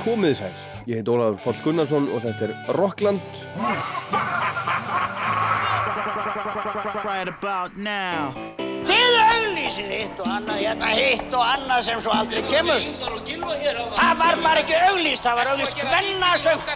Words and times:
Komið 0.00 0.32
sæl, 0.38 0.54
ég 0.88 1.00
heit 1.00 1.08
Ólafur 1.12 1.40
Pál 1.44 1.58
Gunnarsson 1.64 2.06
og 2.14 2.22
þetta 2.24 2.46
er 2.46 2.52
Rockland. 2.78 3.20
Þið 8.90 9.18
auglýsið 9.26 9.90
hitt 9.92 10.22
og 10.24 10.30
annað, 10.32 10.62
hérna 10.64 10.90
hitt 10.96 11.36
og 11.36 11.44
annað 11.44 11.84
sem 11.90 12.00
svo 12.00 12.16
aldrei 12.16 12.42
kemur. 12.48 12.88
Það 14.00 14.14
var 14.24 14.42
bara 14.42 14.64
ekki 14.64 14.80
auglýst, 14.88 15.24
það 15.28 15.40
var 15.42 15.52
auglýst 15.54 15.84
hvennasöng. 15.84 16.68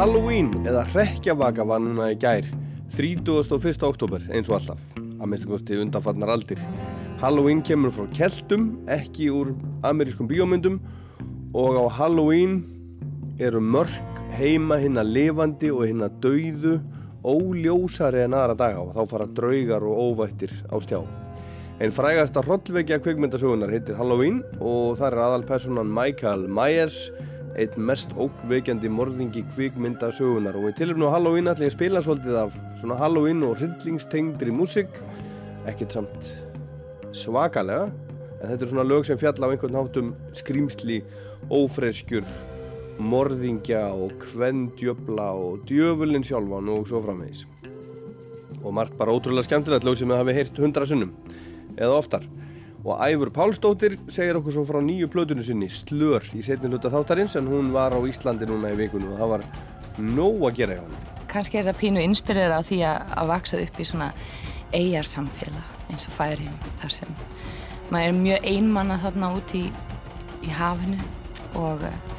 Halloween 0.00 0.46
eða 0.64 0.86
Rekkjavaka 0.94 1.64
var 1.68 1.82
núna 1.84 2.06
í 2.08 2.14
gær 2.16 2.46
31. 2.96 3.82
oktober 3.84 4.22
eins 4.32 4.46
og 4.48 4.54
alltaf 4.56 4.94
að 4.96 5.26
minnstu 5.28 5.50
kosti 5.50 5.76
undanfarnar 5.76 6.30
aldir 6.32 6.62
Halloween 7.20 7.60
kemur 7.60 7.92
frá 7.92 8.06
keltum 8.16 8.70
ekki 8.88 9.26
úr 9.28 9.50
amerískum 9.84 10.30
bíómyndum 10.30 10.78
og 11.52 11.76
á 11.76 11.84
Halloween 11.98 12.62
eru 13.44 13.60
mörg 13.60 13.92
heima 14.38 14.80
hinn 14.80 14.96
að 14.96 15.12
lifandi 15.18 15.68
og 15.68 15.84
hinn 15.90 16.00
að 16.06 16.16
dauðu 16.24 16.78
óljósari 17.20 18.24
en 18.24 18.38
aðra 18.40 18.56
daga 18.62 18.86
og 18.86 18.96
þá 18.96 19.02
fara 19.10 19.28
draugar 19.36 19.84
og 19.84 20.00
óvættir 20.06 20.54
á 20.72 20.80
stjá 20.80 21.02
Einn 21.76 21.92
frægasta 21.92 22.40
hrollvekja 22.46 23.02
kvikmyndasögunar 23.04 23.76
heitir 23.76 24.00
Halloween 24.00 24.40
og 24.60 24.96
það 24.96 25.10
er 25.10 25.22
aðalpersonan 25.26 25.92
Michael 25.92 26.48
Myers 26.48 27.10
einn 27.60 27.86
mest 27.90 28.12
ókveikjandi 28.16 28.88
morðingi 28.92 29.42
kvikmynda 29.52 30.08
sögunar 30.16 30.56
og 30.56 30.70
í 30.70 30.76
tilumnu 30.78 31.10
á 31.10 31.14
Halloween 31.16 31.50
ætla 31.50 31.66
ég 31.66 31.74
að 31.74 31.76
spila 31.76 32.02
svolítið 32.04 32.38
af 32.40 32.54
svona 32.80 32.96
Halloween 33.00 33.42
og 33.44 33.58
hryllingstengdri 33.60 34.54
músik 34.54 35.00
ekkert 35.68 35.98
samt 35.98 36.30
svakalega 37.16 37.90
en 38.40 38.48
þetta 38.48 38.64
er 38.64 38.72
svona 38.72 38.86
lög 38.86 39.04
sem 39.08 39.20
fjalla 39.20 39.50
á 39.50 39.52
einhvern 39.52 39.76
hátum 39.76 40.14
skrýmsli, 40.38 41.02
ófreskjur 41.52 42.24
morðingja 43.00 43.86
og 43.96 44.16
kvendjöfla 44.24 45.30
og 45.36 45.64
djöfulinn 45.68 46.24
sjálfan 46.26 46.68
og 46.72 46.88
svo 46.88 47.00
framvegis. 47.04 47.46
Og 48.60 48.74
margt 48.76 48.96
bara 48.98 49.12
ótrúlega 49.12 49.48
skemmtilegt 49.48 49.86
lög 49.88 49.96
sem 50.00 50.10
við 50.10 50.20
hafi 50.20 50.36
heyrt 50.36 50.60
hundra 50.60 50.88
sunnum 50.88 51.12
eða 51.76 51.96
oftar 51.96 52.26
og 52.84 53.00
Æfur 53.04 53.32
Pálsdóttir 53.34 53.98
segir 54.08 54.38
okkur 54.40 54.56
svo 54.56 54.64
frá 54.68 54.80
nýju 54.84 55.10
plötunum 55.12 55.44
sinni 55.44 55.68
Slör 55.68 56.24
í 56.36 56.44
setni 56.44 56.70
hluta 56.70 56.92
þáttarins 56.92 57.36
en 57.36 57.48
hún 57.50 57.72
var 57.74 57.92
á 57.92 58.00
Íslandi 58.00 58.48
núna 58.48 58.72
í 58.72 58.78
vikunum 58.80 59.14
og 59.14 59.20
það 59.20 59.34
var 59.34 59.48
nóg 60.00 60.46
að 60.48 60.56
gera 60.62 60.78
hjá 60.78 60.84
hann 60.86 61.18
Kanski 61.30 61.60
er 61.60 61.68
það 61.68 61.80
pínu 61.82 62.02
inspirera 62.02 62.58
á 62.58 62.62
því 62.66 62.80
að, 62.88 63.12
að 63.20 63.30
vaksa 63.30 63.60
upp 63.62 63.76
í 63.78 63.86
svona 63.86 64.12
eigarsamfélag 64.74 65.90
eins 65.90 66.06
og 66.08 66.14
færiðum 66.16 66.74
þar 66.80 66.94
sem 66.94 67.18
maður 67.90 68.06
er 68.06 68.18
mjög 68.18 68.48
einmanna 68.52 68.98
þarna 69.02 69.32
út 69.38 69.54
í, 69.58 69.64
í 70.46 70.54
hafinu. 70.54 70.98
Og 71.58 71.82
uh, 71.86 72.18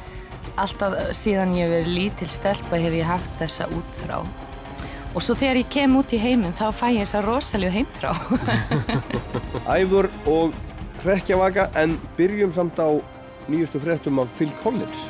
alltaf 0.60 0.98
síðan 1.16 1.56
ég 1.56 1.72
verið 1.72 1.92
lítil 1.96 2.28
stelpa 2.30 2.80
hef 2.80 2.96
ég 2.96 3.08
haft 3.08 3.32
þessa 3.40 3.68
útþrá 3.72 4.20
og 5.12 5.22
svo 5.24 5.36
þegar 5.36 5.60
ég 5.60 5.72
kem 5.72 5.96
út 5.98 6.12
í 6.16 6.20
heiminn 6.20 6.54
þá 6.56 6.66
fæ 6.74 6.86
ég 6.94 7.02
þessa 7.04 7.24
rosalega 7.26 7.76
heimþrá. 7.76 8.12
Æfur 9.78 10.08
og 10.30 10.56
Rekkjavaka 11.04 11.68
en 11.82 11.98
byrjum 12.16 12.54
samt 12.54 12.78
á 12.80 12.88
nýjustu 13.50 13.82
fréttum 13.82 14.22
af 14.22 14.30
Phil 14.36 14.52
Collins 14.62 15.06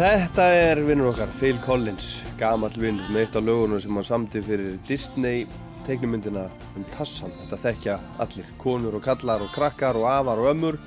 Þetta 0.00 0.44
er 0.56 0.78
vinnur 0.80 1.10
okkar, 1.10 1.28
Phil 1.36 1.58
Collins 1.60 2.22
gamall 2.40 2.72
vinnur 2.80 3.10
með 3.12 3.26
eitt 3.26 3.34
af 3.36 3.44
lögunum 3.44 3.82
sem 3.84 3.98
hann 3.98 4.06
samti 4.08 4.40
fyrir 4.40 4.78
Disney 4.88 5.42
teiknumyndina 5.84 6.46
um 6.72 6.86
Tassan. 6.94 7.34
Þetta 7.42 7.58
þekkja 7.66 7.96
allir, 8.24 8.48
konur 8.62 8.96
og 8.96 9.04
kallar 9.04 9.44
og 9.44 9.52
krakkar 9.52 9.98
og 10.00 10.08
afar 10.08 10.40
og 10.40 10.48
ömmur. 10.54 10.80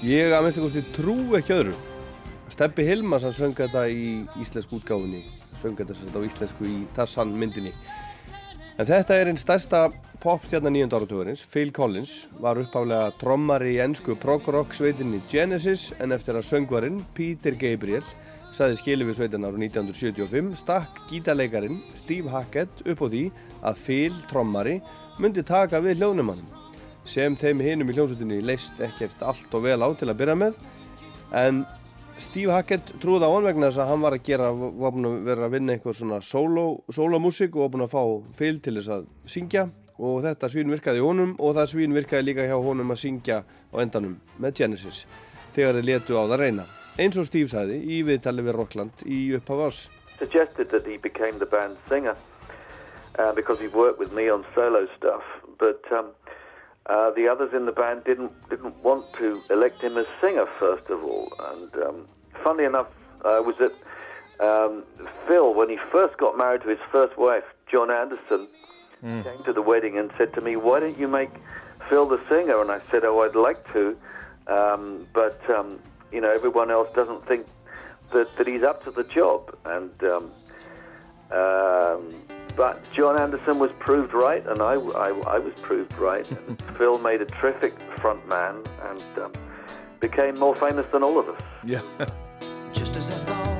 Ég 0.00 0.32
að 0.32 0.46
minnst 0.46 0.62
einhversti 0.62 0.96
trú 0.96 1.18
ekki 1.36 1.52
öðru. 1.58 1.76
Steppi 2.48 2.88
Hilmas 2.88 3.28
hann 3.28 3.36
söng 3.36 3.52
þetta 3.60 3.84
í 3.92 4.24
íslensku 4.40 4.80
útgáfinni 4.80 5.20
söng 5.60 5.76
þetta 5.76 6.00
þetta 6.00 6.24
á 6.24 6.28
íslensku 6.30 6.72
í 6.72 6.80
Tassan 6.96 7.36
myndinni. 7.36 7.76
En 8.80 8.88
þetta 8.88 9.20
er 9.20 9.28
einn 9.28 9.40
stærsta 9.40 9.90
popstjarnar 10.24 10.72
nýjönda 10.72 10.96
áratugurins 10.96 11.44
Phil 11.44 11.76
Collins 11.76 12.22
var 12.40 12.56
uppáflega 12.56 13.12
trommari 13.20 13.76
í 13.76 13.82
ennsku 13.84 14.16
prog-rock 14.16 14.72
sveitinni 14.72 15.20
Genesis 15.28 15.90
en 16.00 16.16
eftir 16.16 16.40
að 16.40 16.48
söngvarinn 16.54 17.04
Peter 17.12 17.52
Gabriel 17.52 18.04
saði 18.56 18.78
skilu 18.80 19.04
við 19.04 19.18
sveitin 19.18 19.44
ára 19.44 19.58
1975 19.60 20.54
stakk 20.62 21.00
gítarleikarin 21.10 21.76
Steve 21.92 22.30
Hackett 22.32 22.80
upp 22.88 23.02
á 23.04 23.06
því 23.12 23.24
að 23.68 23.80
Phil 23.84 24.20
trommari 24.30 24.78
myndi 25.20 25.44
taka 25.44 25.82
við 25.84 26.00
hljóðnumannum 26.00 26.54
sem 27.06 27.36
þeim 27.36 27.60
hinum 27.60 27.90
í 27.92 27.96
hljómsutinni 27.98 28.38
leist 28.40 28.80
ekkert 28.80 29.20
allt 29.28 29.52
og 29.52 29.66
vel 29.66 29.76
á 29.84 29.88
til 29.92 30.08
að 30.08 30.22
byrja 30.22 30.38
með 30.40 30.56
en 31.36 31.66
Steve 32.16 32.54
Hackett 32.54 32.94
trúði 33.02 33.28
á 33.28 33.34
hann 33.34 33.44
vegna 33.44 33.68
þess 33.68 33.82
að 33.84 33.90
hann 33.92 34.06
var 34.06 34.16
að 34.16 34.24
gera 34.24 34.48
var 34.56 34.94
búin 34.94 35.10
að 35.10 35.18
vera 35.26 35.50
að 35.50 35.58
vinna 35.58 35.76
eitthvað 35.76 35.98
svona 35.98 36.22
solo, 36.24 36.64
solomúsík 36.88 37.52
og 37.58 37.66
var 37.66 37.74
búin 37.74 37.84
að 37.84 37.92
fá 37.92 38.04
Phil 38.38 38.56
til 38.64 38.78
þess 38.78 38.94
að 38.94 39.04
syngja. 39.28 39.66
Og 40.00 40.22
þetta 40.24 40.48
svín 40.52 40.72
virkaði 40.72 41.04
honum 41.04 41.36
og 41.36 41.54
það 41.56 41.70
svín 41.74 41.96
virkaði 41.96 42.30
líka 42.30 42.48
hjá 42.48 42.56
honum 42.56 42.92
að 42.92 43.02
syngja 43.04 43.42
á 43.44 43.76
endanum 43.84 44.16
með 44.40 44.58
Genesis 44.62 45.04
þegar 45.52 45.76
þeir 45.76 45.88
letu 45.92 46.16
á 46.16 46.24
það 46.24 46.40
reyna 46.40 46.66
eins 46.98 47.18
og 47.20 47.28
Steve 47.28 47.48
sagði 47.52 47.82
í 47.82 48.02
viðtali 48.06 48.44
við 48.46 48.58
Rockland 48.58 49.06
í 49.06 49.20
upphaf 49.36 49.64
árs 49.68 49.86
suggested 50.18 50.70
that 50.70 50.86
he 50.86 50.96
became 50.96 51.38
the 51.38 51.46
band's 51.46 51.78
singer 51.88 52.16
uh, 53.18 53.32
because 53.32 53.60
he 53.60 53.68
worked 53.68 53.98
with 53.98 54.12
me 54.12 54.28
on 54.28 54.44
solo 54.54 54.86
stuff. 54.96 55.22
But 55.58 55.80
um, 55.92 56.10
uh, 56.86 57.10
the 57.10 57.28
others 57.28 57.52
in 57.54 57.66
the 57.66 57.72
band 57.72 58.04
didn't 58.04 58.32
didn't 58.48 58.76
want 58.82 59.04
to 59.14 59.40
elect 59.50 59.82
him 59.82 59.96
as 59.96 60.06
singer 60.20 60.46
first 60.58 60.90
of 60.90 61.02
all. 61.02 61.32
And 61.50 61.74
um, 61.82 62.08
funnily 62.42 62.64
enough, 62.64 62.88
uh, 63.24 63.42
was 63.44 63.58
that 63.58 63.72
um, 64.44 64.84
Phil, 65.26 65.54
when 65.54 65.68
he 65.68 65.78
first 65.90 66.16
got 66.18 66.36
married 66.36 66.62
to 66.62 66.68
his 66.68 66.78
first 66.92 67.16
wife, 67.16 67.44
John 67.70 67.90
Anderson, 67.90 68.48
came 69.02 69.44
to 69.44 69.52
the 69.52 69.62
wedding 69.62 69.98
and 69.98 70.10
said 70.18 70.32
to 70.34 70.40
me, 70.40 70.56
"Why 70.56 70.80
don't 70.80 70.98
you 70.98 71.08
make 71.08 71.30
Phil 71.88 72.06
the 72.06 72.20
singer?" 72.28 72.60
And 72.60 72.70
I 72.70 72.78
said, 72.78 73.04
"Oh, 73.04 73.20
I'd 73.22 73.34
like 73.34 73.60
to, 73.72 73.96
um, 74.46 75.06
but 75.12 75.40
um, 75.50 75.78
you 76.16 76.20
know, 76.20 76.32
everyone 76.32 76.70
else 76.70 76.88
doesn't 76.94 77.24
think 77.28 77.46
that, 78.12 78.36
that 78.36 78.46
he's 78.46 78.64
up 78.64 78.82
to 78.84 78.90
the 78.90 79.04
job." 79.04 79.56
And 79.64 79.92
um, 80.04 80.24
um, 81.30 82.14
but 82.56 82.88
John 82.92 83.20
Anderson 83.20 83.58
was 83.58 83.70
proved 83.78 84.14
right, 84.14 84.44
and 84.46 84.60
I, 84.62 84.74
I, 84.74 85.08
I 85.26 85.38
was 85.38 85.54
proved 85.60 85.96
right. 85.98 86.26
And 86.48 86.62
Phil 86.78 86.98
made 86.98 87.20
a 87.20 87.26
terrific 87.26 87.74
front 88.00 88.26
man 88.28 88.62
and 88.88 89.18
um, 89.22 89.32
became 90.00 90.34
more 90.38 90.56
famous 90.56 90.86
than 90.92 91.02
all 91.02 91.18
of 91.18 91.28
us. 91.28 91.42
Já, 91.64 91.80
Just 92.72 92.96
as 92.96 93.10
I 93.10 93.24
thought 93.24 93.55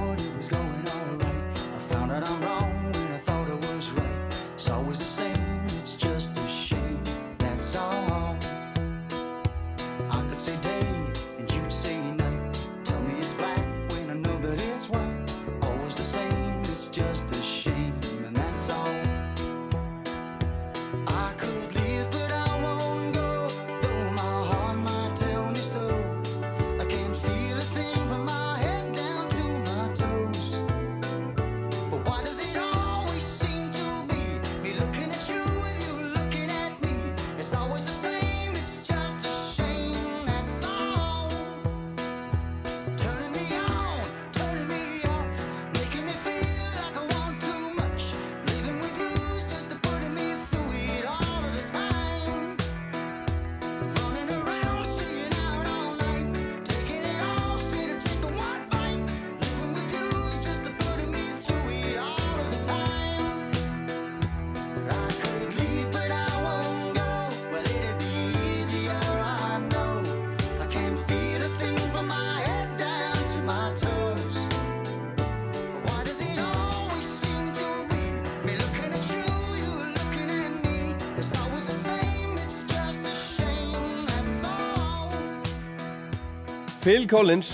Phil 86.87 87.09
Collins 87.11 87.49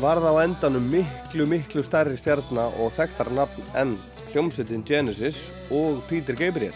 varð 0.00 0.24
á 0.24 0.40
endanum 0.40 0.86
miklu, 0.88 1.44
miklu 1.44 1.82
stærri 1.84 2.14
stjarnar 2.16 2.72
og 2.80 2.94
þekktar 2.96 3.28
nafn 3.36 3.66
enn 3.76 3.90
hljómsveitin 4.30 4.80
Genesis 4.88 5.42
og 5.76 5.98
Peter 6.08 6.32
Gabriel. 6.32 6.72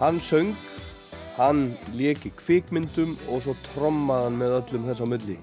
Hann 0.00 0.18
söng, 0.18 0.50
hann 1.36 1.76
leki 1.94 2.32
kvikmyndum 2.42 3.14
og 3.30 3.44
svo 3.44 3.54
trommaði 3.68 4.26
hann 4.26 4.42
með 4.42 4.58
öllum 4.58 4.90
þess 4.90 5.06
á 5.06 5.06
milli. 5.14 5.38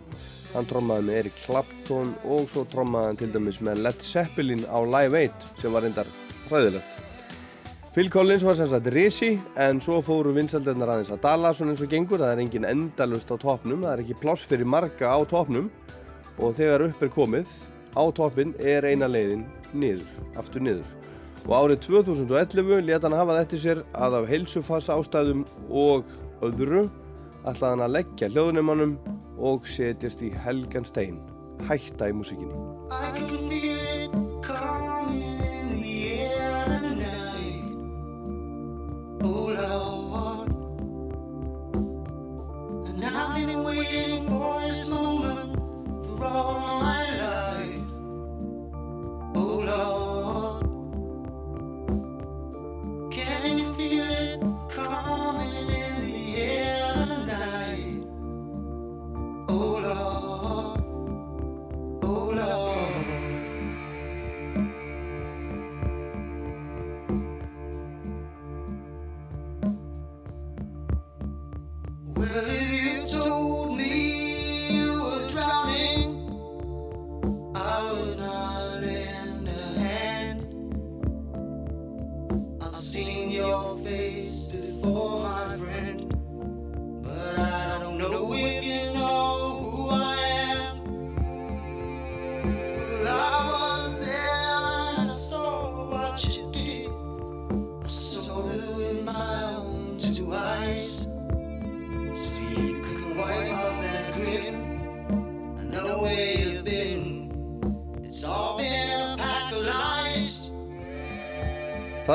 Hann 0.52 0.68
trommaði 0.68 1.08
með 1.08 1.22
Eric 1.22 1.42
Clapton 1.46 2.12
og 2.28 2.52
svo 2.52 2.68
trommaði 2.68 3.14
hann 3.14 3.24
til 3.24 3.34
dæmis 3.38 3.64
með 3.64 3.86
Led 3.86 4.04
Zeppelin 4.04 4.68
á 4.68 4.84
Live 4.84 5.28
8 5.32 5.62
sem 5.62 5.72
var 5.72 5.88
reyndar 5.88 6.12
hræðilegt. 6.50 7.09
Phil 7.90 8.10
Collins 8.14 8.44
var 8.46 8.54
sem 8.54 8.68
sagt 8.70 8.88
risi 8.94 9.32
en 9.58 9.80
svo 9.82 9.96
fóru 10.06 10.30
vinsaldirnar 10.36 10.92
aðeins 10.94 11.10
að 11.10 11.24
dala 11.24 11.50
svona 11.58 11.74
eins 11.74 11.82
og 11.82 11.90
gengur. 11.90 12.22
Það 12.22 12.34
er 12.36 12.42
engin 12.44 12.68
endalust 12.70 13.32
á 13.34 13.36
topnum, 13.42 13.82
það 13.82 13.94
er 13.96 14.04
ekki 14.04 14.18
pláss 14.22 14.46
fyrir 14.46 14.70
marga 14.70 15.10
á 15.10 15.18
topnum 15.26 15.72
og 16.38 16.54
þegar 16.60 16.86
upp 16.86 17.02
er 17.02 17.12
komið 17.16 17.54
á 17.98 18.04
toppin 18.14 18.54
er 18.62 18.86
eina 18.86 19.10
leiðin 19.10 19.48
niður, 19.74 20.06
aftur 20.38 20.62
niður. 20.62 20.86
Og 21.48 21.56
árið 21.58 21.82
2011 21.88 22.86
leta 22.86 23.10
hann 23.10 23.18
hafa 23.18 23.40
þetta 23.40 23.62
sér 23.64 23.82
að 23.98 24.20
af 24.20 24.30
heilsufassa 24.30 25.00
ástæðum 25.00 25.42
og 25.74 26.14
öðru 26.46 26.86
ætlaði 27.42 27.72
hann 27.72 27.86
að 27.88 27.96
leggja 27.96 28.30
hljóðnumannum 28.36 29.00
og 29.42 29.66
setjast 29.66 30.22
í 30.22 30.30
helgan 30.46 30.86
stein, 30.86 31.18
hætta 31.66 32.14
í 32.14 32.16
músikinni. 32.22 33.69
Oh 39.22 39.28
Lord, 39.28 39.99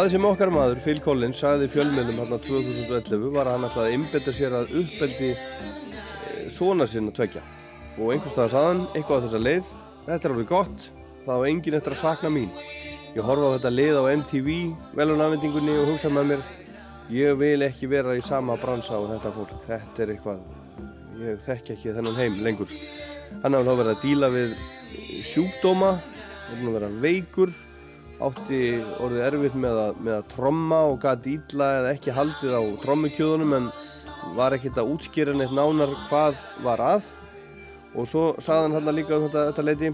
Það 0.04 0.10
sem 0.12 0.24
okkar 0.28 0.50
maður, 0.52 0.80
Phil 0.84 0.98
Collins, 1.00 1.38
sagði 1.40 1.66
fjölmiðlum 1.72 2.18
hérna 2.20 2.36
2011 2.44 3.30
var 3.32 3.48
að 3.48 3.54
hann 3.54 3.62
ætlaði 3.70 3.88
að 3.88 3.94
innbetta 3.96 4.34
sér 4.36 4.56
að 4.58 4.74
uppbeldi 4.82 5.30
eh, 5.32 6.42
svona 6.52 6.84
sinna 6.84 7.14
tvekja. 7.16 7.40
Og 7.96 8.10
einhvers 8.12 8.34
staðar 8.34 8.52
sagði 8.52 8.66
hann 8.68 8.82
eitthvað 8.90 9.16
á 9.16 9.24
þessa 9.24 9.40
leið, 9.40 9.70
þetta 10.10 10.28
er 10.28 10.34
alveg 10.34 10.50
gott, 10.50 10.84
það 11.24 11.40
á 11.40 11.48
enginn 11.48 11.78
eftir 11.80 11.96
að 11.96 12.02
sakna 12.02 12.34
mín. 12.36 12.52
Ég 13.14 13.24
horfa 13.30 13.48
á 13.48 13.54
þetta 13.54 13.72
leið 13.78 13.96
á 13.96 14.04
MTV, 14.12 14.52
velunafendingunni 15.00 15.80
og 15.80 15.88
hugsa 15.94 16.12
með 16.12 16.30
mér, 16.34 16.46
ég 17.16 17.40
vil 17.40 17.56
ekki 17.70 17.92
vera 17.96 18.20
í 18.20 18.28
sama 18.28 18.60
bransa 18.60 19.00
á 19.00 19.08
þetta 19.14 19.34
fólk, 19.38 19.58
þetta 19.70 20.04
er 20.04 20.16
eitthvað, 20.18 20.46
ég 21.24 21.44
þekki 21.48 21.78
ekki 21.78 21.96
þennan 21.96 22.20
heim 22.20 22.42
lengur. 22.44 22.80
Hann 23.40 23.56
hafði 23.56 23.72
þá 23.72 23.80
verið 23.80 23.94
að 23.96 24.04
díla 24.04 24.34
við 24.36 24.58
sjúkdóma, 25.32 25.94
hann 26.50 26.60
hafði 26.60 26.76
verið 26.76 27.00
veikur, 27.08 27.60
átti 28.25 28.61
orðið 29.03 29.25
erfitt 29.26 29.59
með 29.59 29.81
að, 29.83 30.00
með 30.07 30.14
að 30.16 30.31
tromma 30.33 30.81
og 30.88 30.97
gæti 31.02 31.37
ítla 31.38 31.69
eða 31.81 31.93
ekki 31.95 32.14
haldið 32.16 32.57
á 32.57 32.62
trommukjöðunum 32.85 33.54
en 33.59 33.69
var 34.37 34.57
ekkert 34.57 34.81
að 34.81 34.90
útskýra 34.95 35.35
neitt 35.37 35.54
nánar 35.54 35.93
hvað 36.09 36.40
var 36.64 36.83
að. 36.83 37.09
Og 37.95 38.09
svo 38.11 38.25
sagði 38.43 38.75
hann 38.75 38.95
líka 38.97 39.16
um 39.19 39.26
þetta, 39.28 39.47
þetta 39.50 39.66
leiti 39.69 39.93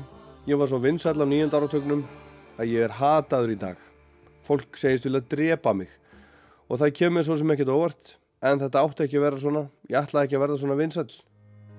ég 0.49 0.61
var 0.61 0.71
svo 0.71 0.81
vinsall 0.81 1.19
á 1.21 1.27
nýjönda 1.29 1.61
áratögnum 1.61 2.05
að 2.57 2.73
ég 2.73 2.87
er 2.87 2.97
hataður 3.01 3.55
í 3.55 3.61
dag. 3.61 3.79
Fólk 4.47 4.79
segist 4.81 5.07
vilja 5.07 5.23
drepa 5.27 5.75
mig. 5.77 5.91
Og 6.71 6.81
það 6.81 6.97
kemur 7.03 7.27
svo 7.27 7.37
sem 7.37 7.55
ekkert 7.55 7.75
óvart 7.75 8.17
en 8.41 8.63
þetta 8.63 8.85
átti 8.87 9.07
ekki 9.07 9.21
að 9.21 9.27
vera 9.27 9.43
svona 9.43 9.65
ég 9.91 9.99
ætlaði 10.01 10.31
ekki 10.31 10.39
að 10.39 10.45
verða 10.47 10.61
svona 10.63 10.79
vinsall 10.81 11.11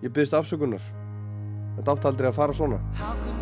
ég 0.02 0.10
byggðist 0.10 0.38
afsökunar. 0.38 0.90
Þetta 1.78 1.96
átti 1.96 2.12
aldrei 2.12 2.30
að 2.30 2.42
fara 2.42 2.58
svona 2.58 3.41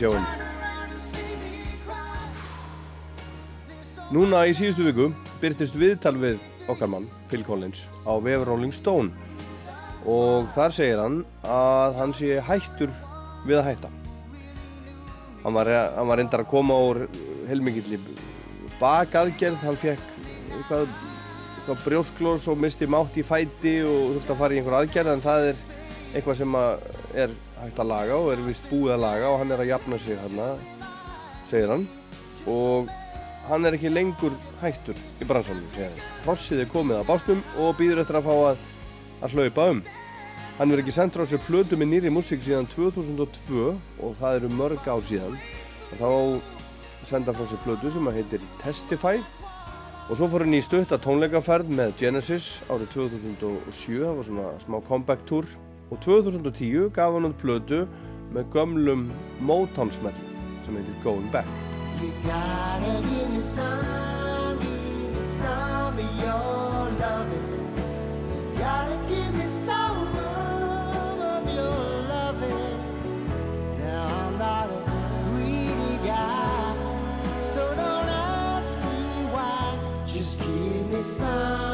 cry. 0.00 0.20
Núna 4.10 4.42
í 4.48 4.54
síðustu 4.56 4.86
viku 4.88 5.10
byrtist 5.38 5.76
viðtal 5.78 6.16
við 6.18 6.40
okkar 6.70 6.88
mann, 6.90 7.06
Phil 7.30 7.44
Collins, 7.46 7.84
á 8.08 8.16
vef 8.22 8.42
Rolling 8.46 8.72
Stone 8.74 9.12
og 10.08 10.48
þar 10.54 10.74
segir 10.74 11.02
hann 11.02 11.20
að 11.44 11.98
hann 12.00 12.14
sé 12.16 12.40
hættur 12.42 12.90
við 13.46 13.60
að 13.60 13.66
hætta. 13.68 13.90
Hann 15.44 15.56
var, 15.56 15.70
hann 15.96 16.08
var 16.08 16.20
reyndar 16.20 16.44
að 16.44 16.50
koma 16.50 16.78
úr 16.88 17.04
heilmikilli 17.48 18.00
bakaðgerð, 18.80 19.60
hann 19.62 19.78
fekk 19.80 20.02
eitthvað, 20.56 20.96
eitthvað 21.58 21.84
brjósklós 21.84 22.48
og 22.50 22.58
misti 22.60 22.88
mátt 22.90 23.20
í 23.20 23.24
fæti 23.26 23.78
og 23.84 24.16
þurfti 24.16 24.34
að 24.34 24.42
fara 24.42 24.56
í 24.56 24.60
einhver 24.60 24.78
aðgerð 24.80 25.14
en 25.14 25.24
það 25.24 25.52
er 25.52 25.62
eitthvað 26.10 26.40
sem 26.40 26.58
er 26.58 27.38
hægt 27.64 27.80
að 27.82 27.90
laga 27.90 28.18
og 28.18 28.30
er 28.32 28.42
vist 28.46 28.66
búið 28.70 28.94
að 28.96 29.04
laga 29.04 29.30
og 29.30 29.38
hann 29.42 29.54
er 29.54 29.62
að 29.62 29.70
jafna 29.70 29.98
sig 30.00 30.18
hérna, 30.20 30.48
segir 31.50 31.72
hann 31.74 31.86
og 32.50 32.90
hann 33.48 33.66
er 33.66 33.76
ekki 33.76 33.92
lengur 33.92 34.36
hættur 34.60 34.98
í 35.20 35.28
bransanum. 35.28 35.66
Hrossið 36.24 36.64
er 36.64 36.70
komið 36.72 37.00
að 37.00 37.08
básnum 37.10 37.42
og 37.60 37.74
býður 37.78 38.02
eftir 38.04 38.20
að 38.20 38.28
fá 38.28 38.34
að, 38.52 38.64
að 39.20 39.36
hlaupa 39.36 39.68
um. 39.74 39.82
Hann 40.60 40.68
verður 40.68 40.84
ekki 40.84 40.96
sendur 40.96 41.24
á 41.24 41.30
sér 41.30 41.44
plötu 41.46 41.78
með 41.80 41.92
nýri 41.94 42.12
músík 42.12 42.42
síðan 42.44 42.68
2002 42.72 43.70
og 43.70 44.16
það 44.20 44.40
eru 44.40 44.50
mörg 44.58 44.88
ár 44.88 45.04
síðan. 45.08 45.38
Og 45.90 46.00
þá 46.00 47.06
senda 47.08 47.34
frá 47.36 47.48
sér 47.48 47.62
plötu 47.64 47.92
sem 47.92 48.10
að 48.10 48.20
heitir 48.20 48.44
Testify 48.60 49.22
Og 50.10 50.18
svo 50.18 50.26
fór 50.26 50.42
hann 50.42 50.56
í 50.56 50.58
stutta 50.58 50.96
tónleikaferð 50.98 51.68
með 51.70 51.92
Genesis 52.00 52.46
árið 52.66 52.88
2007, 52.96 54.00
það 54.00 54.16
var 54.16 54.26
svona 54.26 54.46
smá 54.58 54.76
comeback 54.88 55.20
tour. 55.28 55.46
Og 55.90 55.98
2010 56.00 56.90
gaf 56.94 57.12
hann 57.16 57.26
út 57.26 57.38
plödu 57.42 57.80
með 58.30 58.44
gömlum 58.54 59.08
Motown-smell 59.42 60.14
sem 60.64 60.76
heitir 60.78 60.94
Going 61.02 61.26
Back. 61.34 61.48
You 62.00 62.12
gotta 62.22 62.94
give 63.10 63.30
me 63.34 63.42
some, 63.42 64.58
give 64.60 65.10
me 65.14 65.20
some 65.20 65.98
of 65.98 66.10
your 66.22 66.86
loving. 67.02 67.48
You 68.54 68.60
gotta 68.60 68.98
give 69.10 69.32
me 69.34 69.46
some 69.66 70.06
of 70.14 71.50
your 71.50 71.82
loving. 72.12 72.78
Now 73.82 74.06
I'm 74.22 74.38
not 74.38 74.70
a 74.70 74.80
greedy 75.34 75.98
guy, 76.06 76.74
so 77.42 77.66
don't 77.74 78.08
ask 78.08 78.78
me 78.78 79.26
why. 79.34 79.76
Just 80.06 80.38
give 80.38 80.86
me 80.92 81.02
some 81.02 81.69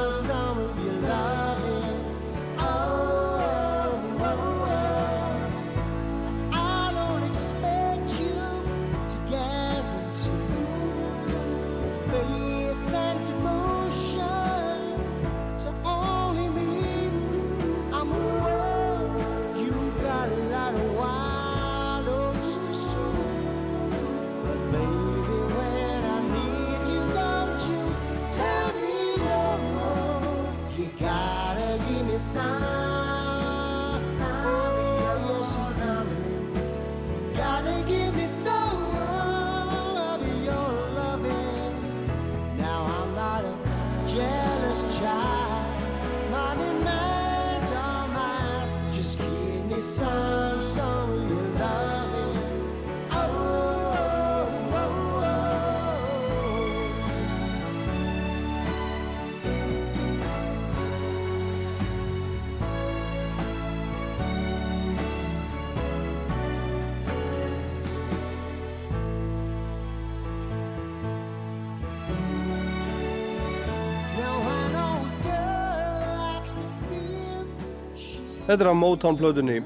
Þetta 78.47 78.63
er 78.63 78.69
á 78.71 78.79
Motown-plötunni 78.79 79.57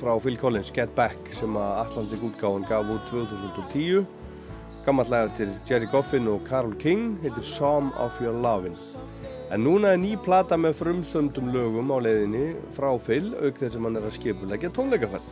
frá 0.00 0.14
Phil 0.16 0.38
Collins, 0.40 0.70
Get 0.72 0.94
Back, 0.96 1.26
sem 1.36 1.58
að 1.60 1.74
Atlantic 1.82 2.22
útgáðan 2.24 2.62
gaf 2.70 2.88
út 2.94 3.10
2010. 3.10 4.06
Gammallega 4.86 5.28
til 5.36 5.50
Jerry 5.68 5.88
Goffin 5.92 6.30
og 6.32 6.40
Carole 6.48 6.78
King, 6.80 7.18
heitir 7.20 7.44
Psalm 7.44 7.90
of 8.00 8.16
Your 8.24 8.32
Lovin'. 8.40 8.78
En 9.52 9.60
núna 9.60 9.92
er 9.92 10.00
ný 10.00 10.14
plata 10.24 10.56
með 10.56 10.80
frumsöndum 10.80 11.52
lögum 11.52 11.92
á 11.92 12.00
leiðinni 12.00 12.54
frá 12.72 12.88
Phil, 12.96 13.34
auk 13.44 13.60
þess 13.60 13.76
að 13.76 13.84
hann 13.90 14.00
er 14.00 14.08
að 14.08 14.16
skipulegja 14.16 14.72
tónleikaferð. 14.72 15.28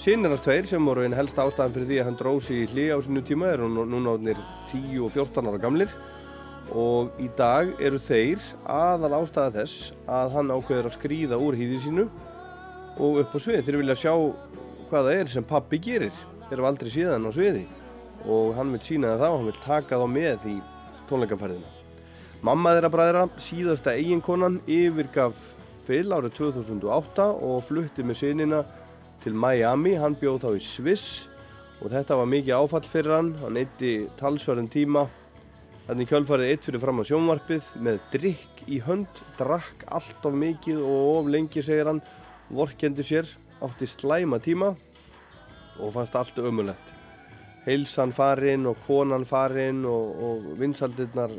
Sýnir 0.00 0.32
hans 0.32 0.40
tveir 0.48 0.66
sem 0.66 0.88
voru 0.88 1.04
einn 1.04 1.14
helst 1.14 1.36
ástæðan 1.36 1.76
fyrir 1.76 1.90
því 1.92 2.00
að 2.00 2.08
hann 2.08 2.20
dróð 2.24 2.40
sig 2.48 2.64
í 2.64 2.70
hlið 2.72 2.96
á 2.96 2.98
sinu 3.04 3.20
tíma 3.20 3.52
eru 3.52 3.68
nú- 3.68 3.84
núna 3.84 4.16
átnir 4.16 4.40
10 4.72 5.04
og 5.04 5.12
14 5.12 5.44
ára 5.52 5.60
gamlir 5.60 5.92
og 6.72 7.18
í 7.20 7.28
dag 7.36 7.74
eru 7.82 7.98
þeir 8.00 8.40
aðal 8.70 9.18
ástæða 9.20 9.52
þess 9.58 9.92
að 10.08 10.32
hann 10.36 10.52
ákveður 10.54 10.88
að 10.88 10.96
skrýða 10.96 11.38
úr 11.40 11.58
hýði 11.58 11.80
sínu 11.84 12.04
og 12.96 13.20
upp 13.22 13.34
á 13.36 13.38
svið. 13.38 13.64
Þeir 13.66 13.80
vilja 13.82 13.98
sjá 14.00 14.14
hvað 14.88 15.08
það 15.08 15.18
er 15.18 15.32
sem 15.34 15.48
pappi 15.48 15.80
gerir. 15.82 16.22
Þeir 16.48 16.56
eru 16.58 16.68
aldrei 16.68 16.92
síðan 16.92 17.28
á 17.28 17.30
sviði 17.34 17.64
og 18.24 18.54
hann 18.56 18.72
vil 18.72 18.80
sína 18.84 19.14
það 19.14 19.20
þá, 19.20 19.28
hann 19.34 19.48
vil 19.50 19.60
taka 19.64 20.00
þá 20.00 20.06
með 20.08 20.46
í 20.48 20.54
tónleikaferðina. 21.10 21.70
Mamma 22.44 22.74
þeirra 22.76 22.90
bræðra, 22.92 23.26
síðasta 23.40 23.94
eiginkonan, 23.96 24.58
yfirgaf 24.68 25.40
Phil 25.84 26.12
árið 26.12 26.34
2008 26.38 27.26
og 27.44 27.60
flutti 27.64 28.04
með 28.04 28.20
sinina 28.20 28.62
til 29.24 29.34
Miami. 29.36 29.94
Hann 30.00 30.16
bjóð 30.20 30.42
þá 30.44 30.50
í 30.56 30.64
Sviss 30.64 31.06
og 31.82 31.92
þetta 31.92 32.16
var 32.20 32.28
mikið 32.30 32.56
áfall 32.56 32.84
fyrir 32.88 33.16
hann. 33.16 33.30
Hann 33.42 33.60
eitti 33.60 33.94
talsverðin 34.20 34.70
tíma 34.72 35.06
Þannig 35.84 36.08
kjölfarið 36.08 36.48
eitt 36.48 36.64
fyrir 36.64 36.80
fram 36.80 37.00
á 37.00 37.04
sjónvarpið 37.04 37.66
með 37.84 37.96
drikk 38.14 38.60
í 38.72 38.78
hönd, 38.86 39.18
drakk 39.36 39.82
allt 39.92 40.24
of 40.24 40.36
mikið 40.40 40.78
og 40.80 41.08
of 41.18 41.28
lengi 41.28 41.60
segir 41.60 41.90
hann, 41.90 42.00
vorkendi 42.48 43.04
sér, 43.04 43.28
átti 43.60 43.88
slæma 43.88 44.38
tíma 44.40 44.70
og 45.76 45.92
fannst 45.92 46.16
allt 46.16 46.40
ömulegt. 46.40 46.94
Heilsan 47.66 48.14
farinn 48.16 48.64
og 48.68 48.80
konan 48.86 49.28
farinn 49.28 49.84
og, 49.88 50.16
og 50.24 50.48
vinsaldirnar 50.60 51.32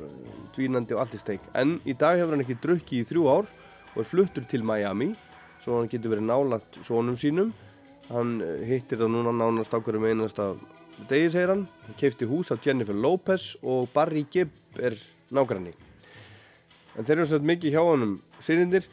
dvínandi 0.53 0.93
og 0.93 1.01
allt 1.01 1.17
í 1.17 1.21
steik. 1.23 1.49
En 1.57 1.79
í 1.81 1.97
dag 1.97 2.19
hefur 2.19 2.37
hann 2.37 2.45
ekki 2.45 2.61
drukkið 2.61 3.01
í 3.01 3.09
þrjú 3.09 3.27
ár 3.29 3.49
og 3.95 3.99
er 4.03 4.09
fluttur 4.09 4.45
til 4.49 4.65
Miami 4.65 5.15
svo 5.63 5.79
hann 5.79 5.89
getur 5.89 6.13
verið 6.13 6.29
nálagt 6.29 6.77
sónum 6.85 7.17
sínum. 7.17 7.49
Hann 8.11 8.37
hittir 8.69 9.01
það 9.01 9.15
núna 9.15 9.33
nánast 9.33 9.73
á 9.73 9.81
hverjum 9.81 10.05
einasta 10.05 10.51
degi 11.09 11.31
segir 11.33 11.51
hann. 11.51 11.65
Hann 11.85 11.97
keipti 11.99 12.27
hús 12.29 12.51
af 12.53 12.61
Jennifer 12.65 12.95
Lopez 12.95 13.55
og 13.63 13.89
Barry 13.93 14.25
Gibb 14.31 14.79
er 14.79 14.95
nágranni. 15.33 15.73
En 16.95 17.03
þeir 17.03 17.19
eru 17.19 17.27
svolítið 17.27 17.49
mikið 17.51 17.75
hjá 17.75 17.83
honum 17.83 18.13
sinnindir 18.39 18.87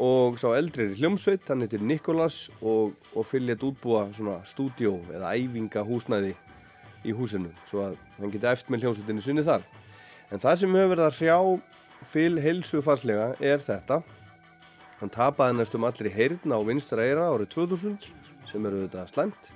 og 0.00 0.38
sá 0.40 0.52
eldri 0.54 0.86
er 0.86 0.94
í 0.94 1.00
hljómsveit, 1.00 1.48
hann 1.50 1.64
heitir 1.64 1.82
Nikolas 1.82 2.46
og, 2.62 2.94
og 3.12 3.26
fylgjet 3.26 3.64
útbúa 3.66 4.06
svona 4.14 4.38
stúdíó 4.46 4.94
eða 5.10 5.34
æfingahúsnæði 5.34 6.32
í 7.04 7.16
húsinu 7.16 7.50
svo 7.68 7.82
að 7.88 7.98
hann 8.20 8.32
geti 8.32 8.48
eftir 8.48 8.74
með 8.74 8.86
hljómsveitinu 8.86 9.26
sinni 9.26 9.44
þar. 9.44 9.66
En 10.30 10.40
það 10.40 10.62
sem 10.62 10.78
hefur 10.78 10.94
verið 10.94 11.06
að 11.08 11.18
hrjá 11.18 11.38
Phil 12.10 12.40
heilsu 12.40 12.80
farslega 12.80 13.32
er 13.44 13.60
þetta. 13.60 14.00
Hann 15.02 15.12
tapaði 15.12 15.58
næstum 15.58 15.84
allir 15.84 16.08
í 16.08 16.14
heyrn 16.14 16.54
á 16.54 16.58
vinstra 16.64 17.04
eira 17.04 17.28
árið 17.28 17.50
2000 17.58 18.06
sem 18.48 18.68
eru 18.68 18.86
þetta 18.86 19.08
slæmt 19.10 19.50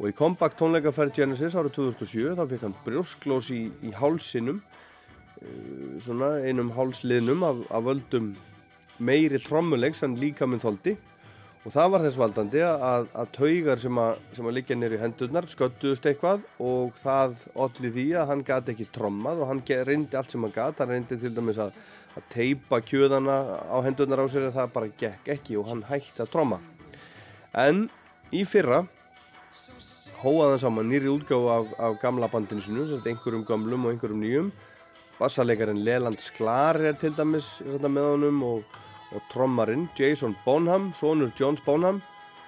og 0.00 0.08
í 0.08 0.16
comeback 0.16 0.56
tónleikaferð 0.56 1.18
Genesis 1.18 1.54
árið 1.58 1.76
2007 1.76 2.38
þá 2.38 2.44
fekk 2.48 2.66
hann 2.66 2.78
brjósklós 2.86 3.50
í, 3.52 3.66
í 3.84 3.92
hálsinum 3.92 4.62
uh, 4.62 6.00
svona 6.00 6.38
einum 6.46 6.72
hálsliðnum 6.76 7.44
af, 7.44 7.60
af 7.68 7.86
völdum 7.90 8.32
meiri 9.00 9.40
trommulegs 9.44 10.00
en 10.06 10.16
líka 10.20 10.48
minn 10.48 10.62
þóldi 10.62 10.96
og 11.60 11.74
það 11.74 11.90
var 11.92 12.04
þess 12.06 12.16
valdandi 12.16 12.60
að, 12.64 13.06
að 13.12 13.32
taugar 13.36 13.80
sem 13.82 13.98
að, 14.00 14.20
að 14.40 14.54
liggja 14.56 14.76
nýri 14.78 15.00
hendurnar 15.02 15.48
sköttuðust 15.52 16.06
eitthvað 16.08 16.46
og 16.64 16.94
það 17.00 17.42
olli 17.60 17.90
því 17.92 18.04
að 18.16 18.30
hann 18.32 18.44
gati 18.48 18.72
ekki 18.72 18.86
trommað 18.94 19.42
og 19.44 19.50
hann 19.50 19.60
reyndi 19.68 20.16
allt 20.16 20.32
sem 20.32 20.46
hann 20.46 20.54
gat, 20.54 20.80
hann 20.80 20.94
reyndi 20.94 21.18
til 21.20 21.34
dæmis 21.36 21.60
að, 21.60 21.74
að 22.16 22.30
teipa 22.32 22.80
kjöðana 22.80 23.36
á 23.68 23.76
hendurnar 23.84 24.24
á 24.24 24.26
sér 24.32 24.48
en 24.48 24.56
það 24.56 24.72
bara 24.78 24.94
gekk 25.02 25.28
ekki 25.36 25.58
og 25.60 25.68
hann 25.68 25.84
hætti 25.90 26.24
að 26.24 26.32
tromma. 26.32 26.62
En 27.52 27.90
í 28.32 28.46
fyrra 28.48 28.86
hóað 30.20 30.54
hann 30.54 30.60
saman 30.62 30.90
nýri 30.90 31.08
útgáfu 31.08 31.48
af, 31.52 31.72
af 31.78 31.96
gamla 32.02 32.28
bandinu 32.28 32.60
sinu, 32.60 32.84
einhverjum 33.00 33.44
gamlum 33.48 33.86
og 33.86 33.94
einhverjum 33.94 34.20
nýjum. 34.20 34.50
Bassalegarinn 35.20 35.84
Leland 35.84 36.20
Sklar 36.20 36.80
er 36.80 36.96
til 37.00 37.12
dæmis 37.16 37.58
með 37.64 38.06
honum 38.14 38.42
og, 38.44 38.76
og 39.12 39.24
trommarinn 39.32 39.88
Jason 39.98 40.36
Bonham, 40.44 40.92
sonur 40.96 41.32
Jones 41.36 41.60
Bonham, 41.64 42.00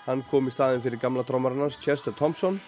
hann 0.06 0.24
kom 0.30 0.48
í 0.48 0.54
staðin 0.54 0.84
fyrir 0.84 1.00
gamla 1.00 1.24
trommarinn 1.28 1.64
hans 1.64 1.80
Chester 1.80 2.14
Thompson. 2.16 2.60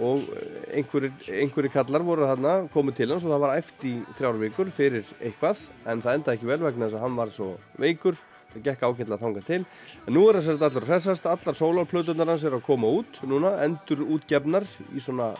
Og 0.00 0.22
einhverjir, 0.70 1.70
kallar 1.72 2.04
voru 2.06 2.28
þarna 2.28 2.52
komið 2.72 3.00
til 3.00 3.10
hans 3.10 3.24
og 3.26 3.32
það 3.34 3.42
var 3.42 3.56
eftir 3.58 4.04
þrjár 4.16 4.38
vikur 4.44 4.68
fyrir 4.72 5.08
eitthvað 5.18 5.64
en 5.90 6.04
það 6.04 6.18
endaði 6.18 6.38
ekki 6.38 6.50
vel 6.52 6.60
vegna 6.62 6.86
þess 6.86 7.00
að 7.00 7.04
hann 7.04 7.18
var 7.18 7.32
svo 7.34 7.48
veikur 7.80 8.20
það 8.54 8.66
gekk 8.66 8.84
ágætlega 8.86 9.20
þanga 9.22 9.44
til. 9.46 9.60
En 10.06 10.16
nú 10.16 10.26
er 10.28 10.40
þess 10.40 10.54
að 10.54 10.66
allar 10.68 10.88
hressast, 10.88 11.26
allar 11.26 11.58
sólarplötunar 11.58 12.32
hans 12.32 12.44
er 12.44 12.56
að 12.56 12.66
koma 12.66 12.90
út 13.00 13.22
núna, 13.28 13.56
endur 13.64 14.04
útgefnar 14.06 14.66
í 14.94 15.02
svona 15.02 15.32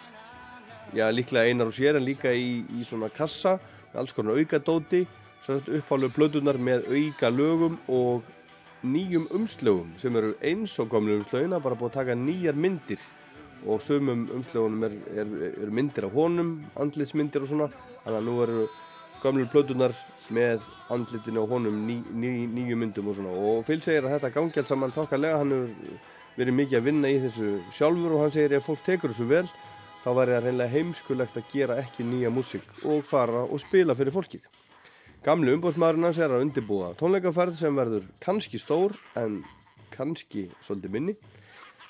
já 0.94 1.06
líklega 1.14 1.46
einar 1.46 1.70
og 1.70 1.74
sér 1.76 1.98
en 1.98 2.04
líka 2.06 2.32
í, 2.34 2.64
í 2.66 2.84
svona 2.86 3.10
kassa 3.14 3.58
með 3.92 4.00
alls 4.02 4.14
konar 4.14 4.38
aukadóti 4.38 5.04
upphálu 5.48 6.10
plötunar 6.12 6.58
með 6.60 6.90
auka 6.90 7.30
lögum 7.30 7.78
og 7.88 8.26
nýjum 8.82 9.26
umslögum 9.34 9.94
sem 9.98 10.16
eru 10.16 10.34
eins 10.42 10.78
og 10.78 10.90
komlu 10.92 11.16
umslögin 11.18 11.54
að 11.56 11.64
bara 11.64 11.78
búið 11.78 11.90
að 11.90 11.96
taka 11.98 12.14
nýjar 12.14 12.54
myndir. 12.56 13.00
Og 13.66 13.80
sömum 13.84 14.28
umslögunum 14.32 14.84
er, 14.86 14.94
er, 15.20 15.32
er 15.64 15.72
myndir 15.72 16.06
af 16.08 16.14
honum, 16.16 16.62
andlitsmyndir 16.80 17.44
og 17.44 17.50
svona. 17.50 17.68
Þannig 18.04 18.20
að 18.20 18.28
nú 18.28 18.36
eru 18.44 18.68
gömlur 19.22 19.50
plötunar 19.52 19.94
með 20.30 20.68
andlitinu 20.92 21.42
á 21.42 21.50
honum 21.50 21.82
ný, 21.86 21.98
ný, 22.12 22.30
nýju 22.50 22.78
myndum 22.78 23.10
og 23.10 23.18
svona 23.18 23.34
og 23.34 23.66
Phil 23.66 23.82
segir 23.82 24.06
að 24.06 24.16
þetta 24.16 24.32
gangi 24.36 24.60
alls 24.62 24.70
saman 24.70 24.94
þokkarlega, 24.94 25.40
hann 25.42 25.54
hefur 25.54 25.98
verið 26.38 26.56
mikið 26.60 26.78
að 26.78 26.86
vinna 26.86 27.10
í 27.10 27.18
þessu 27.24 27.50
sjálfur 27.74 28.14
og 28.14 28.24
hann 28.24 28.34
segir 28.34 28.56
ef 28.56 28.68
fólk 28.68 28.84
tekur 28.86 29.12
þessu 29.12 29.28
vel 29.28 29.46
þá 30.00 30.10
væri 30.16 30.34
það 30.36 30.44
reynilega 30.46 30.74
heimskulegt 30.74 31.36
að 31.36 31.50
gera 31.52 31.78
ekki 31.82 32.06
nýja 32.06 32.30
músík 32.32 32.84
og 32.88 33.04
fara 33.04 33.44
og 33.44 33.60
spila 33.60 33.96
fyrir 33.98 34.14
fólkið. 34.14 34.46
Gamlu 35.20 35.52
umbóðsmaðurinn 35.58 36.06
hans 36.08 36.20
er 36.22 36.32
að 36.32 36.46
undirbúa 36.46 36.94
tónleikaferð 36.96 37.58
sem 37.58 37.76
verður 37.76 38.06
kannski 38.24 38.60
stór 38.60 38.94
en 39.20 39.42
kannski 39.92 40.46
svolítið 40.64 40.94
minni. 40.94 41.16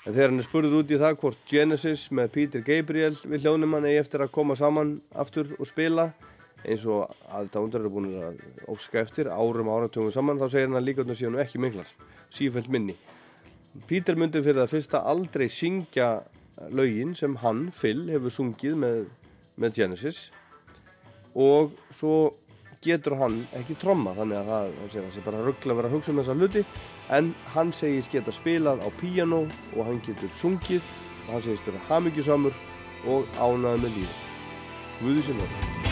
En 0.01 0.15
þegar 0.15 0.33
hann 0.33 0.41
er 0.41 0.47
spurður 0.47 0.79
út 0.81 0.91
í 0.91 0.99
það 0.99 1.17
hvort 1.21 1.45
Genesis 1.47 2.07
með 2.11 2.33
Peter 2.35 2.65
Gabriel 2.65 3.13
við 3.21 3.45
hljónum 3.45 3.77
hann 3.77 3.87
eigi 3.87 4.01
eftir 4.01 4.25
að 4.25 4.33
koma 4.35 4.57
saman 4.59 4.97
aftur 5.13 5.53
og 5.59 5.69
spila 5.69 6.09
eins 6.65 6.85
og 6.85 7.13
aðdándur 7.31 7.81
eru 7.81 7.93
búin 7.93 8.09
að 8.21 8.41
óska 8.71 9.01
eftir 9.01 9.31
árum 9.31 9.71
áratugum 9.71 10.11
saman 10.13 10.41
þá 10.41 10.47
segir 10.49 10.69
hann 10.69 10.79
að 10.81 10.87
líka 10.89 11.05
síðan 11.11 11.39
ekki 11.41 11.61
miklar, 11.61 11.89
sífælt 12.33 12.69
minni. 12.69 12.97
Peter 13.87 14.17
myndi 14.19 14.41
fyrir 14.43 14.61
það 14.63 14.73
fyrsta 14.75 15.03
aldrei 15.07 15.47
syngja 15.49 16.11
lögin 16.69 17.15
sem 17.15 17.37
hann, 17.41 17.69
Phil, 17.73 18.05
hefur 18.11 18.33
sungið 18.33 18.77
með, 18.77 19.01
með 19.55 19.79
Genesis 19.79 20.29
og 21.31 21.71
svo 21.89 22.33
getur 22.83 23.15
hann 23.19 23.37
ekki 23.57 23.77
tromma 23.79 24.13
þannig 24.17 24.39
að 24.41 24.49
það, 24.49 24.73
það 24.95 25.13
sé 25.15 25.23
bara 25.25 25.43
ruggla 25.45 25.73
að 25.75 25.79
vera 25.79 25.91
að 25.91 25.95
hugsa 25.95 26.11
um 26.11 26.21
þessa 26.21 26.35
hluti 26.39 26.63
en 27.17 27.29
hann 27.53 27.73
segist 27.77 28.11
geta 28.11 28.33
spilað 28.35 28.81
á 28.81 28.89
píjano 28.99 29.43
og 29.45 29.85
hann 29.85 30.01
getur 30.07 30.33
sungið 30.41 30.81
og 31.27 31.31
hann 31.35 31.45
segist 31.45 31.69
vera 31.69 31.85
hamingjusamur 31.91 32.59
og 33.13 33.39
ánað 33.39 33.85
með 33.85 33.97
lífi 34.01 34.19
Guði 35.01 35.25
sér 35.25 35.90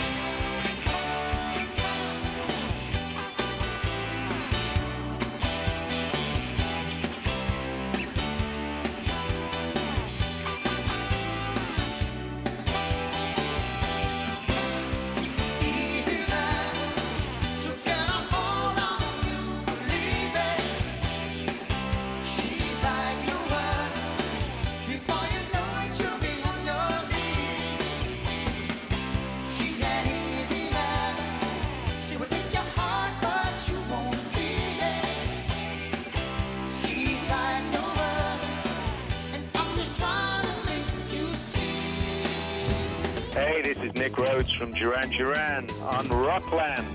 Nick 44.10 44.18
Rhodes 44.18 44.50
from 44.52 44.72
Duran 44.72 45.10
Duran 45.10 45.70
on 45.82 46.08
Rockland, 46.08 46.86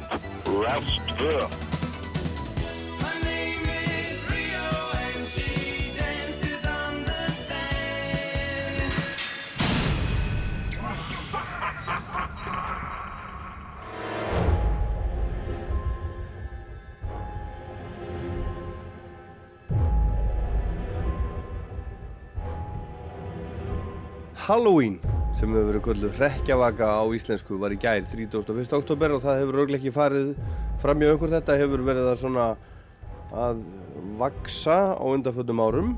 Roustville. 0.44 1.50
Her 3.00 3.24
name 3.24 3.62
is 3.64 4.30
Rio 4.30 4.92
and 4.98 5.26
she 5.26 5.94
dances 5.98 6.66
on 6.66 7.06
the 7.06 7.32
sand. 7.48 8.94
Halloween 24.36 25.00
sem 25.36 25.52
hefur 25.52 25.68
verið 25.68 25.82
kvöldu 25.84 26.10
hrekkjavaka 26.16 26.88
á 26.96 27.04
íslensku 27.12 27.58
var 27.60 27.74
í 27.76 27.78
gær 27.80 28.06
31. 28.08 28.72
oktober 28.78 29.18
og 29.18 29.24
það 29.26 29.42
hefur 29.42 29.58
örglega 29.66 29.82
ekki 29.82 29.92
farið 29.92 30.30
fram 30.80 31.02
í 31.04 31.10
okkur 31.12 31.34
þetta 31.34 31.58
hefur 31.60 31.84
verið 31.84 32.08
að 32.08 32.22
svona 32.22 32.46
að 33.36 33.64
vaksa 34.20 34.78
á 34.96 35.04
undanföldum 35.04 35.60
árum. 35.60 35.90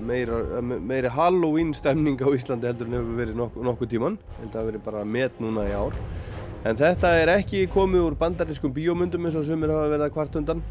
Meira, 0.00 0.60
meiri 0.60 1.08
Halloween 1.12 1.72
stemning 1.76 2.20
á 2.20 2.28
Íslandi 2.36 2.68
heldur 2.68 2.88
en 2.88 2.98
hefur 2.98 3.16
verið 3.18 3.40
nokkuð 3.40 3.66
nokku 3.66 3.88
tíman 3.88 4.20
þetta 4.36 4.60
hefur 4.60 4.68
verið 4.70 4.84
bara 4.90 5.06
met 5.16 5.40
núna 5.40 5.64
í 5.68 5.72
ár. 5.76 5.96
En 6.68 6.76
þetta 6.76 7.14
er 7.16 7.32
ekki 7.38 7.64
komið 7.72 8.10
úr 8.10 8.18
bandarískum 8.20 8.76
bíómyndum 8.76 9.24
eins 9.24 9.40
og 9.40 9.48
sumir 9.48 9.72
hafa 9.72 9.88
verið 9.88 10.06
að 10.10 10.14
kvart 10.18 10.36
undan. 10.42 10.62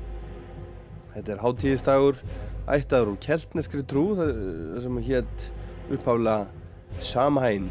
Þetta 1.16 1.34
er 1.34 1.44
hátíðistagur 1.48 2.22
ættaður 2.70 3.16
úr 3.16 3.20
keltneskri 3.26 3.82
trú 3.90 4.06
það 4.14 4.34
það 4.38 4.82
sem 4.86 5.04
hétt 5.10 5.46
upphaflega 5.90 6.59
Samhain 7.00 7.70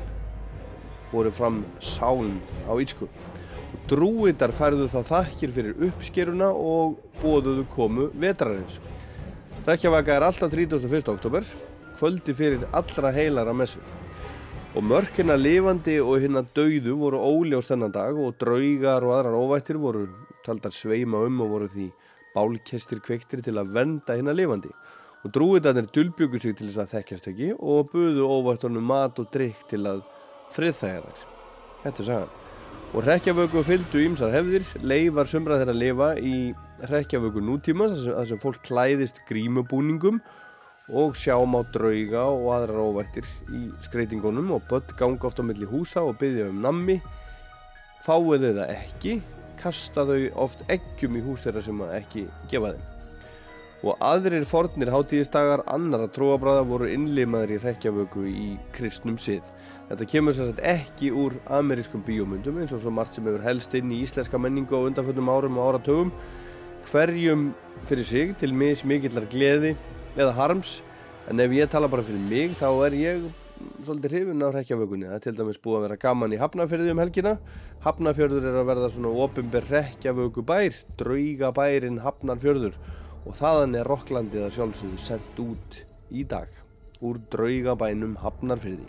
voru 1.13 1.31
fram 1.31 1.65
sáln 1.81 2.39
á 2.69 2.73
ítsku. 2.81 3.09
Drúitar 3.89 4.53
færðu 4.53 4.89
þá 4.93 5.01
þakkir 5.13 5.53
fyrir 5.53 5.87
uppskeruna 5.89 6.51
og 6.53 6.99
bóðuðu 7.23 7.65
komu 7.73 8.09
vetrarins. 8.15 8.79
Reykjavaka 9.67 10.15
er 10.17 10.25
alltaf 10.25 10.53
31. 10.53 11.09
oktober, 11.13 11.45
kvöldi 11.99 12.35
fyrir 12.37 12.67
allra 12.73 13.13
heilara 13.13 13.53
messu. 13.57 13.81
Og 14.77 14.85
mörkina 14.85 15.37
lifandi 15.37 15.97
og 16.01 16.21
hinna 16.23 16.45
dauðu 16.55 16.95
voru 17.01 17.21
óljós 17.25 17.69
þennan 17.71 17.93
dag 17.93 18.17
og 18.17 18.37
draugar 18.41 19.05
og 19.05 19.17
aðrar 19.17 19.37
óvættir 19.41 19.81
voru 19.81 20.07
taldar 20.45 20.73
sveima 20.73 21.25
um 21.27 21.41
og 21.45 21.53
voru 21.55 21.69
því 21.73 21.89
bálkestir 22.37 23.01
kveiktir 23.05 23.43
til 23.45 23.57
að 23.61 23.73
venda 23.75 24.17
hinna 24.17 24.37
lifandi. 24.37 24.71
Og 25.29 25.33
drúitarnir 25.37 25.85
dulbjöku 25.93 26.39
sig 26.41 26.55
til 26.57 26.71
þess 26.71 26.81
að 26.81 26.93
þekkjast 26.95 27.27
ekki 27.29 27.49
og 27.61 27.91
buðu 27.93 28.25
óvættunum 28.25 28.87
mat 28.89 29.19
og 29.21 29.27
drikk 29.29 29.67
til 29.69 29.83
að 29.85 29.99
friðþægja 30.57 31.03
þær. 31.05 31.19
Þetta 31.83 32.01
er 32.01 32.07
sagan. 32.07 32.33
Og 32.95 33.05
hrekkjavöku 33.05 33.65
fylgdu 33.69 34.01
ímsar 34.07 34.33
hefðir, 34.33 34.65
leifar 34.81 35.29
sumra 35.29 35.61
þeirra 35.61 35.77
lifa 35.77 36.09
í 36.17 36.33
hrekkjavöku 36.89 37.45
nútíma 37.45 37.91
þar 37.93 38.25
sem, 38.31 38.41
fólk 38.41 38.65
klæðist 38.65 39.21
grímubúningum 39.29 40.23
og 40.97 41.19
sjá 41.21 41.37
má 41.45 41.61
drauga 41.77 42.25
og 42.33 42.49
aðrar 42.57 42.89
óvættir 42.89 43.29
í 43.53 43.67
skreitingunum 43.85 44.55
og 44.57 44.65
börn 44.73 44.97
ganga 44.97 45.29
oft 45.29 45.43
á 45.43 45.45
milli 45.45 45.69
húsa 45.69 46.09
og 46.09 46.17
byggja 46.23 46.49
um 46.49 46.63
nammi. 46.65 47.03
Fáið 48.07 48.49
þau 48.49 48.63
það 48.63 48.79
ekki, 48.81 49.19
kasta 49.61 50.09
þau 50.09 50.23
oft 50.49 50.65
eggjum 50.73 51.21
í 51.21 51.29
hús 51.29 51.45
þeirra 51.45 51.69
sem 51.69 51.85
að 51.85 51.99
ekki 52.01 52.31
gefa 52.49 52.79
þeim. 52.79 52.95
Og 53.87 53.95
aðrir 54.03 54.43
fornir 54.49 54.91
hátíðistagar 54.91 55.61
annara 55.71 56.09
trúabræða 56.11 56.65
voru 56.67 56.89
innlimaður 56.91 57.53
í 57.55 57.59
hrekkjavöku 57.63 58.25
í 58.27 58.47
kristnum 58.75 59.15
sið. 59.23 59.45
Þetta 59.87 60.09
kemur 60.11 60.35
sagt 60.35 60.59
ekki 60.67 61.13
úr 61.15 61.37
amerískum 61.47 62.03
bíómyndum 62.07 62.59
eins 62.59 62.75
og 62.75 62.83
svo 62.83 62.91
margt 62.91 63.15
sem 63.15 63.29
hefur 63.31 63.47
helst 63.47 63.77
inn 63.79 63.95
í 63.95 64.01
íslenska 64.03 64.41
menningu 64.43 64.75
á 64.75 64.83
undanföllum 64.83 65.31
árum 65.31 65.63
og 65.63 65.71
áratögum. 65.71 66.11
Hverjum 66.91 67.53
fyrir 67.87 68.11
sig 68.11 68.35
til 68.43 68.51
mis 68.51 68.83
mikillar 68.83 69.31
gleði 69.31 69.77
eða 70.17 70.35
harms. 70.35 70.81
En 71.31 71.39
ef 71.39 71.55
ég 71.55 71.71
tala 71.71 71.87
bara 71.87 72.03
fyrir 72.03 72.25
mig 72.27 72.59
þá 72.59 72.69
er 72.89 72.99
ég 72.99 73.31
svolítið 73.87 74.15
hrifun 74.17 74.43
á 74.43 74.51
hrekkjavökunni. 74.59 75.07
Það 75.07 75.19
er 75.21 75.27
til 75.29 75.39
dæmis 75.39 75.63
búið 75.63 75.79
að 75.79 75.85
vera 75.87 76.03
gaman 76.03 76.35
í 76.35 76.43
Hafnafjörði 76.43 76.95
um 76.95 77.03
helgina. 77.07 77.39
Hafnafjörður 77.87 78.47
er 78.51 78.59
að 78.59 78.71
verða 78.73 78.91
svona 78.95 79.19
opimber 79.23 79.67
hrekkjavöku 79.71 80.43
bær, 80.47 80.87
drauga 80.99 81.55
bærin 81.55 82.03
Hafnarfjörður 82.03 82.79
og 83.29 83.37
þaðan 83.37 83.77
er 83.79 83.91
Rokklandið 83.93 84.47
að 84.47 84.55
sjálfsögðu 84.57 85.01
sendt 85.05 85.43
út 85.45 85.81
í 86.09 86.25
dag 86.29 86.49
úr 87.05 87.21
draugabænum 87.31 88.17
Hafnarfyrði 88.25 88.89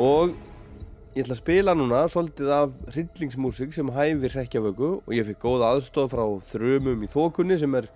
og 0.00 0.32
ég 1.14 1.24
ætla 1.24 1.36
að 1.36 1.42
spila 1.42 1.74
núna 1.76 2.04
svolítið 2.10 2.54
af 2.56 2.72
hryllingsmúsík 2.94 3.74
sem 3.76 3.92
hæfir 3.92 4.38
hrekkjavöku 4.38 4.90
og 5.02 5.12
ég 5.14 5.28
fikk 5.28 5.44
góða 5.44 5.74
aðstof 5.74 6.14
frá 6.14 6.24
þrömum 6.52 7.04
í 7.04 7.10
þokunni 7.10 7.58
sem 7.60 7.76
er 7.78 7.90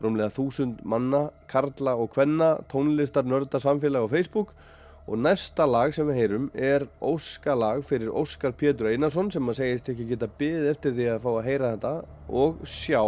rúmlega 0.00 0.32
þúsund 0.32 0.80
manna, 0.88 1.28
karla 1.50 1.96
og 2.00 2.12
kvenna 2.14 2.54
tónlistar, 2.72 3.26
nörda, 3.28 3.60
samfélag 3.60 4.06
og 4.06 4.14
Facebook. 4.14 4.54
Og 5.10 5.18
næsta 5.18 5.64
lag 5.66 5.90
sem 5.94 6.06
við 6.06 6.18
heyrum 6.20 6.46
er 6.54 6.84
Óskalag 7.02 7.82
fyrir 7.88 8.12
Óskar 8.14 8.52
Pétur 8.54 8.90
Einarsson 8.92 9.30
sem 9.32 9.48
að 9.48 9.58
segist 9.58 9.88
ekki 9.90 10.06
geta 10.12 10.28
byggð 10.38 10.68
eftir 10.70 10.94
því 10.94 11.08
að 11.10 11.22
fá 11.24 11.30
að 11.32 11.46
heyra 11.48 11.70
þetta 11.74 11.92
og 12.42 12.60
sjá 12.68 13.02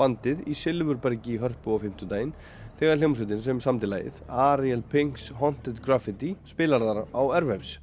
bandið 0.00 0.46
í 0.48 0.56
Silfurbergi 0.56 1.36
í 1.36 1.40
Hörpu 1.42 1.76
á 1.76 1.84
50 1.84 2.08
daginn 2.10 2.32
þegar 2.80 3.02
hljómsveitin 3.02 3.44
sem 3.44 3.60
samtilegið 3.60 4.22
Ariel 4.48 4.82
Pinks 4.82 5.28
Haunted 5.40 5.82
Graffiti 5.84 6.32
spilar 6.48 6.80
þar 6.86 7.04
á 7.12 7.22
Airwaves 7.36 7.76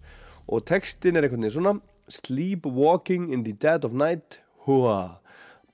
og 0.47 0.65
textin 0.65 1.15
er 1.15 1.27
einhvern 1.27 1.45
veginn 1.45 1.57
svona 1.59 1.77
Sleepwalking 2.07 3.29
in 3.35 3.43
the 3.43 3.53
dead 3.53 3.85
of 3.85 3.93
night 3.93 4.41
hua 4.65 5.19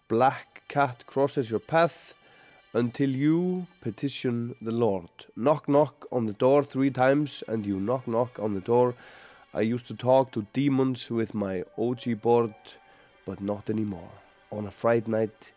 Black 0.09 0.63
cat 0.67 1.05
crosses 1.07 1.49
your 1.49 1.59
path 1.59 2.13
until 2.73 3.09
you 3.09 3.67
petition 3.81 4.55
the 4.61 4.71
Lord. 4.71 5.09
Knock 5.35 5.67
knock 5.67 6.07
on 6.11 6.25
the 6.25 6.33
door 6.33 6.63
three 6.63 6.89
times 6.89 7.43
and 7.47 7.65
you 7.65 7.79
knock 7.79 8.07
knock 8.07 8.39
on 8.39 8.53
the 8.55 8.61
door. 8.61 8.95
I 9.53 9.61
used 9.61 9.87
to 9.87 9.95
talk 9.95 10.31
to 10.31 10.47
demons 10.53 11.11
with 11.11 11.33
my 11.33 11.63
OG 11.77 12.21
board 12.21 12.55
but 13.25 13.39
not 13.39 13.69
anymore. 13.69 14.11
On 14.51 14.65
a 14.65 14.71
Friday 14.71 15.09
night, 15.09 15.53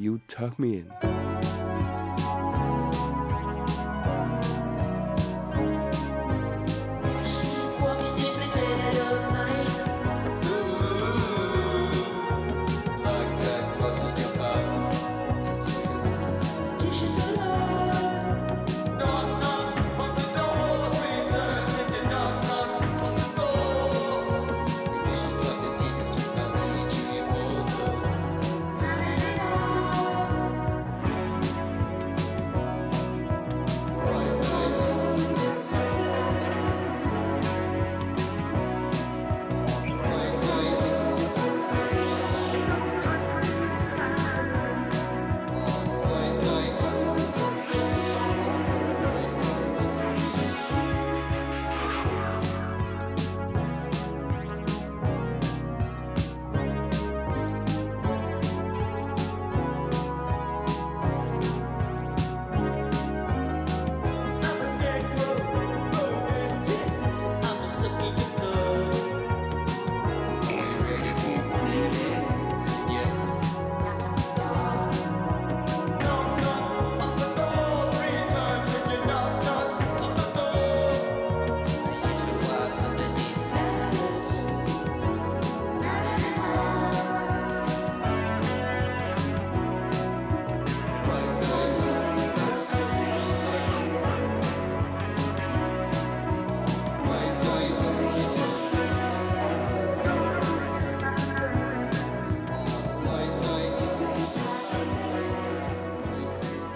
you 0.00 0.18
tuck 0.28 0.58
me 0.58 0.78
in. 0.78 1.19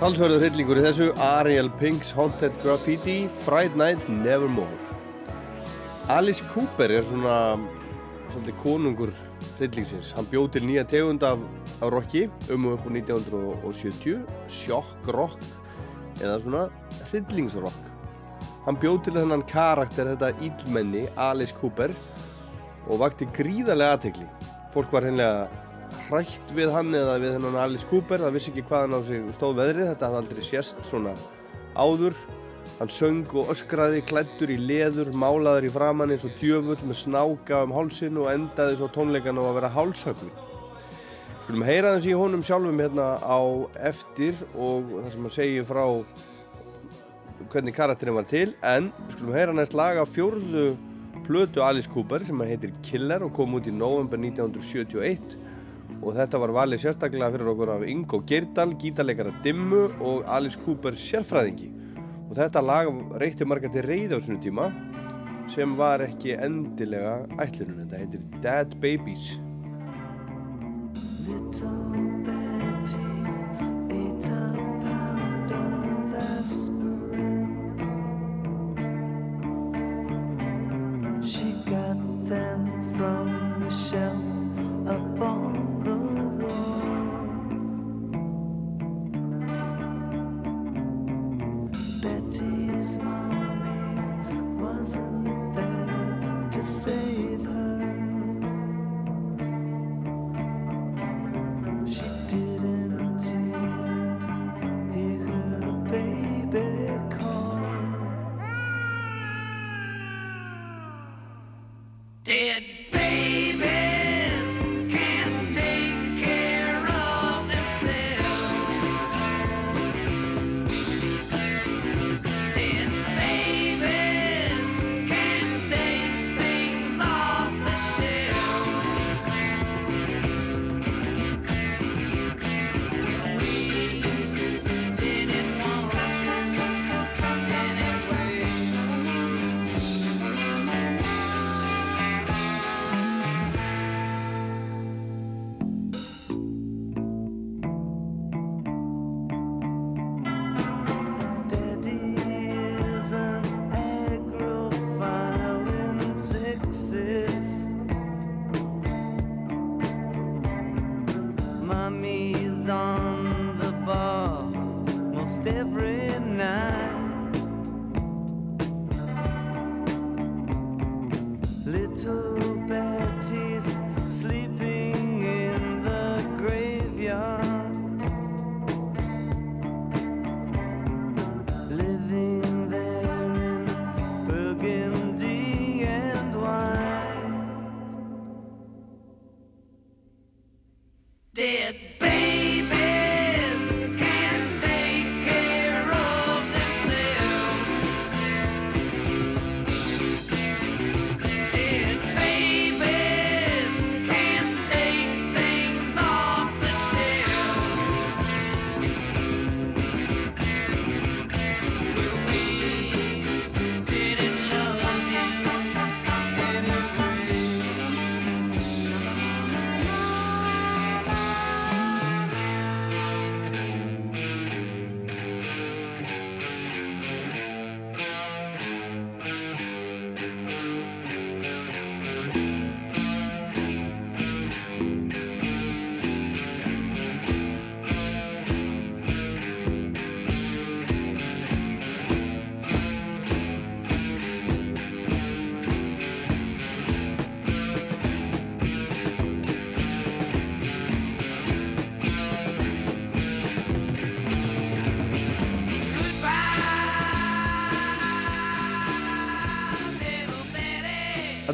Talsverður 0.05 0.43
hryllingur 0.43 0.77
í 0.77 0.83
þessu. 0.85 1.05
Ariel 1.25 1.71
Pink's 1.81 2.11
Haunted 2.12 2.53
Graffiti 2.61 3.23
Friday 3.40 3.73
Night 3.81 4.11
Nevermore. 4.12 4.77
Alice 6.12 6.45
Cooper 6.51 6.93
er 6.93 7.07
svona 7.09 7.37
svolítið 8.35 8.59
konungur 8.61 9.14
hryllingsins. 9.57 10.11
Hann 10.12 10.29
bjóð 10.29 10.51
til 10.53 10.67
nýja 10.69 10.85
tegund 10.90 11.25
af, 11.25 11.40
af 11.81 11.95
rocki 11.97 12.27
um 12.53 12.69
og 12.69 12.77
upp 12.77 12.85
á 12.85 12.90
1970 13.01 14.21
shock 14.53 15.09
rock 15.17 15.40
eða 16.21 16.37
svona 16.37 16.67
hryllingsrock. 17.07 17.93
Hann 18.69 18.77
bjóð 18.85 19.07
til 19.07 19.17
þennan 19.23 19.49
karakter 19.49 20.12
þetta 20.12 20.35
ílmenni 20.45 21.07
Alice 21.17 21.57
Cooper 21.62 21.97
og 22.90 23.01
vakti 23.07 23.33
gríðarlega 23.40 23.97
aðtegli 23.97 24.29
fólk 24.75 24.90
var 24.93 25.07
hennilega 25.07 25.63
hrætt 26.09 26.54
við 26.57 26.72
hann 26.74 26.94
eða 26.94 27.18
við 27.22 27.37
hennan 27.37 27.59
Alice 27.61 27.88
Cooper 27.90 28.22
það 28.24 28.38
vissi 28.38 28.52
ekki 28.52 28.64
hvað 28.68 28.87
hann 28.87 28.96
á 28.96 29.00
sig 29.09 29.28
stóð 29.37 29.59
veðrið 29.61 29.90
þetta 29.92 30.09
hafði 30.11 30.22
aldrei 30.22 30.46
sérst 30.48 30.80
svona 30.88 31.14
áður. 31.74 32.16
Hann 32.78 32.90
söng 32.90 33.37
og 33.38 33.52
öskraði 33.54 34.00
klættur 34.02 34.50
í 34.50 34.57
leður, 34.59 35.12
málaður 35.14 35.68
í 35.68 35.70
framann 35.70 36.11
eins 36.11 36.26
og 36.26 36.35
djöfull 36.40 36.80
með 36.83 36.98
snáka 37.04 37.62
um 37.62 37.76
hálsin 37.76 38.18
og 38.18 38.33
endaði 38.33 38.80
svo 38.80 38.90
tónleikan 38.94 39.38
á 39.38 39.44
að 39.44 39.57
vera 39.61 39.70
hálshögvin 39.76 40.35
skulum 41.44 41.64
heyra 41.66 41.90
þess 41.92 42.09
í 42.09 42.14
honum 42.16 42.42
sjálfum 42.44 42.78
hérna 42.80 43.07
á 43.20 43.40
eftir 43.85 44.38
og 44.57 44.87
það 44.94 45.09
sem 45.12 45.26
hann 45.26 45.35
segir 45.35 45.66
frá 45.68 45.83
hvernig 47.52 47.76
karakterinn 47.76 48.16
var 48.16 48.28
til 48.30 48.54
en 48.64 48.88
skulum 49.12 49.35
heyra 49.37 49.52
næst 49.52 49.76
laga 49.76 50.07
fjórðu 50.09 50.70
plötu 51.26 51.61
Alice 51.64 51.90
Cooper 51.92 52.24
sem 52.24 52.40
heitir 52.48 52.72
Killer 52.87 53.26
og 53.26 53.35
kom 53.37 53.59
út 53.59 53.68
í 53.68 53.74
november 53.76 54.16
1971 54.16 55.37
og 56.05 56.12
þetta 56.16 56.40
var 56.42 56.53
valið 56.53 56.83
sérstaklega 56.83 57.33
fyrir 57.33 57.51
okkur 57.55 57.70
af 57.77 57.85
Ingo 57.88 58.20
Geirdal, 58.29 58.75
gítarleikara 58.81 59.33
Dimmu 59.44 59.85
og 60.05 60.25
Alice 60.29 60.61
Cooper 60.61 60.99
sérfræðingi. 61.01 61.70
Og 62.29 62.37
þetta 62.37 62.61
lag 62.64 62.90
reyti 63.20 63.47
marga 63.49 63.70
til 63.73 63.87
reyð 63.87 64.16
á 64.16 64.18
svona 64.20 64.42
tíma 64.42 64.68
sem 65.53 65.75
var 65.77 66.01
ekki 66.05 66.37
endilega 66.40 67.16
ætlunum, 67.40 67.85
þetta 67.85 68.01
heitir 68.01 68.20
Dead 68.44 68.77
Babies. 68.81 69.35
Little 71.25 72.05
Betty 72.25 73.09
ate 73.92 74.29
a 74.29 74.53
pound 74.85 75.51
of 75.53 76.14
aspirin. 76.37 77.49
She 81.23 81.53
got 81.64 81.99
them 82.29 82.61
from 82.97 83.61
the 83.64 83.70
shelf 83.70 84.34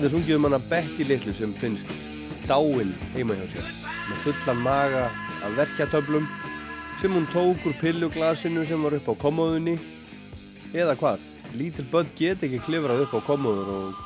Það 0.00 0.06
er 0.06 0.12
sungið 0.14 0.36
um 0.38 0.44
hana 0.46 0.58
Betty 0.64 1.04
Little 1.04 1.32
sem 1.36 1.50
finnst 1.60 1.90
dáin 2.48 2.94
heima 3.12 3.34
hjá 3.36 3.42
sér. 3.52 3.66
Með 4.08 4.22
fullan 4.24 4.62
maga 4.64 5.02
af 5.44 5.58
verkjatöflum 5.58 6.24
sem 7.02 7.12
hún 7.12 7.26
tók 7.34 7.66
úr 7.68 7.74
pilluglasinu 7.82 8.62
sem 8.64 8.80
var 8.80 8.96
upp 8.96 9.10
á 9.12 9.14
komóðunni 9.20 9.74
eða 10.72 10.94
hvað, 10.96 11.26
lítil 11.52 11.84
börn 11.92 12.08
get 12.16 12.46
ekki 12.48 12.62
klifrað 12.64 13.02
upp 13.04 13.12
á 13.12 13.20
komóður 13.28 13.68
og 13.74 14.00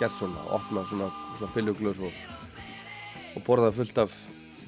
gert 0.00 0.18
svona, 0.18 0.42
opnað 0.58 0.90
svona, 0.90 1.12
svona 1.36 1.52
pilluglös 1.54 2.02
og, 2.02 2.18
og 3.38 3.46
borðað 3.46 3.78
fullt 3.78 4.02
af 4.02 4.18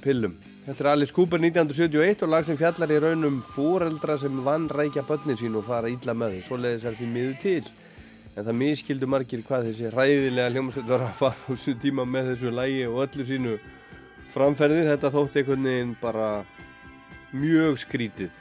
pillum. 0.07 0.38
Þetta 0.69 0.87
er 0.87 0.93
Alice 0.93 1.19
Cooper 1.19 1.43
1971 1.43 2.23
og 2.23 2.35
lag 2.37 2.47
sem 2.47 2.62
fjallar 2.62 2.95
í 2.95 3.03
raunum 3.03 3.43
fóreldra 3.43 4.14
sem 4.23 4.45
vann 4.47 4.71
rækja 4.71 5.03
börnin 5.11 5.43
sín 5.43 5.59
og 5.59 5.67
fara 5.67 5.91
ítla 5.91 6.14
með 6.14 6.38
því, 6.38 6.47
svoleiðis 6.53 6.87
er 6.87 7.03
því 7.03 7.12
miður 7.19 7.37
til. 7.43 7.67
En 8.38 8.44
það 8.46 8.55
miskildu 8.55 9.07
margir 9.11 9.40
hvað 9.42 9.64
þessi 9.66 9.88
ræðilega 9.90 10.53
hljómsveit 10.53 10.87
var 10.87 11.03
að 11.09 11.16
fara 11.18 11.40
úr 11.51 11.57
þessu 11.57 11.72
tíma 11.83 12.05
með 12.07 12.29
þessu 12.33 12.53
lægi 12.55 12.85
og 12.87 12.98
öllu 13.03 13.24
sínu 13.27 13.55
framferði. 14.31 14.85
Þetta 14.87 15.11
þótti 15.11 15.40
einhvern 15.40 15.66
veginn 15.66 15.94
bara 15.98 16.29
mjög 17.35 17.81
skrítið. 17.83 18.37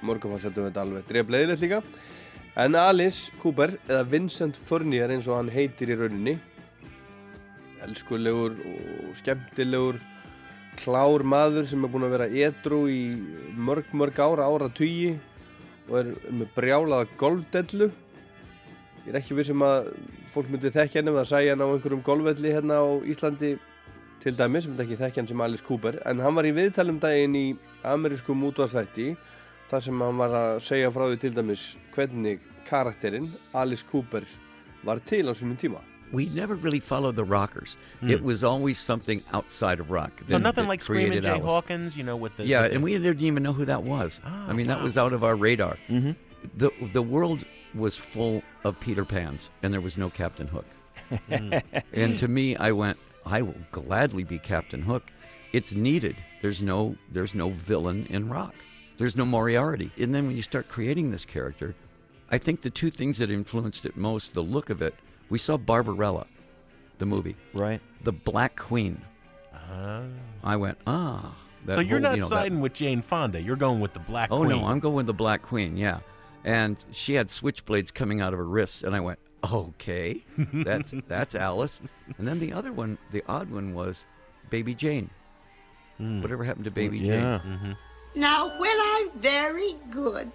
Morgun 0.00 0.32
fannst 0.32 0.56
þetta 0.56 0.86
alveg 0.86 1.04
drefleðilegt 1.10 1.66
líka. 1.66 1.82
En 2.64 2.78
Alice 2.80 3.28
Cooper, 3.42 3.74
eða 3.90 4.08
Vincent 4.08 4.56
Furnier 4.56 5.12
eins 5.12 5.28
og 5.28 5.36
hann 5.36 5.52
heitir 5.52 5.92
í 5.92 5.98
rauninni, 6.00 6.38
elskulegur 7.84 8.56
og 8.56 9.14
skemmtilegur 9.20 10.00
klár 10.80 11.24
maður 11.28 11.68
sem 11.68 11.84
er 11.84 11.92
búinn 11.92 12.08
að 12.08 12.14
vera 12.16 12.30
edru 12.48 12.86
í 12.88 13.02
mörg 13.52 13.92
mörg 13.92 14.16
ára, 14.16 14.48
ára 14.48 14.72
tugi 14.72 15.18
og 15.90 15.98
er 16.00 16.14
með 16.32 16.54
brjálaða 16.56 17.08
golfdellu 17.20 17.90
ég 19.06 19.10
er 19.12 19.18
ekki 19.18 19.34
vissum 19.38 19.62
að 19.66 19.90
fólk 20.32 20.50
myndi 20.52 20.70
þekkja 20.74 21.00
henni 21.00 21.12
eða 21.14 21.26
sæja 21.26 21.54
hann 21.54 21.64
á 21.64 21.68
einhverjum 21.72 22.02
golfvelli 22.06 22.52
hérna 22.54 22.78
á 22.78 22.86
Íslandi 23.02 23.52
til 24.22 24.36
dæmis, 24.38 24.64
sem 24.64 24.74
þetta 24.76 24.84
ekki 24.86 24.98
þekkja 25.00 25.22
hann 25.22 25.30
sem 25.32 25.40
Alice 25.42 25.66
Cooper 25.66 25.98
en 26.06 26.22
hann 26.22 26.36
var 26.38 26.46
í 26.46 26.52
viðtalum 26.54 27.00
daginn 27.02 27.34
í 27.34 27.46
amerískum 27.82 28.44
útvarsþætti 28.50 29.08
þar 29.72 29.82
sem 29.88 30.04
hann 30.06 30.20
var 30.22 30.36
að 30.38 30.60
segja 30.68 30.92
frá 30.94 31.08
því 31.10 31.18
til 31.24 31.32
dæmis 31.34 31.64
hvernig 31.96 32.44
karakterinn 32.68 33.26
Alice 33.58 33.84
Cooper 33.90 34.22
var 34.86 35.02
til 35.06 35.26
á 35.26 35.34
svonum 35.34 35.58
tíma 35.58 35.82
we 36.12 36.26
never 36.34 36.54
really 36.56 36.78
followed 36.78 37.16
the 37.16 37.24
rockers. 37.24 37.78
It 38.02 38.22
was 38.22 38.44
always 38.44 38.78
something 38.78 39.22
outside 39.32 39.80
of 39.80 39.90
rock. 39.90 40.10
Hmm. 40.20 40.26
So 40.28 40.32
that- 40.36 40.42
nothing 40.42 40.64
that 40.64 40.68
like 40.68 40.82
Screaming 40.82 41.22
Jay 41.22 41.30
Alice. 41.30 41.42
Hawkins, 41.42 41.96
you 41.96 42.04
know, 42.04 42.16
with 42.16 42.36
the 42.36 42.44
Yeah, 42.44 42.60
with 42.60 42.68
the- 42.70 42.74
and 42.74 42.84
we 42.84 42.92
didn't 42.98 43.22
even 43.22 43.42
know 43.42 43.54
who 43.54 43.64
that 43.64 43.82
was. 43.82 44.20
Oh, 44.22 44.28
I 44.46 44.52
mean, 44.52 44.66
that 44.66 44.80
wow. 44.80 44.84
was 44.84 44.98
out 44.98 45.14
of 45.14 45.24
our 45.24 45.34
radar. 45.34 45.78
The 46.58 46.70
the 46.92 47.00
world 47.00 47.46
was 47.74 47.96
full 47.96 48.42
of 48.64 48.78
Peter 48.80 49.04
Pans, 49.04 49.50
and 49.62 49.72
there 49.72 49.80
was 49.80 49.96
no 49.98 50.10
Captain 50.10 50.46
Hook. 50.46 50.66
and 51.92 52.18
to 52.18 52.28
me, 52.28 52.56
I 52.56 52.72
went, 52.72 52.98
I 53.26 53.42
will 53.42 53.56
gladly 53.70 54.24
be 54.24 54.38
Captain 54.38 54.82
Hook. 54.82 55.10
It's 55.52 55.72
needed. 55.72 56.16
There's 56.40 56.62
no 56.62 56.96
there's 57.10 57.34
no 57.34 57.50
villain 57.50 58.06
in 58.10 58.28
rock. 58.28 58.54
There's 58.96 59.16
no 59.16 59.24
Moriarty. 59.24 59.90
And 59.98 60.14
then 60.14 60.26
when 60.26 60.36
you 60.36 60.42
start 60.42 60.68
creating 60.68 61.10
this 61.10 61.24
character, 61.24 61.74
I 62.30 62.38
think 62.38 62.62
the 62.62 62.70
two 62.70 62.90
things 62.90 63.18
that 63.18 63.30
influenced 63.30 63.84
it 63.84 63.96
most, 63.96 64.32
the 64.34 64.42
look 64.42 64.70
of 64.70 64.80
it, 64.80 64.94
we 65.28 65.38
saw 65.38 65.56
Barbarella, 65.56 66.26
the 66.98 67.06
movie, 67.06 67.36
Right. 67.52 67.80
the 68.04 68.12
Black 68.12 68.56
Queen. 68.56 69.00
I 70.44 70.56
went, 70.56 70.76
ah. 70.86 71.34
that 71.64 71.74
so 71.74 71.80
you're 71.80 71.98
whole, 71.98 72.00
not 72.00 72.14
you 72.16 72.20
know, 72.22 72.28
that- 72.28 72.34
siding 72.42 72.60
with 72.60 72.74
Jane 72.74 73.00
Fonda. 73.02 73.40
You're 73.40 73.56
going 73.56 73.80
with 73.80 73.92
the 73.94 74.00
Black 74.00 74.30
Oh 74.30 74.38
Queen. 74.40 74.52
Oh, 74.52 74.60
no, 74.60 74.66
I'm 74.66 74.80
going 74.80 74.94
with 74.96 75.06
the 75.06 75.14
Black 75.14 75.42
Queen. 75.42 75.76
Yeah, 75.76 76.00
and 76.44 76.76
she 76.92 77.14
had 77.14 77.28
switchblades 77.28 77.92
coming 77.92 78.20
out 78.20 78.32
of 78.32 78.38
her 78.38 78.46
wrists, 78.46 78.82
and 78.82 78.94
I 78.94 79.00
went, 79.00 79.18
okay, 79.52 80.24
that's 80.52 80.94
that's 81.08 81.34
Alice. 81.34 81.80
And 82.18 82.26
then 82.26 82.38
the 82.40 82.52
other 82.52 82.72
one, 82.72 82.98
the 83.10 83.22
odd 83.28 83.50
one 83.50 83.74
was 83.74 84.04
Baby 84.50 84.74
Jane. 84.74 85.10
Hmm. 85.98 86.22
Whatever 86.22 86.44
happened 86.44 86.64
to 86.66 86.70
Baby 86.70 86.98
Yeah. 86.98 87.40
Jane? 87.42 87.76
Now, 88.14 88.58
when 88.60 88.76
I'm 88.78 89.10
very 89.20 89.76
good 89.90 90.30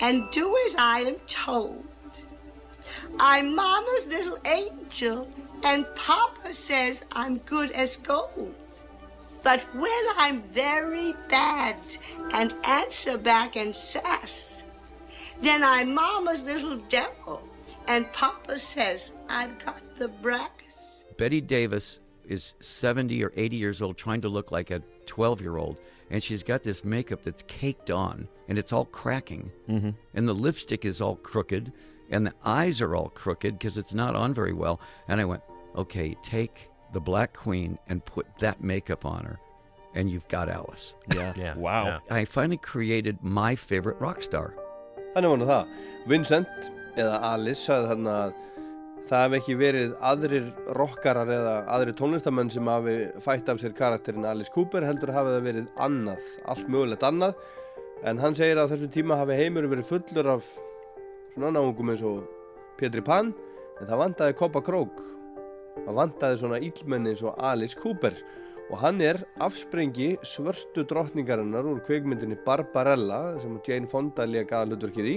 and 0.00 0.28
do 0.32 0.56
as 0.66 0.74
I 0.76 1.00
am 1.00 1.16
told, 1.26 1.84
I'm 3.20 3.54
Mama's 3.54 4.06
little 4.06 4.38
angel, 4.44 5.28
and 5.62 5.86
Papa 5.94 6.52
says 6.52 7.04
I'm 7.12 7.38
good 7.38 7.70
as 7.70 7.96
gold. 7.98 8.54
But 9.44 9.60
when 9.74 10.04
I'm 10.16 10.42
very 10.42 11.14
bad 11.28 11.76
and 12.32 12.52
answer 12.64 13.16
back 13.16 13.54
and 13.56 13.76
sass, 13.76 14.63
then 15.44 15.62
I'm 15.64 15.94
Mama's 15.94 16.42
little 16.44 16.76
devil, 16.88 17.42
and 17.86 18.10
Papa 18.12 18.58
says 18.58 19.12
I've 19.28 19.64
got 19.64 19.82
the 19.98 20.08
brass. 20.08 20.48
Betty 21.16 21.40
Davis 21.40 22.00
is 22.24 22.54
70 22.60 23.22
or 23.22 23.32
80 23.36 23.56
years 23.56 23.82
old, 23.82 23.96
trying 23.96 24.20
to 24.22 24.28
look 24.28 24.50
like 24.52 24.70
a 24.70 24.82
12 25.06 25.40
year 25.40 25.56
old, 25.56 25.76
and 26.10 26.22
she's 26.22 26.42
got 26.42 26.62
this 26.62 26.84
makeup 26.84 27.22
that's 27.22 27.42
caked 27.46 27.90
on, 27.90 28.28
and 28.48 28.58
it's 28.58 28.72
all 28.72 28.86
cracking, 28.86 29.50
mm-hmm. 29.68 29.90
and 30.14 30.28
the 30.28 30.32
lipstick 30.32 30.84
is 30.84 31.00
all 31.00 31.16
crooked, 31.16 31.72
and 32.10 32.26
the 32.26 32.34
eyes 32.44 32.80
are 32.80 32.94
all 32.96 33.08
crooked 33.10 33.58
because 33.58 33.76
it's 33.78 33.94
not 33.94 34.14
on 34.14 34.34
very 34.34 34.52
well. 34.52 34.80
And 35.08 35.20
I 35.20 35.24
went, 35.24 35.42
okay, 35.76 36.16
take 36.22 36.70
the 36.92 37.00
Black 37.00 37.32
Queen 37.34 37.78
and 37.88 38.04
put 38.04 38.26
that 38.36 38.62
makeup 38.62 39.04
on 39.04 39.24
her, 39.24 39.38
and 39.94 40.10
you've 40.10 40.28
got 40.28 40.48
Alice. 40.48 40.94
Yeah. 41.12 41.32
Yeah, 41.36 41.54
Wow. 41.56 41.86
yeah. 41.86 42.14
I 42.14 42.24
finally 42.24 42.56
created 42.56 43.18
my 43.22 43.54
favorite 43.54 44.00
rock 44.00 44.22
star. 44.22 44.54
Þannig 45.14 45.36
nú 45.38 45.46
það. 45.46 45.74
Vincent, 46.10 46.64
eða 46.98 47.18
Alice, 47.28 47.60
sagði 47.62 47.90
þarna 47.92 48.14
að 48.18 48.32
það 49.06 49.20
hef 49.22 49.34
ekki 49.38 49.54
verið 49.60 49.92
aðrir 50.10 50.46
rockarar 50.74 51.30
eða 51.30 51.52
aðrir 51.70 51.94
tónlistamenn 52.00 52.50
sem 52.50 52.66
hafi 52.66 52.94
fætt 53.22 53.52
af 53.52 53.60
sér 53.62 53.76
karakterinn 53.78 54.26
Alice 54.26 54.50
Cooper 54.50 54.82
heldur 54.82 55.12
hafi 55.14 55.36
það 55.36 55.46
verið 55.46 55.68
annað, 55.86 56.32
allt 56.50 56.70
mögulegt 56.72 57.06
annað. 57.06 57.38
En 58.02 58.18
hann 58.18 58.34
segir 58.34 58.58
að 58.58 58.74
þessum 58.74 58.90
tíma 58.96 59.20
hafi 59.20 59.38
heimur 59.38 59.68
verið 59.70 59.92
fullur 59.92 60.32
af 60.34 60.48
svona 61.36 61.52
náungum 61.54 61.94
eins 61.94 62.02
og 62.02 62.24
Pétri 62.80 63.04
Pan, 63.06 63.30
en 63.78 63.86
það 63.86 64.02
vantaði 64.02 64.38
Koppa 64.40 64.64
Krók. 64.66 64.98
Það 65.78 66.00
vantaði 66.00 66.42
svona 66.42 66.62
íllmenni 66.64 67.14
eins 67.14 67.22
og 67.22 67.38
Alice 67.38 67.78
Cooper 67.78 68.18
og 68.70 68.78
hann 68.80 69.00
er 69.04 69.20
afsprengi 69.44 70.14
svörtu 70.24 70.86
drottningarinnar 70.88 71.66
úr 71.68 71.82
kveikmyndinni 71.84 72.38
Barbarella 72.46 73.36
sem 73.42 73.58
Jane 73.66 73.90
Fonda 73.90 74.26
leik 74.28 74.54
aðalutverkið 74.54 75.10
í 75.10 75.16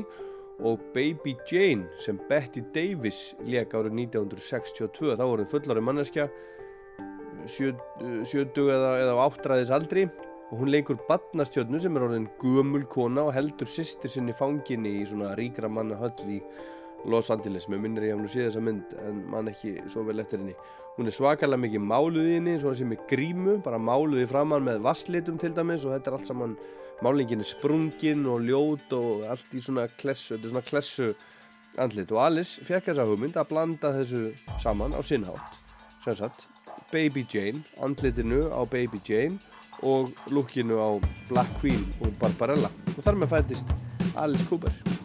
og 0.68 0.82
Baby 0.94 1.36
Jane 1.48 1.88
sem 2.02 2.20
Betty 2.30 2.64
Davis 2.76 3.36
leik 3.46 3.76
árið 3.78 3.94
1962 4.08 5.16
þá 5.16 5.24
voru 5.24 5.48
fullari 5.48 5.84
manneskja 5.86 6.28
70 7.48 8.64
eða, 8.68 8.96
eða 9.04 9.28
áttræðis 9.28 9.72
aldri 9.72 10.08
og 10.48 10.62
hún 10.62 10.72
leikur 10.72 11.00
badnastjörnu 11.08 11.80
sem 11.84 11.96
er 11.98 12.08
orðin 12.08 12.30
gömul 12.42 12.86
kona 12.92 13.28
og 13.28 13.36
heldur 13.36 13.70
sýstir 13.70 14.12
sinni 14.12 14.36
fanginni 14.36 14.98
í 15.02 15.06
svona 15.08 15.36
ríkra 15.40 15.70
manna 15.72 16.00
höll 16.00 16.36
í 16.38 16.42
Los 17.08 17.30
Angeles, 17.32 17.70
mér 17.72 17.80
minnir 17.80 18.04
ég 18.10 18.16
að 18.16 18.20
hún 18.20 18.32
sé 18.32 18.44
þessa 18.44 18.62
mynd 18.64 18.96
en 19.00 19.22
mann 19.32 19.48
ekki 19.48 19.78
svo 19.88 20.04
vel 20.08 20.20
eftir 20.20 20.42
henni. 20.42 20.56
Hún 20.98 21.08
er 21.08 21.16
svakalega 21.16 21.62
mikið 21.64 21.86
máluð 21.88 22.26
í 22.28 22.34
henni 22.36 22.58
svo 22.60 22.74
sem 22.76 22.92
er 22.92 23.06
grímu, 23.08 23.62
bara 23.64 23.80
máluð 23.80 24.26
í 24.26 24.28
framann 24.28 24.66
með 24.66 24.82
vasslitum 24.84 25.38
til 25.40 25.54
dæmis 25.56 25.86
og 25.88 25.94
þetta 25.96 26.12
er 26.12 26.18
allt 26.18 26.28
saman 26.32 26.58
málingin 27.06 27.44
er 27.44 27.48
sprungin 27.48 28.26
og 28.28 28.44
ljót 28.44 28.96
og 28.98 29.24
allt 29.32 29.56
í 29.56 29.62
svona 29.64 29.88
klessu 30.00 30.36
þetta 30.36 30.50
er 30.50 30.54
svona 30.54 30.66
klessu 30.68 31.10
andlit. 31.80 32.12
Og 32.12 32.22
Alice 32.26 32.68
fekk 32.68 32.92
þessa 32.92 33.08
hugmynd 33.08 33.40
að 33.40 33.50
blanda 33.54 33.94
þessu 33.96 34.24
saman 34.60 34.98
á 34.98 35.02
sinnhátt 35.06 35.64
sem 36.04 36.18
sagt 36.18 36.48
Baby 36.92 37.26
Jane, 37.30 37.64
andlitinu 37.84 38.48
á 38.52 38.62
Baby 38.68 39.00
Jane 39.06 39.40
og 39.86 40.12
lukkinu 40.34 40.80
á 40.82 40.90
Black 41.30 41.60
Queen 41.62 41.84
úr 42.02 42.12
Barbarella. 42.20 42.72
Og 42.98 43.04
þar 43.06 43.22
með 43.22 43.36
fættist 43.36 43.76
Alice 44.18 44.48
Cooper 44.50 44.97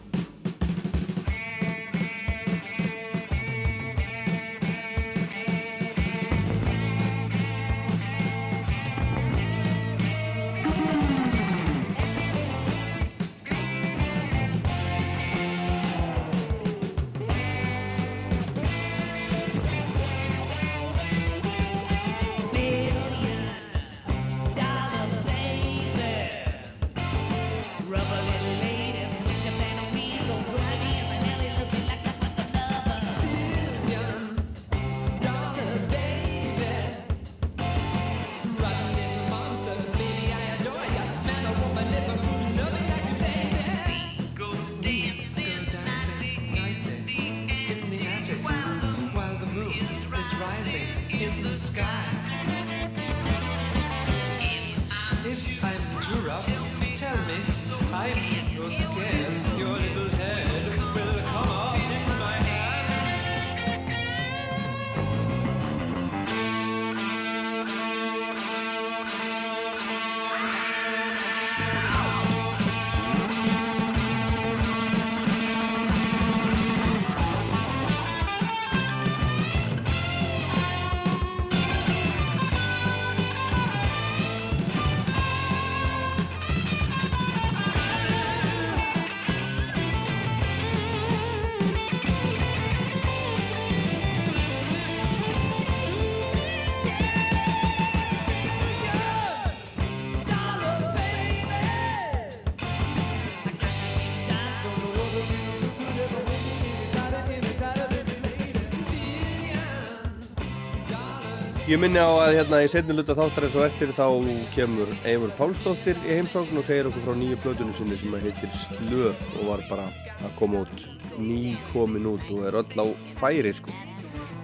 Ég 111.73 111.79
minni 111.81 111.97
á 111.97 112.05
að 112.05 112.35
hérna 112.37 112.59
í 112.61 112.67
setni 112.69 112.93
luta 112.93 113.15
þáttar 113.17 113.47
eins 113.47 113.55
og 113.57 113.63
eftir 113.65 113.93
þá 113.97 114.05
kemur 114.53 114.91
Eivur 115.09 115.31
Pálsdóttir 115.39 115.97
í 116.05 116.19
heimsókn 116.19 116.59
og 116.61 116.67
segir 116.67 116.89
okkur 116.91 117.05
frá 117.07 117.15
nýju 117.17 117.39
blöðunum 117.41 117.77
sinni 117.79 117.97
sem 117.97 118.13
að 118.13 118.27
heitir 118.27 118.51
Slöf 118.61 119.23
og 119.39 119.47
var 119.47 119.63
bara 119.71 119.87
að 120.19 120.35
koma 120.37 120.67
út 120.67 120.83
ný 121.17 121.55
komin 121.71 122.11
út 122.11 122.27
og 122.35 122.43
er 122.51 122.59
öll 122.61 122.77
á 122.77 122.87
færi 123.17 123.55
sko. 123.57 123.73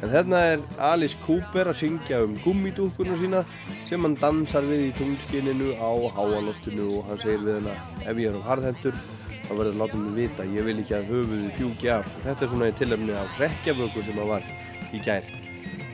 En 0.01 0.09
þarna 0.09 0.41
er 0.55 0.62
Alice 0.88 1.19
Cooper 1.27 1.69
að 1.69 1.77
syngja 1.83 2.23
um 2.25 2.38
gummidúkuna 2.47 3.19
sína 3.21 3.43
sem 3.91 4.09
hann 4.09 4.17
dansar 4.23 4.64
við 4.71 4.87
í 4.87 4.95
tungskinninu 4.97 5.75
á 5.77 5.93
háaloftinu 6.17 6.87
og 6.95 7.11
hann 7.11 7.21
segir 7.21 7.45
við 7.45 7.59
hennar 7.59 7.83
ef 8.07 8.23
ég 8.23 8.31
er 8.31 8.38
á 8.41 8.49
harðhendur 8.55 8.97
þá 9.03 9.53
verður 9.53 9.75
að 9.75 9.83
láta 9.83 10.01
mig 10.01 10.17
vita, 10.23 10.49
ég 10.49 10.64
vil 10.64 10.79
ekki 10.81 10.97
að 10.97 11.12
höfuði 11.12 11.53
fjúki 11.61 11.93
af. 11.93 12.09
Þetta 12.25 12.49
er 12.49 12.53
svona 12.55 12.73
í 12.73 12.79
tilöfni 12.81 13.21
af 13.21 13.37
hrekkjavöku 13.37 14.07
sem 14.09 14.25
að 14.25 14.33
var 14.33 14.51
í 14.97 15.03
gær. 15.05 15.29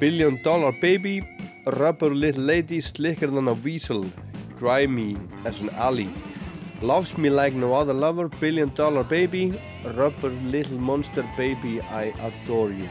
Billion 0.00 0.42
Dollar 0.42 0.72
Baby, 0.72 1.22
Rubber 1.66 2.10
Little 2.14 2.42
Lady, 2.42 2.80
Slicker 2.80 3.28
Than 3.28 3.48
a 3.48 3.54
Weasel, 3.54 4.04
Grimy 4.58 5.16
as 5.44 5.60
an 5.60 5.70
Alley, 5.70 6.10
Loves 6.82 7.16
Me 7.16 7.30
Like 7.30 7.54
No 7.54 7.74
Other 7.74 7.94
Lover, 7.94 8.28
Billion 8.40 8.74
Dollar 8.74 9.04
Baby, 9.04 9.54
Rubber 9.94 10.30
Little 10.30 10.78
Monster 10.78 11.24
Baby, 11.36 11.80
I 11.80 12.12
Adore 12.20 12.72
You. 12.72 12.88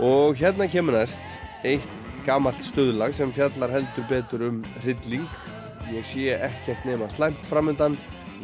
Og 0.00 0.34
hérna 0.34 0.66
kemur 0.66 0.96
næst 0.98 1.38
eitt 1.62 1.86
gamalt 2.26 2.58
stöðulag 2.66 3.14
sem 3.14 3.30
fjallar 3.32 3.70
heldur 3.70 4.08
betur 4.10 4.42
um 4.48 4.60
hrylling. 4.82 5.28
Ég 5.94 6.02
sé 6.10 6.34
ekkert 6.34 6.82
nema 6.88 7.06
slæmt 7.14 7.46
framöndan, 7.46 7.94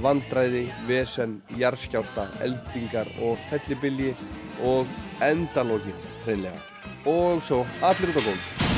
vandræði, 0.00 0.68
vesen, 0.86 1.40
jarðskjálta, 1.58 2.30
eldingar 2.46 3.10
og 3.18 3.38
fellibilji 3.50 4.14
og 4.62 4.86
endalógin 5.26 5.98
hreinlega. 6.22 6.69
Og 7.04 7.42
svo 7.42 7.64
allir 7.82 8.12
út 8.12 8.20
á 8.20 8.22
gólf. 8.28 8.69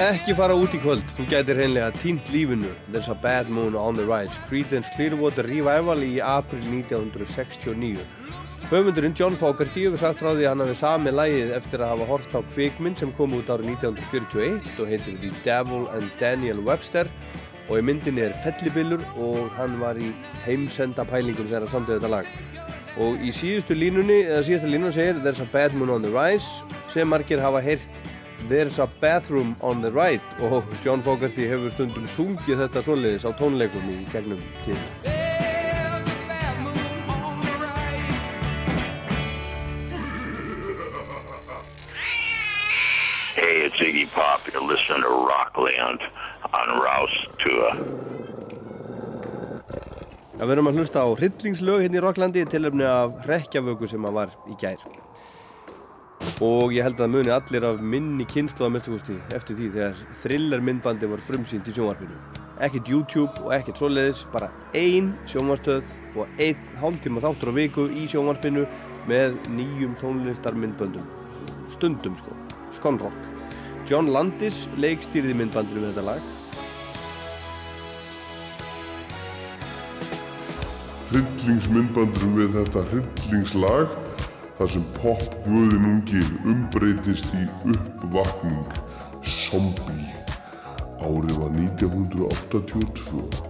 Ekki 0.00 0.32
fara 0.32 0.54
út 0.56 0.72
í 0.72 0.78
kvöld, 0.80 1.02
þú 1.12 1.26
gætir 1.28 1.58
hreinlega 1.58 1.90
tínt 2.00 2.30
lífinu. 2.32 2.70
There's 2.88 3.10
a 3.12 3.14
bad 3.14 3.50
moon 3.52 3.74
on 3.76 3.98
the 3.98 4.06
rise. 4.08 4.38
Creedence 4.48 4.88
Clearwater 4.94 5.44
Revival 5.44 6.00
í 6.06 6.14
april 6.24 6.62
1969 6.64 8.00
Höfundurinn 8.70 9.12
John 9.12 9.36
Fogerty 9.36 9.82
hefur 9.84 10.00
sagt 10.00 10.22
frá 10.22 10.30
því 10.30 10.46
að 10.46 10.48
hann 10.54 10.62
hafi 10.64 10.76
sami 10.80 11.12
lægið 11.12 11.52
eftir 11.52 11.84
að 11.84 11.92
hafa 11.92 12.06
hort 12.08 12.32
á 12.32 12.40
kvikmynd 12.48 13.02
sem 13.02 13.12
kom 13.18 13.34
út 13.36 13.52
árið 13.52 13.74
1941 13.74 14.80
og 14.80 14.88
heitir 14.88 15.18
The 15.20 15.32
Devil 15.44 15.84
and 15.92 16.08
Daniel 16.22 16.62
Webster. 16.64 17.10
Og 17.68 17.82
í 17.82 17.84
myndinni 17.84 18.24
er 18.24 18.38
fellibillur 18.40 19.04
og 19.20 19.50
hann 19.58 19.74
var 19.82 20.00
í 20.00 20.14
heimsenda 20.46 21.04
pælingum 21.10 21.50
þegar 21.50 21.66
hann 21.66 21.74
samtið 21.74 21.98
þetta 21.98 22.14
lag. 22.14 22.32
Og 22.96 23.20
í 23.20 23.34
síðustu 23.36 23.76
línunni, 23.76 24.22
eða 24.30 24.48
síðustu 24.48 24.72
línunni 24.72 24.96
segir 24.96 25.20
There's 25.20 25.44
a 25.44 25.48
bad 25.52 25.76
moon 25.76 25.92
on 25.92 26.08
the 26.08 26.14
rise 26.16 26.64
sem 26.88 27.12
margir 27.12 27.44
hafa 27.44 27.60
heyrt 27.60 28.00
There's 28.48 28.78
a 28.78 28.88
bathroom 29.00 29.56
on 29.60 29.80
the 29.82 29.92
right 29.92 30.22
og 30.40 30.64
John 30.84 31.02
Fogerty 31.02 31.46
hefur 31.46 31.70
stundum 31.70 32.06
sungið 32.06 32.64
þetta 32.64 32.82
svoleiðis 32.82 33.26
á 33.28 33.30
tónleikum 33.38 33.86
í 33.92 33.98
gegnum 34.10 34.40
tíðina. 34.64 35.18
Hey, 43.36 43.66
it's 43.66 43.80
Iggy 43.80 44.06
Pop. 44.12 44.46
You're 44.52 44.66
listening 44.66 45.02
to 45.02 45.08
Rockland 45.08 46.00
on 46.52 46.68
Rouse 46.80 47.20
Tour. 47.38 47.70
Það 50.40 50.48
verðum 50.48 50.70
að 50.70 50.80
hlusta 50.80 51.04
á 51.04 51.08
hryllingslög 51.12 51.82
hérna 51.84 51.98
í 51.98 52.02
Rocklandi 52.02 52.42
til 52.48 52.64
efni 52.64 52.86
af 52.88 53.18
hrekkjavöku 53.26 53.88
sem 53.90 54.06
að 54.08 54.14
var 54.16 54.30
í 54.48 54.54
gær. 54.56 54.80
Og 56.44 56.72
ég 56.72 56.84
held 56.84 57.00
að 57.00 57.12
muni 57.14 57.32
allir 57.34 57.66
af 57.68 57.80
minni 57.84 58.26
kynslu 58.28 58.66
að 58.66 58.74
mestugusti 58.76 59.16
eftir 59.36 59.58
því 59.58 59.68
þegar 59.76 60.02
thriller 60.22 60.64
myndbandi 60.64 61.08
var 61.10 61.22
frumsýnt 61.24 61.68
í 61.68 61.74
sjónvarpinu. 61.76 62.16
Ekkert 62.60 62.90
YouTube 62.92 63.44
og 63.46 63.54
ekkert 63.56 63.80
svoleiðis, 63.80 64.26
bara 64.32 64.50
ein 64.76 65.14
sjónvarstöð 65.28 65.94
og 66.14 66.40
einn 66.40 66.66
hálftíma 66.80 67.22
þáttur 67.24 67.52
á 67.52 67.58
viku 67.60 67.86
í 67.88 68.04
sjónvarpinu 68.10 68.66
með 69.08 69.38
nýjum 69.52 69.96
tónlistarmyndböndum. 70.00 71.08
Stundum 71.72 72.18
sko, 72.20 72.36
Skonrock. 72.76 73.24
John 73.88 74.12
Landis 74.12 74.66
leikstýrði 74.78 75.34
myndbandinu 75.40 75.82
með 75.82 75.94
þetta 75.94 76.06
lag 76.12 76.36
hryllingsmyndbandurum 81.10 82.36
við 82.38 82.52
þetta 82.54 82.82
hryllingslag 82.92 83.94
þar 84.60 84.68
sem 84.74 84.82
popguðin 84.98 85.84
ungi 85.88 86.20
umbreytist 86.52 87.30
í 87.32 87.46
uppvakning 87.72 88.74
zombie. 89.24 90.10
Árið 91.00 91.40
var 91.40 91.54
1982. 91.56 93.49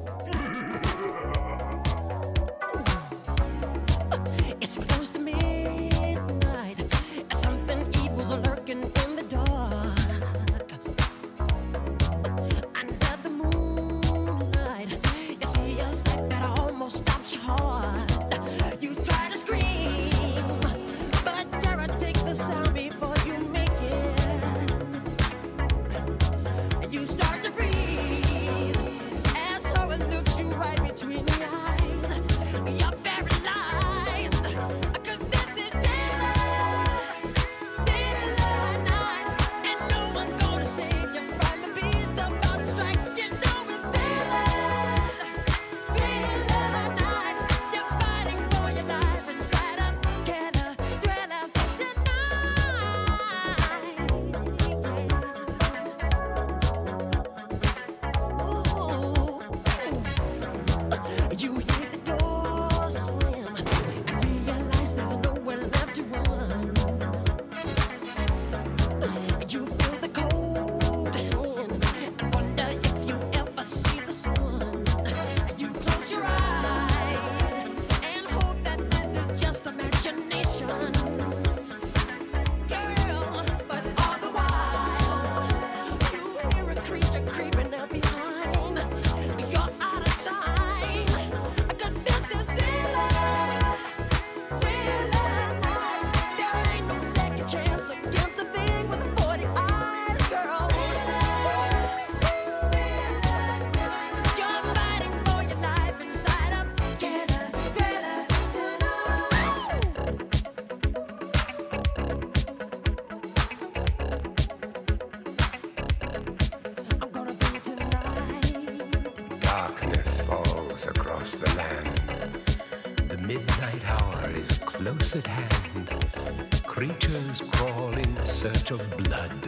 search 128.70 128.80
of 128.80 128.96
blood 128.98 129.42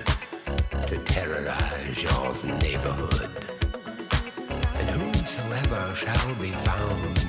to 0.86 0.96
terrorize 1.04 2.02
your 2.02 2.56
neighborhood. 2.58 3.30
And 4.78 4.88
whosoever 4.90 5.94
shall 5.94 6.34
be 6.40 6.50
found 6.66 7.26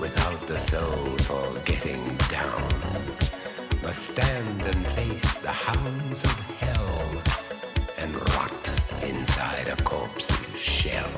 without 0.00 0.40
the 0.46 0.58
soul 0.58 1.06
for 1.18 1.58
getting 1.64 2.04
down 2.28 2.72
must 3.82 4.12
stand 4.12 4.62
and 4.62 4.86
face 4.88 5.34
the 5.42 5.48
hounds 5.48 6.24
of 6.24 6.36
hell 6.58 7.22
and 7.98 8.14
rot 8.34 8.70
inside 9.02 9.68
a 9.68 9.82
corpse's 9.82 10.58
shell. 10.58 11.12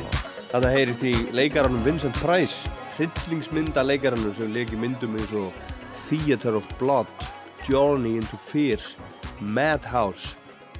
Þannig 0.52 0.76
heyrist 0.76 1.02
í 1.02 1.14
leikaranum 1.34 1.82
Vincent 1.86 2.16
Price, 2.22 2.68
hryllingsmynda 2.98 3.82
leikaranum 3.82 4.36
sem 4.36 4.52
leiki 4.54 4.78
myndum 4.78 5.16
eins 5.18 5.32
og 5.34 5.52
Theater 6.08 6.54
of 6.60 6.68
Blood, 6.78 7.10
Journey 7.66 8.18
into 8.20 8.36
Fear, 8.36 8.78
Madhouse, 9.44 10.34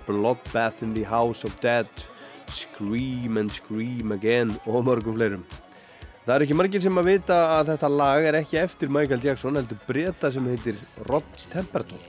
Bloodbath 0.07 0.83
in 0.83 0.95
the 0.95 1.05
House 1.05 1.45
of 1.45 1.61
Dead, 1.61 1.89
Scream 2.49 3.37
and 3.37 3.53
Scream 3.53 4.13
Again 4.13 4.57
og 4.67 4.85
mörgum 4.89 5.17
fleirum. 5.19 5.45
Það 6.25 6.35
er 6.35 6.45
ekki 6.47 6.57
margir 6.57 6.81
sem 6.81 7.01
að 7.01 7.09
vita 7.11 7.39
að 7.59 7.75
þetta 7.75 7.89
lag 7.93 8.27
er 8.31 8.39
ekki 8.39 8.57
eftir 8.57 8.93
Michael 8.93 9.21
Jackson, 9.21 9.59
heldur 9.61 9.81
breyta 9.85 10.31
sem 10.33 10.47
heitir 10.49 10.79
Rod 11.11 11.27
Temperton 11.53 12.01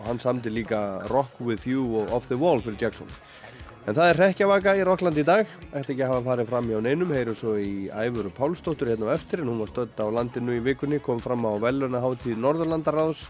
og 0.00 0.08
hann 0.08 0.18
samti 0.18 0.50
líka 0.50 0.80
Rock 1.12 1.38
With 1.44 1.68
You 1.68 1.84
og 2.00 2.14
Off 2.16 2.26
the 2.26 2.38
Wall 2.40 2.62
fyrir 2.64 2.80
Jackson. 2.80 3.06
En 3.86 3.96
það 3.96 4.10
er 4.10 4.18
hrekkjavaka 4.20 4.74
í 4.76 4.82
Rockland 4.84 5.20
í 5.20 5.24
dag, 5.24 5.46
ætti 5.70 5.94
ekki 5.94 6.04
að 6.04 6.10
hafa 6.12 6.26
farið 6.32 6.50
fram 6.50 6.66
hjá 6.68 6.80
neinum, 6.84 7.12
heyru 7.14 7.32
svo 7.36 7.54
í 7.56 7.86
Æfuru 7.88 8.32
Pálsdóttur 8.36 8.90
hérna 8.90 9.08
á 9.08 9.16
eftir 9.16 9.44
en 9.44 9.48
hún 9.52 9.62
var 9.62 9.70
stödd 9.70 10.02
á 10.02 10.06
landinu 10.12 10.56
í 10.58 10.64
vikunni, 10.64 10.98
kom 11.00 11.22
fram 11.22 11.46
á 11.48 11.52
velunaháttíð 11.62 12.42
Norðurlandaráðs 12.42 13.28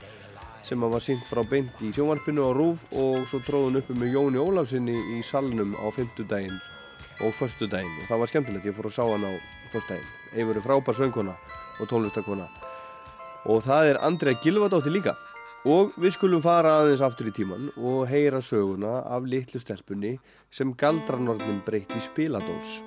sem 0.67 0.81
var 0.81 1.03
sínt 1.03 1.25
frá 1.29 1.41
beint 1.49 1.81
í 1.85 1.93
sjónvarpinu 1.95 2.45
á 2.47 2.51
Rúf 2.57 2.85
og 2.93 3.27
svo 3.31 3.41
tróðun 3.47 3.81
uppi 3.81 3.97
með 3.97 4.15
Jóni 4.17 4.41
Ólafsinni 4.43 4.97
í 5.17 5.23
salnum 5.27 5.73
á 5.79 5.87
fymtudaginn 5.95 6.61
og 7.25 7.35
förstudaginn 7.37 7.97
og 8.03 8.09
það 8.09 8.23
var 8.23 8.33
skemmtilegt, 8.33 8.69
ég 8.69 8.77
fór 8.77 8.91
að 8.91 8.97
sá 8.97 9.03
hann 9.07 9.27
á 9.29 9.33
förstudaginn. 9.73 10.13
Eifur 10.37 10.61
er 10.61 10.67
frábær 10.67 10.99
söngkona 11.01 11.35
og 11.81 11.91
tónlistakona 11.91 12.47
og 13.49 13.65
það 13.65 13.95
er 13.95 14.01
Andrea 14.05 14.41
Gilvadóttir 14.45 14.95
líka 14.95 15.17
og 15.69 15.97
við 16.01 16.15
skulum 16.17 16.45
fara 16.45 16.79
aðeins 16.81 17.05
aftur 17.05 17.29
í 17.29 17.35
tíman 17.37 17.69
og 17.77 18.07
heyra 18.09 18.41
söguna 18.45 19.01
af 19.05 19.29
litlu 19.29 19.61
stelpunni 19.61 20.17
sem 20.51 20.73
galdranornin 20.73 21.61
breytti 21.67 22.01
spiladós. 22.01 22.81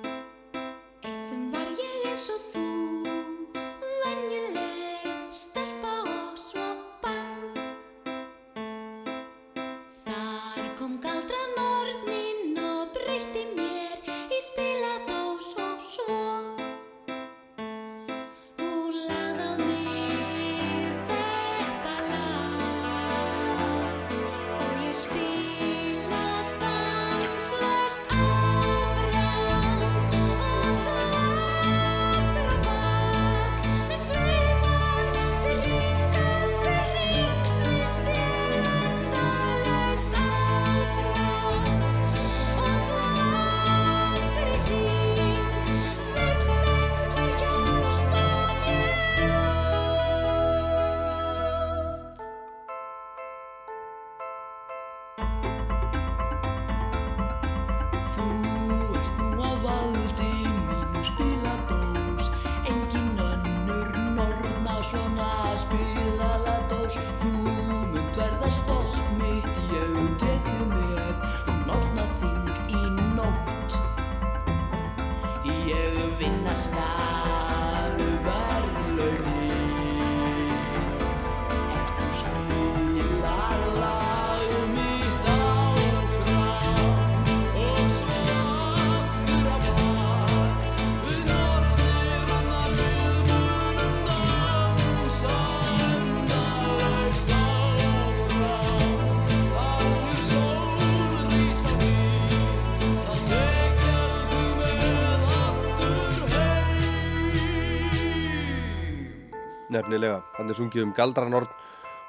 Nefnilega. 109.84 110.22
Hann 110.38 110.50
er 110.50 110.58
sungið 110.58 110.86
um 110.86 110.94
galdranorn, 110.96 111.48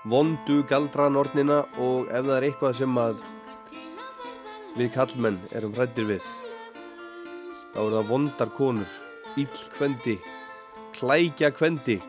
vondu 0.08 0.62
galdranornina 0.70 1.64
og 1.82 2.08
ef 2.10 2.26
það 2.26 2.38
er 2.38 2.48
eitthvað 2.50 2.80
sem 2.80 2.98
að 3.02 3.22
við 4.76 4.92
kallmenn 4.96 5.38
erum 5.56 5.76
hrættir 5.76 6.10
við, 6.10 6.26
þá 7.74 7.80
er 7.86 7.94
það 7.98 8.10
vondar 8.10 8.52
konur, 8.58 8.98
ill 9.40 9.62
kvendi, 9.76 10.18
klækja 10.96 11.52
kvendi 11.56 12.02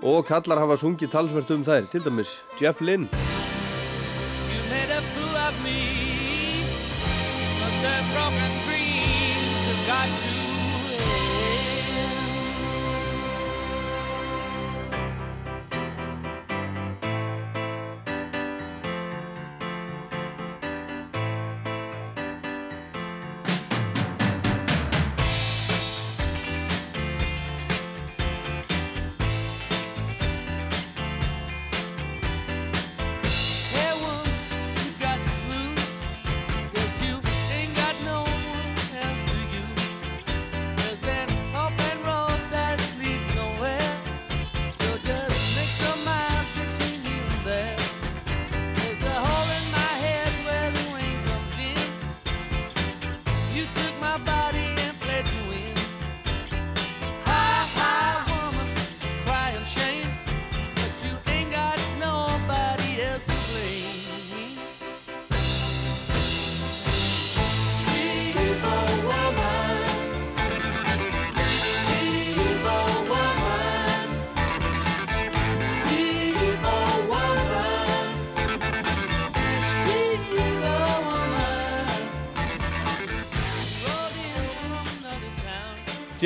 og 0.00 0.24
kallar 0.28 0.64
hafa 0.64 0.80
sungið 0.80 1.12
talsvert 1.12 1.52
um 1.56 1.66
þær, 1.66 1.90
til 1.92 2.04
dæmis 2.06 2.38
Jeff 2.60 2.80
Lynne. 2.80 3.29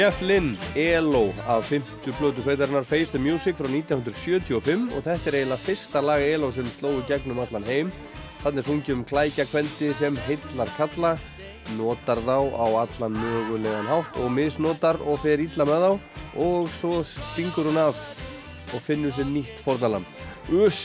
Jeff 0.05 0.21
Lynne, 0.21 0.57
ELO 0.77 1.33
af 1.49 1.65
50 1.65 2.13
plötu 2.13 2.43
sveitarinnar 2.43 2.85
Face 2.85 3.11
the 3.11 3.19
Music 3.19 3.57
frá 3.57 3.65
1975 3.71 4.91
og 4.93 5.01
þetta 5.01 5.31
er 5.31 5.37
eiginlega 5.39 5.65
fyrsta 5.65 6.03
lag 6.05 6.21
ELO 6.21 6.51
sem 6.53 6.69
slói 6.75 7.01
gegnum 7.09 7.41
allan 7.41 7.65
heim. 7.65 7.93
Þannig 8.43 8.61
er 8.61 8.67
sungið 8.69 8.99
um 8.99 9.07
klækja 9.09 9.49
kvendi 9.49 9.95
sem 9.97 10.21
heillar 10.27 10.69
kalla, 10.77 11.15
notar 11.79 12.21
þá 12.21 12.37
á 12.37 12.67
allan 12.85 13.17
mögulegan 13.17 13.89
hátt 13.89 14.21
og 14.21 14.29
misnotar 14.37 15.01
og 15.01 15.23
fer 15.25 15.41
illa 15.41 15.65
með 15.73 15.89
þá 15.89 15.93
og 16.51 16.69
svo 16.77 17.01
stingur 17.01 17.73
hún 17.73 17.81
af 17.89 18.05
og 18.75 18.85
finnur 18.85 19.17
sér 19.17 19.33
nýtt 19.33 19.57
fornalam. 19.65 20.05
Uss, 20.53 20.85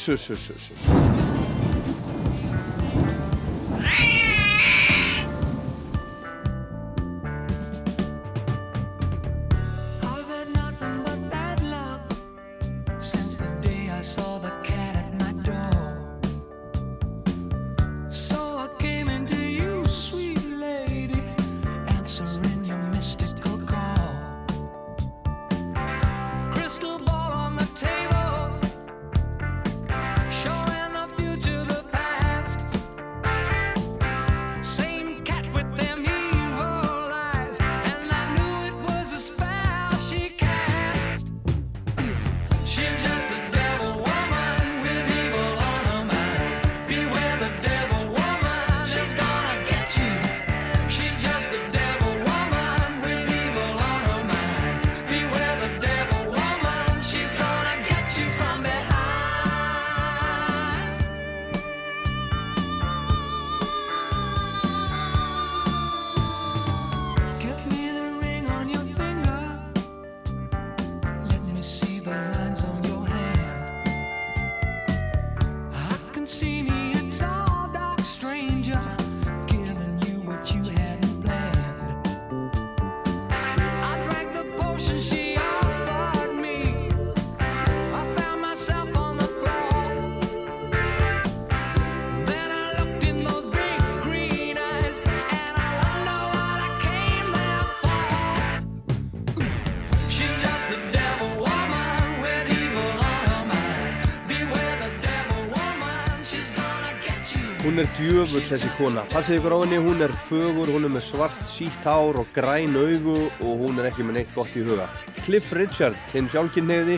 Hún 107.79 107.85
er 107.87 107.95
djöfull 107.95 108.43
þessi 108.43 108.69
kona. 108.75 109.05
Passið 109.07 109.37
ykkur 109.37 109.53
á 109.55 109.59
henni, 109.61 109.77
hún 109.79 110.03
er 110.03 110.11
fögur, 110.27 110.67
hún 110.67 110.83
er 110.83 110.91
með 110.91 111.03
svart 111.05 111.45
sítt 111.47 111.85
hár 111.87 112.17
og 112.19 112.27
græn 112.35 112.73
augu 112.75 113.29
og 113.39 113.61
hún 113.61 113.77
er 113.79 113.85
ekki 113.87 114.03
með 114.03 114.17
neitt 114.17 114.33
gott 114.35 114.57
í 114.59 114.65
huga. 114.67 114.89
Cliff 115.23 115.53
Richard, 115.55 115.95
hinn 116.11 116.27
sjálfkynniði 116.27 116.97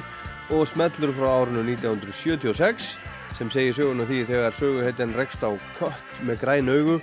og 0.50 0.64
smellur 0.66 1.14
frá 1.14 1.28
árinu 1.44 1.62
1976 1.68 2.88
sem 3.38 3.52
segir 3.54 3.78
söguna 3.78 4.08
því 4.10 4.24
þegar 4.32 4.58
söguhetjan 4.58 5.14
rekst 5.20 5.46
á 5.46 5.54
kött 5.78 6.24
með 6.26 6.42
græn 6.48 6.74
augu 6.74 6.98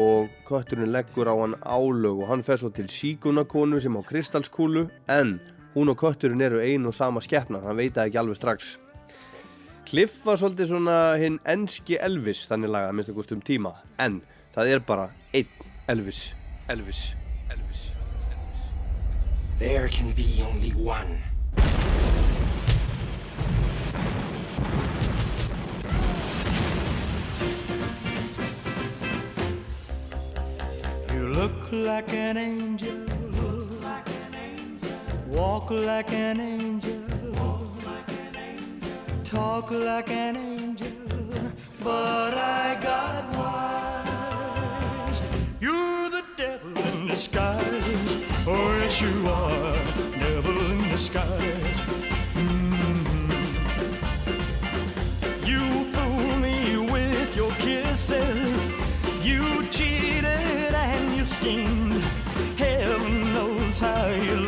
og 0.00 0.32
kötturinn 0.48 0.94
leggur 0.94 1.28
á 1.28 1.36
hann 1.42 1.58
álög 1.60 2.22
og 2.24 2.30
hann 2.32 2.46
fer 2.46 2.56
svo 2.62 2.72
til 2.72 2.88
síkunakonu 2.88 3.82
sem 3.84 4.00
á 4.00 4.00
kristalskúlu 4.00 4.86
en 5.12 5.36
hún 5.76 5.92
og 5.92 6.00
kötturinn 6.00 6.40
eru 6.48 6.64
ein 6.64 6.88
og 6.88 6.96
sama 6.96 7.20
skeppna, 7.20 7.60
hann 7.68 7.76
veit 7.76 7.92
það 8.00 8.08
ekki 8.08 8.22
alveg 8.24 8.40
strax. 8.40 8.78
Cliff 9.94 10.14
var 10.26 10.34
svolítið 10.34 10.72
svona 10.72 10.94
hinn 11.22 11.36
enski 11.46 11.94
Elvis 12.02 12.40
þannig 12.50 12.72
lagað 12.74 12.94
minnst 12.98 13.10
að 13.12 13.14
gúst 13.14 13.34
um 13.36 13.42
tíma 13.46 13.70
en 14.02 14.16
það 14.50 14.70
er 14.72 14.80
bara 14.88 15.04
einn 15.30 15.68
Elvis 15.92 16.22
Elvis, 16.66 17.02
Elvis 17.46 17.84
There 19.60 19.86
can 19.86 20.10
be 20.10 20.42
only 20.42 20.72
one. 20.74 21.22
You 31.14 31.28
look 31.38 31.70
like 31.70 32.12
an 32.12 32.36
angel. 32.36 33.06
Walk 35.28 35.70
like 35.70 36.10
an 36.10 36.40
angel. 36.40 37.13
talk 39.34 39.70
like 39.72 40.10
an 40.10 40.36
angel, 40.36 40.92
but 41.82 42.34
I 42.34 42.78
got 42.80 43.24
wise. 43.36 45.20
You're 45.60 46.08
the 46.08 46.22
devil 46.36 46.78
in 46.92 47.08
disguise. 47.08 47.64
Oh, 48.46 48.78
yes, 48.80 49.00
you 49.00 49.26
are, 49.26 49.76
devil 50.20 50.56
in 50.70 50.88
disguise. 50.88 51.80
Mm-hmm. 52.38 53.30
You 55.50 55.62
fool 55.94 56.36
me 56.46 56.76
with 56.92 57.34
your 57.34 57.52
kisses. 57.66 58.70
You 59.20 59.66
cheated 59.76 60.74
and 60.86 61.16
you 61.16 61.24
schemed. 61.24 62.02
Heaven 62.56 63.32
knows 63.32 63.80
how 63.80 64.06
you 64.28 64.43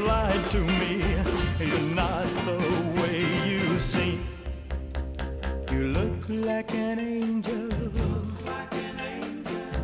look 6.28 6.46
like 6.46 6.74
an 6.74 6.98
angel, 6.98 7.68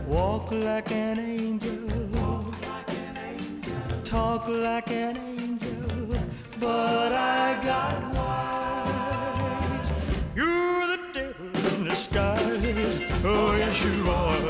walk 0.06 0.50
like 0.50 0.90
an 0.90 1.18
angel, 1.18 2.44
talk 4.04 4.48
like 4.48 4.90
an 4.90 5.16
angel, 5.16 6.18
but 6.58 7.12
I 7.12 7.60
got 7.62 8.14
wise. 8.14 9.88
You're 10.34 10.86
the 10.86 10.98
devil 11.12 11.74
in 11.74 11.84
disguise. 11.84 13.24
Oh, 13.24 13.54
yes, 13.56 13.84
you 13.84 14.10
are. 14.10 14.40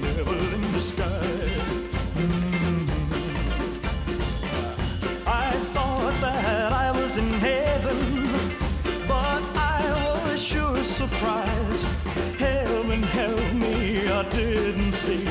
Devil 0.00 0.54
in 0.54 0.72
disguise. 0.72 1.13
See 15.04 15.24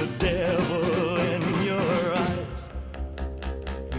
the 0.00 0.08
devil 0.18 1.16
in 1.32 1.42
your 1.68 2.14
eyes. 2.16 2.60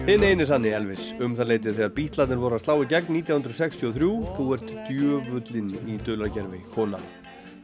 Hinn 0.07 0.23
eini 0.25 0.47
sanni 0.49 0.71
Elvis 0.73 1.11
um 1.21 1.35
það 1.37 1.51
leitið 1.51 1.77
þegar 1.77 1.93
bítlarnir 1.99 2.41
voru 2.41 2.57
að 2.57 2.63
slá 2.63 2.73
í 2.81 2.87
gegn 2.89 3.19
1963 3.19 4.09
Þú 4.37 4.47
ert 4.55 4.73
djöfullin 4.87 5.69
í 5.93 5.99
dölargerfi, 6.07 6.63
kona. 6.73 7.03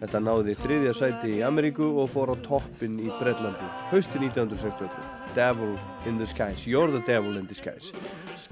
Þetta 0.04 0.22
náði 0.22 0.56
þriðja 0.58 0.94
sæti 0.98 1.34
í 1.40 1.42
Ameríku 1.46 1.90
og 2.04 2.14
fór 2.14 2.34
á 2.34 2.36
toppin 2.46 3.02
í 3.02 3.10
Breitlandi 3.18 3.74
hausti 3.90 4.22
1963 4.22 5.34
Devil 5.34 5.76
in 6.10 6.22
the 6.22 6.30
Skies, 6.30 6.70
You're 6.70 6.94
the 6.94 7.02
Devil 7.10 7.42
in 7.42 7.50
the 7.50 7.58
Skies. 7.58 7.90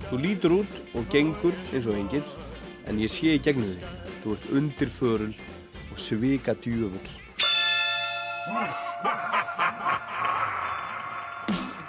Þú 0.09 0.25
lítur 0.25 0.59
út 0.63 0.83
og 0.97 1.09
gengur 1.13 1.53
eins 1.69 1.85
og 1.85 1.97
engill 1.97 2.25
en 2.89 3.05
ég 3.05 3.13
sé 3.13 3.37
í 3.37 3.41
gegnum 3.45 3.69
þig. 3.69 4.13
Þú 4.25 4.37
ert 4.37 4.53
undir 4.57 4.97
förul 4.97 5.33
og 5.93 5.97
svika 6.09 6.57
djöfull 6.57 7.28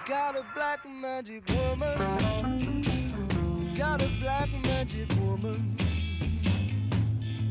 Got 0.07 0.37
a 0.37 0.45
black 0.55 0.87
magic 0.87 1.49
woman. 1.49 2.85
Got 3.75 4.03
a 4.03 4.09
black 4.21 4.51
magic 4.65 5.09
woman. 5.21 5.75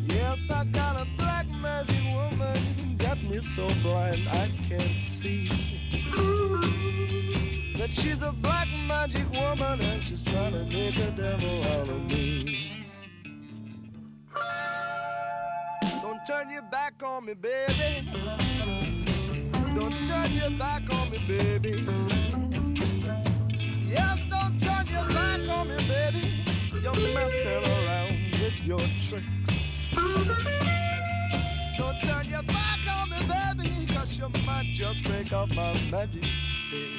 Yes, 0.10 0.52
I 0.52 0.64
got 0.66 0.96
a 0.96 1.08
black 1.18 1.48
magic 1.48 2.04
woman. 2.14 2.98
Got 3.00 3.24
me 3.24 3.40
so 3.40 3.68
blind 3.82 4.30
I 4.30 4.52
can't 4.68 5.00
see. 5.00 5.50
That 7.80 7.92
she's 7.92 8.22
a 8.22 8.32
black 8.32 8.68
magic 8.86 9.28
woman 9.32 9.82
and 9.82 10.04
she's 10.04 10.22
trying 10.24 10.54
to 10.54 10.66
make 10.66 10.98
a 10.98 11.10
devil 11.12 11.66
out 11.66 11.90
of 11.90 12.02
me. 12.04 12.86
Don't 16.04 16.24
turn 16.28 16.52
your 16.52 16.62
back 16.64 17.02
on 17.02 17.26
me, 17.26 17.34
baby. 17.34 18.99
Don't 19.76 20.04
turn 20.06 20.32
your 20.32 20.50
back 20.58 20.84
on 20.92 21.12
me, 21.12 21.20
baby. 21.28 21.86
Yes, 23.88 24.20
don't 24.30 24.60
turn 24.60 24.88
your 24.88 25.08
back 25.10 25.48
on 25.48 25.68
me, 25.70 25.78
baby. 25.88 26.46
You're 26.82 27.14
messing 27.14 27.64
around 27.66 28.18
with 28.34 28.54
your 28.66 28.80
tricks. 29.02 29.92
Don't 31.78 32.02
turn 32.02 32.30
your 32.30 32.44
back 32.44 32.80
on 32.90 33.10
me, 33.12 33.18
baby, 33.28 33.86
cause 33.94 34.18
you 34.18 34.30
might 34.46 34.72
just 34.74 35.04
break 35.04 35.32
up 35.34 35.50
my 35.50 35.74
magic 35.92 36.26
stick. 36.26 36.90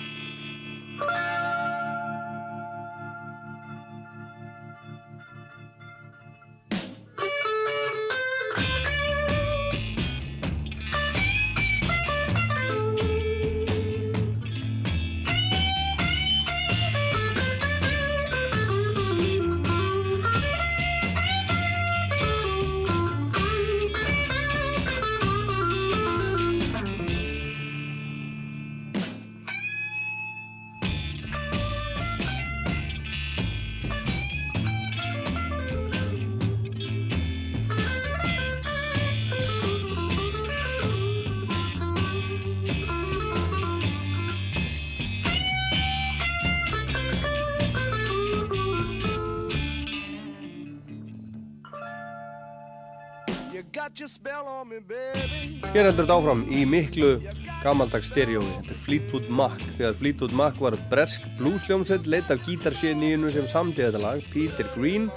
Hér 54.60 55.86
heldur 55.86 56.02
þetta 56.02 56.16
áfram 56.18 56.40
í 56.52 56.66
miklu 56.68 57.14
gamaldags 57.62 58.10
stereói. 58.10 58.44
Þetta 58.58 58.74
er 58.74 58.80
Fleetwood 58.82 59.30
Mac. 59.32 59.62
Þegar 59.78 59.94
Fleetwood 59.96 60.34
Mac 60.36 60.58
var 60.60 60.76
bresk 60.90 61.24
bluesljómsveit 61.38 62.08
leitt 62.10 62.28
af 62.28 62.42
gítarséníinu 62.44 63.32
sem 63.32 63.48
samdi 63.48 63.80
þetta 63.86 64.02
lag, 64.02 64.20
Peter 64.34 64.68
Green. 64.74 65.08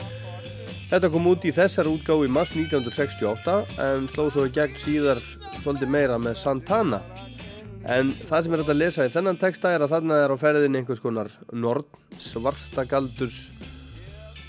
Þetta 0.87 1.09
kom 1.11 1.27
út 1.27 1.43
í 1.43 1.51
þessar 1.51 1.89
útgáfi 1.91 2.29
í 2.29 2.31
mars 2.31 2.53
1968 2.55 3.57
en 3.83 4.07
sló 4.13 4.29
svo 4.31 4.47
í 4.47 4.53
gegn 4.55 4.79
síðar 4.79 5.19
svolítið 5.57 5.91
meira 5.91 6.19
með 6.21 6.39
Santana. 6.39 7.01
En 7.83 8.13
það 8.23 8.45
sem 8.45 8.55
er 8.55 8.63
hægt 8.63 8.73
að 8.77 8.79
lesa 8.79 9.09
í 9.09 9.11
þennan 9.11 9.41
texta 9.43 9.75
er 9.75 9.83
að 9.83 9.97
þarna 9.97 10.23
er 10.23 10.31
á 10.31 10.37
ferðin 10.39 10.79
einhvers 10.79 11.03
konar 11.03 11.33
nord 11.51 11.99
svartagaldurs 12.15 13.49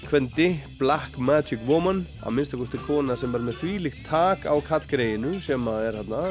kvendi 0.07 0.46
Black 0.78 1.18
Magic 1.18 1.61
Woman 1.68 2.05
að 2.24 2.36
minnstakosti 2.36 2.78
kona 2.86 3.16
sem 3.18 3.34
er 3.36 3.42
með 3.44 3.59
þvílíkt 3.61 4.05
tak 4.09 4.46
á 4.48 4.55
kattgreinu 4.64 5.36
sem 5.44 5.68
er 5.72 5.98
hérna 5.98 6.22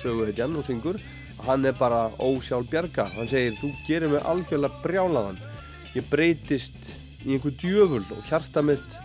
söguhetjan 0.00 0.56
og 0.56 0.66
syngur. 0.66 0.98
Hann 1.46 1.68
er 1.68 1.76
bara 1.76 2.08
ósjálf 2.22 2.70
bjarga 2.72 3.08
hann 3.14 3.30
segir 3.30 3.58
þú 3.60 3.72
gerir 3.88 4.12
mig 4.14 4.24
algjörlega 4.24 4.82
brjálaðan. 4.84 5.40
Ég 5.96 6.08
breytist 6.10 6.92
í 7.24 7.36
einhver 7.36 7.56
djöful 7.60 8.04
og 8.04 8.28
hjarta 8.30 8.64
mitt 8.64 9.00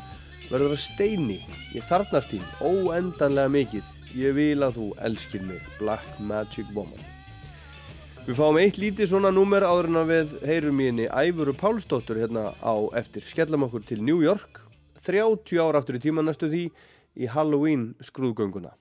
verður 0.51 0.77
að 0.77 0.85
steini. 0.87 1.41
Ég 1.75 1.87
þarnast 1.87 2.31
þín 2.31 2.45
óendanlega 2.61 3.55
mikið. 3.59 3.95
Ég 4.15 4.35
vil 4.39 4.59
að 4.63 4.77
þú 4.79 4.91
elskir 5.07 5.43
mig 5.47 5.73
Black 5.79 6.19
Magic 6.19 6.71
Woman 6.75 7.10
Við 8.21 8.37
fáum 8.37 8.57
eitt 8.61 8.75
lítið 8.77 9.07
svona 9.09 9.31
númer 9.33 9.63
áður 9.65 9.87
en 9.89 9.97
að 9.97 10.11
við 10.11 10.33
heyrum 10.45 10.81
í 10.83 10.85
henni 10.91 11.05
Ævuru 11.09 11.55
Pálsdóttur 11.57 12.19
hérna 12.21 12.51
á 12.61 12.77
eftir. 12.99 13.25
Skellum 13.25 13.65
okkur 13.65 13.81
til 13.81 14.03
New 14.05 14.21
York, 14.21 14.59
30 15.01 15.57
ára 15.57 15.81
aftur 15.81 15.97
í 15.97 16.01
tíma 16.03 16.21
næstu 16.21 16.51
því 16.51 16.67
í 17.17 17.29
Halloween 17.33 17.95
skrúðgönguna. 17.97 18.75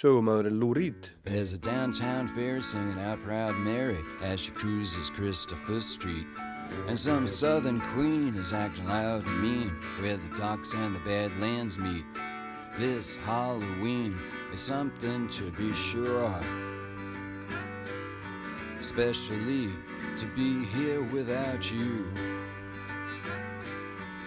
Sögumæðurinn 0.00 0.56
Lou 0.62 0.72
Reed. 0.72 1.10
There's 1.28 1.52
a 1.52 1.58
downtown 1.60 2.26
fair 2.26 2.62
singing 2.62 2.98
out 2.98 3.20
Proud 3.22 3.56
Mary 3.60 4.00
as 4.24 4.40
she 4.40 4.50
cruises 4.52 5.10
Christopher 5.10 5.82
Street. 5.82 6.26
And 6.88 6.98
some 6.98 7.28
southern 7.28 7.80
queen 7.92 8.34
is 8.34 8.54
acting 8.54 8.88
loud 8.88 9.26
and 9.26 9.42
mean 9.42 9.76
where 10.00 10.16
the 10.16 10.34
docks 10.40 10.72
and 10.72 10.96
the 10.96 11.00
badlands 11.00 11.76
meet. 11.76 12.04
This 12.78 13.14
Halloween 13.16 14.16
is 14.54 14.60
something 14.60 15.28
to 15.36 15.50
be 15.52 15.74
sure. 15.74 16.32
Especially 18.86 19.70
to 20.16 20.26
be 20.36 20.64
here 20.66 21.02
without 21.02 21.72
you. 21.72 22.08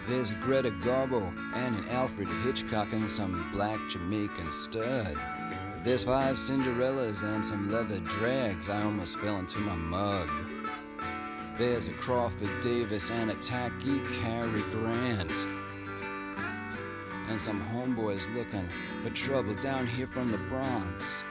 There's 0.05 0.31
a 0.31 0.33
Greta 0.33 0.71
Garbo 0.71 1.33
and 1.55 1.77
an 1.77 1.87
Alfred 1.87 2.27
Hitchcock 2.43 2.91
and 2.91 3.09
some 3.09 3.49
black 3.53 3.79
Jamaican 3.89 4.51
stud. 4.51 5.15
There's 5.85 6.03
five 6.03 6.35
Cinderellas 6.35 7.23
and 7.23 7.43
some 7.43 7.71
leather 7.71 8.01
drags. 8.01 8.67
I 8.67 8.83
almost 8.83 9.17
fell 9.19 9.39
into 9.39 9.59
my 9.59 9.75
mug. 9.75 10.29
There's 11.57 11.87
a 11.87 11.93
Crawford 11.93 12.51
Davis 12.61 13.11
and 13.11 13.31
a 13.31 13.35
tacky 13.35 14.01
Cary 14.19 14.61
Grant. 14.73 15.31
And 17.29 17.39
some 17.39 17.63
homeboys 17.63 18.27
looking 18.35 18.67
for 19.01 19.09
trouble 19.11 19.53
down 19.53 19.87
here 19.87 20.05
from 20.05 20.31
the 20.31 20.37
Bronx. 20.37 21.23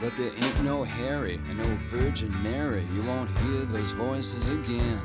But 0.00 0.16
there 0.16 0.32
ain't 0.34 0.62
no 0.62 0.82
Harry 0.82 1.38
and 1.48 1.58
no 1.58 1.66
Virgin 1.76 2.32
Mary. 2.42 2.86
You 2.94 3.02
won't 3.02 3.28
hear 3.40 3.66
those 3.66 3.90
voices 3.92 4.48
again. 4.48 4.98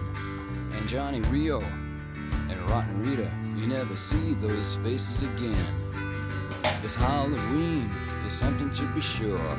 And 0.72 0.88
Johnny 0.88 1.20
Rio 1.22 1.62
and 2.50 2.62
Rotten 2.70 3.02
Rita, 3.02 3.30
you 3.58 3.68
never 3.68 3.98
see 3.98 4.36
those 4.36 4.76
faces 4.76 5.24
again. 5.24 5.68
This 6.82 6.96
Halloween 6.96 7.92
is 8.26 8.32
something 8.32 8.72
to 8.72 8.86
be 8.94 9.02
sure. 9.02 9.58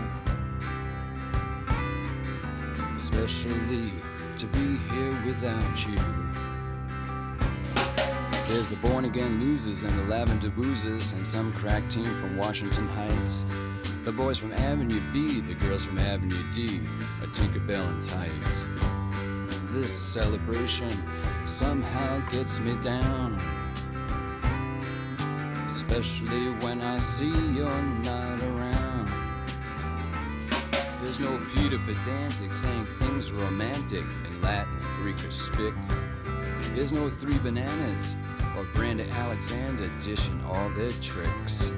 Especially 2.97 3.93
to 4.39 4.47
be 4.47 4.79
here 4.79 5.23
without 5.27 5.87
you. 5.87 5.99
There's 8.47 8.69
the 8.69 8.77
born 8.77 9.05
again 9.05 9.39
losers 9.41 9.83
and 9.83 9.93
the 9.99 10.05
lavender 10.05 10.49
boozers, 10.51 11.13
and 11.13 11.27
some 11.27 11.53
crack 11.53 11.87
team 11.91 12.15
from 12.15 12.39
Washington 12.39 12.89
Heights. 12.89 13.45
The 14.07 14.13
boys 14.13 14.39
from 14.39 14.53
Avenue 14.53 15.01
B, 15.13 15.41
the 15.41 15.55
girls 15.55 15.87
from 15.87 15.99
Avenue 15.99 16.41
D, 16.53 16.81
a 17.25 17.27
Tinkerbell 17.27 17.93
in 17.93 18.01
tights. 18.01 18.65
This 19.73 19.93
celebration 19.93 20.93
somehow 21.45 22.21
gets 22.31 22.61
me 22.61 22.77
down. 22.77 23.35
Especially 25.69 26.51
when 26.65 26.83
I 26.83 27.01
see 27.01 27.33
you're 27.53 27.83
not 28.05 28.41
around. 28.43 29.11
There's 31.03 31.19
no 31.19 31.45
Peter 31.53 31.81
pedantic 31.81 32.53
saying 32.55 32.87
things 33.01 33.33
romantic 33.33 34.05
in 34.29 34.41
Latin, 34.41 34.79
Greek, 35.03 35.17
or 35.17 35.33
Spic. 35.33 35.75
There's 36.77 36.93
no 36.93 37.11
three 37.11 37.39
bananas 37.39 38.15
or 38.57 38.67
Brandon 38.73 39.11
Alexander 39.11 39.91
dishing 39.99 40.45
all 40.45 40.71
their 40.71 40.93
tricks. 41.01 41.73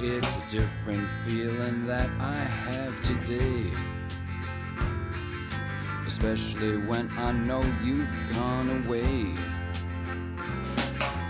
It's 0.00 0.32
a 0.32 0.48
different 0.48 1.10
feeling 1.26 1.84
that 1.88 2.08
I 2.20 2.36
have 2.38 3.02
today. 3.02 3.68
Especially 6.06 6.76
when 6.76 7.10
I 7.18 7.32
know 7.32 7.64
you've 7.82 8.16
gone 8.32 8.84
away. 8.84 9.34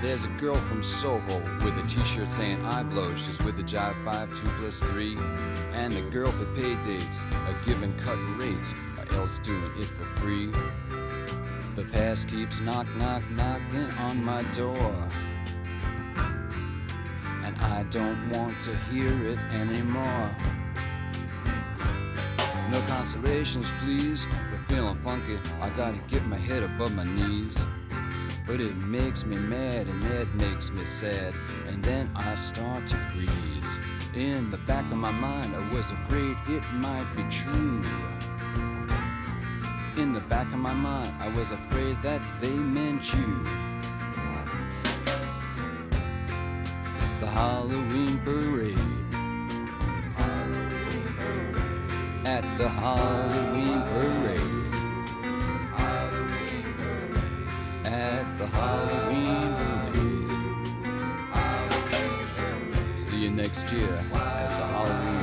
There's 0.03 0.25
a 0.25 0.29
girl 0.37 0.55
from 0.55 0.83
Soho 0.83 1.41
with 1.65 1.79
a 1.79 1.87
t-shirt 1.89 2.31
saying 2.31 2.63
I 2.67 2.83
blow. 2.83 3.17
She's 3.17 3.43
with 3.43 3.57
the 3.57 3.63
Jive 3.63 4.05
5 4.05 4.35
2 4.35 4.47
plus 4.61 4.81
3. 4.81 5.17
And 5.73 5.95
the 5.95 6.03
girl 6.03 6.31
for 6.31 6.45
pay 6.55 6.75
dates 6.83 7.23
are 7.47 7.59
giving 7.65 7.97
cut 7.97 8.19
rates 8.37 8.75
or 8.99 9.15
else 9.15 9.39
doing 9.39 9.73
it 9.79 9.87
for 9.87 10.05
free. 10.05 10.53
The 11.75 11.85
past 11.91 12.29
keeps 12.29 12.61
knock 12.61 12.87
knock 12.97 13.23
knocking 13.31 13.91
on 13.93 14.23
my 14.23 14.43
door. 14.53 15.09
I 17.61 17.85
don't 17.91 18.31
want 18.31 18.61
to 18.63 18.77
hear 18.91 19.13
it 19.27 19.39
anymore. 19.53 20.35
No 22.71 22.81
consolations, 22.83 23.73
please, 23.81 24.27
for 24.51 24.59
feeling 24.59 24.97
funky. 24.97 25.39
I 25.61 25.71
gotta 25.71 25.99
get 26.09 26.25
my 26.27 26.37
head 26.37 26.63
above 26.63 26.93
my 26.95 27.05
knees. 27.05 27.57
But 28.47 28.61
it 28.61 28.77
makes 28.77 29.25
me 29.25 29.37
mad 29.37 29.89
and 29.89 30.03
that 30.05 30.35
makes 30.35 30.71
me 30.71 30.85
sad. 30.85 31.35
And 31.67 31.83
then 31.83 32.11
I 32.15 32.35
start 32.35 32.87
to 32.89 32.97
freeze. 32.97 33.79
In 34.15 34.51
the 34.51 34.59
back 34.59 34.85
of 34.91 34.97
my 34.97 35.11
mind, 35.11 35.55
I 35.55 35.75
was 35.75 35.91
afraid 35.91 36.37
it 36.47 36.63
might 36.73 37.07
be 37.17 37.23
true. 37.31 37.83
In 39.97 40.13
the 40.13 40.21
back 40.29 40.47
of 40.53 40.59
my 40.59 40.73
mind, 40.73 41.13
I 41.21 41.29
was 41.29 41.51
afraid 41.51 42.01
that 42.03 42.23
they 42.41 42.51
meant 42.51 43.13
you. 43.13 43.68
The 47.29 47.35
Halloween 47.35 48.19
parade. 48.25 48.79
At 52.25 52.57
the 52.57 52.69
Halloween 52.71 53.83
parade. 53.93 54.75
At 57.85 58.39
the 58.39 58.47
Halloween 58.47 59.55
parade. 59.59 60.29
See 62.99 63.19
you 63.19 63.31
next 63.31 63.71
year 63.73 64.03
at 64.15 64.51
the 64.57 64.67
Halloween 64.75 65.18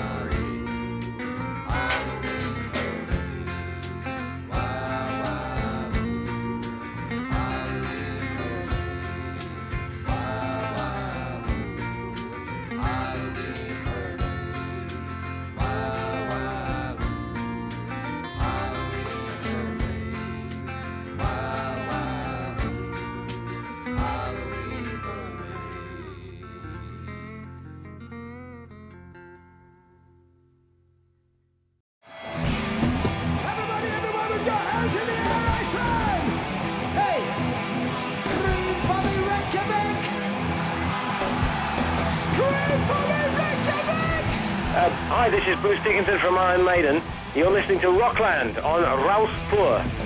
Bruce 45.75 45.83
Dickinson 45.83 46.19
from 46.19 46.37
Iron 46.37 46.63
Maiden. 46.63 47.01
You're 47.35 47.51
listening 47.51 47.81
to 47.81 47.89
Rockland 47.89 48.57
on 48.59 48.81
Rouse 49.05 49.35
Poor. 49.49 50.04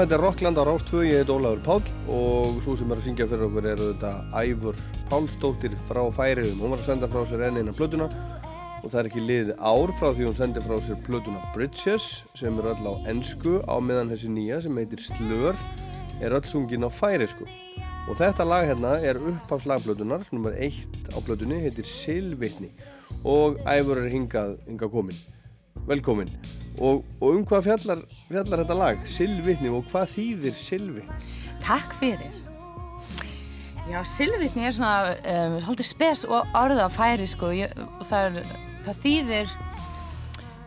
Þetta 0.00 0.16
er 0.16 0.22
Rockland 0.24 0.56
á 0.56 0.64
Rástvö, 0.64 1.00
ég 1.04 1.18
heit 1.20 1.28
Ólafur 1.28 1.60
Páll 1.60 1.88
og 2.08 2.60
svo 2.64 2.72
sem 2.78 2.88
er 2.88 3.00
að 3.00 3.04
syngja 3.04 3.26
fyrir 3.28 3.42
okkur 3.50 3.66
eru 3.68 3.88
þetta 3.90 4.12
Ævur 4.40 4.78
Pálsdóttir 5.10 5.74
frá 5.90 6.00
Færiðum. 6.16 6.62
Hún 6.62 6.72
var 6.72 6.80
að 6.80 6.86
senda 6.86 7.08
frá 7.10 7.26
sér 7.28 7.42
enn 7.50 7.58
eina 7.60 7.74
plötuna 7.76 8.06
og 8.80 8.86
það 8.86 8.96
er 9.00 9.08
ekki 9.10 9.24
liðið 9.26 9.50
ár 9.60 9.92
frá 9.98 10.06
því 10.16 10.24
hún 10.24 10.38
sendi 10.38 10.62
frá 10.64 10.78
sér 10.80 11.02
plötuna 11.04 11.42
Bridges 11.52 12.06
sem 12.38 12.56
er 12.62 12.70
öll 12.72 12.88
á 12.88 12.94
ennsku 13.12 13.58
á 13.68 13.76
meðan 13.76 14.14
þessi 14.14 14.32
nýja 14.32 14.62
sem 14.64 14.80
heitir 14.80 15.04
Slör 15.04 15.60
er 16.22 16.36
öll 16.38 16.48
sungin 16.48 16.88
á 16.88 16.90
færisku. 16.92 17.44
Og 18.08 18.16
þetta 18.16 18.46
lag 18.48 18.70
hérna 18.70 18.94
er 19.04 19.20
uppháslagplötunar, 19.20 20.24
nummer 20.32 20.56
eitt 20.56 21.12
á 21.12 21.20
plötunni, 21.20 21.60
heitir 21.60 21.84
Silvitni 21.84 22.72
og 23.20 23.60
Ævur 23.68 24.00
er 24.00 24.08
hingað, 24.14 24.56
hingað 24.64 24.96
komin. 24.96 25.20
Velkomin. 25.84 26.32
Og, 26.80 27.02
og 27.20 27.34
um 27.36 27.42
hvað 27.44 27.66
fjallar, 27.68 28.04
fjallar 28.30 28.62
þetta 28.62 28.76
lag, 28.78 29.02
Silvitni 29.04 29.68
og 29.68 29.88
hvað 29.90 30.14
þýðir 30.14 30.54
Silvitni? 30.56 31.18
Takk 31.64 31.92
fyrir. 32.00 32.38
Já, 33.90 33.98
silvitni 34.06 34.64
er 34.68 34.74
svona 34.76 35.16
um, 35.18 35.56
svolítið 35.64 35.88
spes 35.88 36.22
og 36.28 36.54
orða 36.56 36.86
á 36.86 36.90
færi 36.94 37.26
sko 37.28 37.50
ég, 37.52 37.72
og 37.98 38.06
það, 38.06 38.38
er, 38.40 38.54
það 38.86 39.02
þýðir 39.02 39.58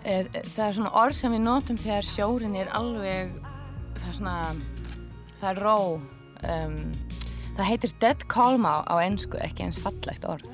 Eh, 0.03 0.26
Það 0.28 0.66
er 0.68 0.74
svona 0.76 0.91
orð 0.99 1.16
sem 1.16 1.32
við 1.32 1.43
notum 1.45 1.78
þegar 1.80 2.03
sjórin 2.03 2.55
er 2.59 2.72
alveg, 2.76 3.30
það 3.95 4.09
er 4.09 4.18
svona, 4.18 4.34
það 5.39 5.45
er 5.51 5.61
ró. 5.64 5.78
Um, 6.43 6.74
það 7.55 7.70
heitir 7.70 7.93
dead 8.03 8.26
calm 8.28 8.68
á, 8.68 8.84
á 8.84 8.99
ennsku, 8.99 9.39
ekki 9.39 9.64
eins 9.64 9.80
fallegt 9.80 10.28
orð. 10.28 10.49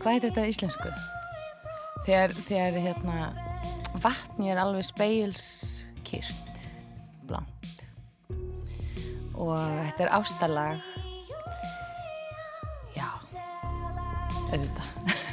Hvað 0.00 0.14
heitir 0.14 0.30
þetta 0.30 0.46
á 0.46 0.50
íslensku? 0.52 0.94
Þegar, 2.06 2.32
þegar 2.48 2.80
hérna, 2.86 3.18
vatni 4.02 4.50
er 4.52 4.60
alveg 4.60 4.86
speilskýrt, 4.86 6.60
blankt. 7.28 7.84
Og 9.36 9.54
þetta 9.58 10.06
er 10.06 10.14
ástarlag. 10.16 10.90
Já, 12.96 13.08
auðvitað. 14.50 15.24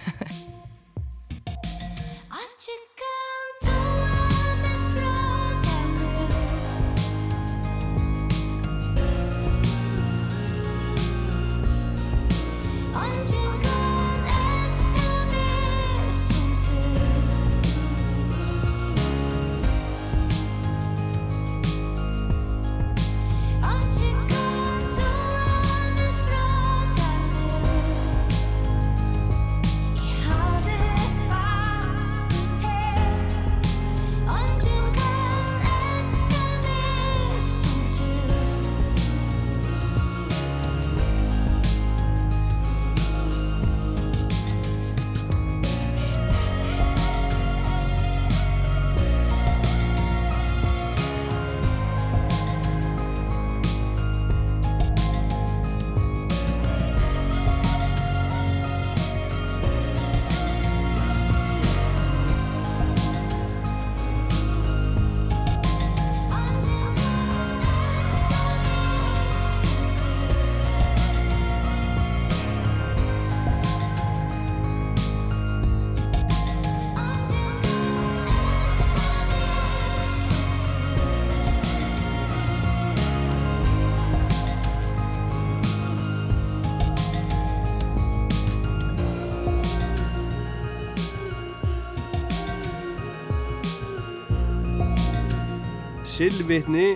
Silvitni, 96.24 96.94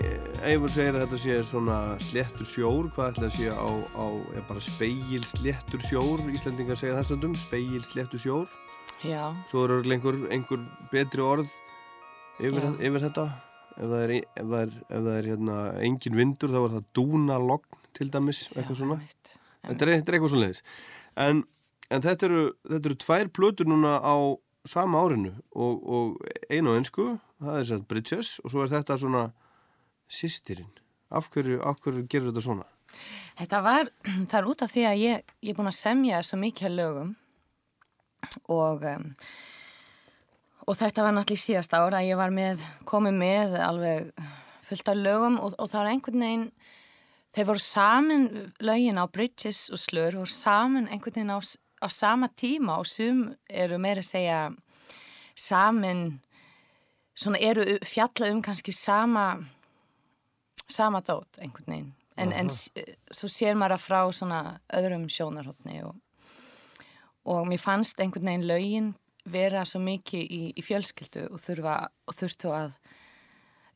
Eifur 0.48 0.72
segir 0.72 0.96
að 0.96 1.02
þetta 1.02 1.18
sé 1.20 1.34
svona 1.44 1.78
sléttur 2.00 2.48
sjór, 2.48 2.86
hvað 2.96 3.10
ætla 3.10 3.26
að 3.28 3.34
sé 3.36 3.50
á, 3.52 3.68
á 4.00 4.06
bara 4.48 4.62
speil 4.64 5.26
sléttur 5.28 5.84
sjór, 5.84 6.24
Íslandingar 6.32 6.80
segja 6.80 6.96
það 6.96 7.10
stundum, 7.10 7.34
speil 7.36 7.82
sléttur 7.84 8.22
sjór. 8.24 8.46
Já. 9.04 9.26
Svo 9.50 9.66
eru 9.66 9.82
einhver, 9.84 10.22
einhver 10.32 10.64
betri 10.94 11.26
orð 11.26 11.52
yfir, 12.40 12.70
Já. 12.70 12.72
yfir 12.88 13.04
þetta. 13.10 13.26
Ef 13.74 13.84
það 13.84 14.06
er, 14.06 14.16
ef 14.16 14.48
það 14.48 14.58
er, 14.62 14.74
ef 14.86 15.04
það 15.10 15.12
er 15.18 15.30
hérna, 15.34 15.60
engin 15.90 16.20
vindur 16.22 16.56
þá 16.56 16.60
er 16.62 16.74
það 16.78 16.90
dúnalogn 17.02 17.86
til 18.00 18.10
dæmis, 18.16 18.44
eitthvað 18.56 18.80
svona. 18.80 19.00
Þetta 19.68 19.76
er, 19.76 19.96
þetta 19.98 20.14
er 20.14 20.20
eitthvað 20.22 20.36
svona 20.38 20.46
leiðis. 20.46 20.64
En, 21.28 21.44
en 21.92 22.08
þetta, 22.08 22.32
eru, 22.32 22.46
þetta 22.72 22.94
eru 22.94 23.02
tvær 23.04 23.36
plötur 23.36 23.76
núna 23.76 23.98
á 24.00 24.16
sama 24.70 25.02
árinu 25.04 25.34
og, 25.52 25.84
og 25.84 26.30
einu 26.50 26.74
á 26.74 26.78
ennsku, 26.80 27.10
það 27.44 27.60
er 27.60 27.70
sett 27.72 27.88
Bridges 27.90 28.38
og 28.44 28.54
svo 28.54 28.64
er 28.64 28.74
þetta 28.74 28.98
svona 29.02 29.28
sýstirinn. 30.12 30.74
Af 31.10 31.30
hverju, 31.32 31.62
af 31.64 31.80
hverju 31.84 32.08
gerur 32.12 32.32
þetta 32.32 32.44
svona? 32.44 32.68
Þetta 33.38 33.62
var, 33.64 33.92
það 34.30 34.40
er 34.40 34.50
út 34.52 34.64
af 34.66 34.74
því 34.74 34.88
að 34.90 35.04
ég, 35.04 35.36
ég 35.46 35.54
er 35.54 35.60
búin 35.60 35.72
að 35.72 35.80
semja 35.80 36.24
svo 36.26 36.40
mikið 36.42 36.76
lögum 36.78 37.14
og, 38.52 38.84
um, 38.84 39.06
og 40.66 40.80
þetta 40.80 41.06
var 41.06 41.16
náttúrulega 41.16 41.38
í 41.38 41.46
síðasta 41.46 41.84
ára 41.84 42.02
að 42.02 42.10
ég 42.10 42.20
var 42.20 42.34
með, 42.34 42.66
komið 42.90 43.22
með 43.22 43.56
alveg 43.62 44.10
fullt 44.68 44.92
af 44.92 45.00
lögum 45.00 45.40
og, 45.40 45.56
og 45.56 45.72
það 45.72 45.80
var 45.82 45.92
einhvern 45.94 46.26
veginn, 46.26 46.50
þeir 47.36 47.50
voru 47.52 47.64
saman 47.64 48.28
lögin 48.64 49.00
á 49.00 49.06
Bridges 49.08 49.68
og 49.72 49.82
Slur 49.82 50.20
voru 50.20 50.34
saman 50.34 50.90
einhvern 50.90 51.22
veginn 51.22 51.36
á, 51.36 51.40
á 51.82 51.88
sama 51.92 52.30
tíma 52.30 52.80
og 52.82 52.88
sum 52.88 53.28
eru 53.50 53.78
meira 53.78 54.02
að 54.02 54.10
segja 54.10 54.40
saman, 55.38 56.20
svona 57.16 57.42
eru 57.42 57.78
fjalla 57.86 58.32
um 58.32 58.42
kannski 58.42 58.74
sama 58.74 59.38
sama 60.68 61.02
dót 61.02 61.40
einhvern 61.42 61.72
veginn. 61.72 61.94
En, 62.18 62.32
en 62.34 62.50
svo 62.50 63.30
sér 63.30 63.54
maður 63.56 63.76
að 63.76 63.84
frá 63.84 64.00
svona 64.16 64.40
öðrum 64.74 65.06
sjónarhóttni 65.12 65.84
og, 65.86 66.00
og 67.30 67.46
mér 67.46 67.62
fannst 67.62 68.02
einhvern 68.02 68.32
veginn 68.32 68.48
lögin 68.50 68.88
vera 69.28 69.66
svo 69.68 69.82
mikið 69.84 70.24
í, 70.24 70.42
í 70.58 70.64
fjölskyldu 70.66 71.28
og, 71.30 71.38
þurfa, 71.44 71.76
og 72.08 72.18
þurftu 72.18 72.54
að 72.58 72.72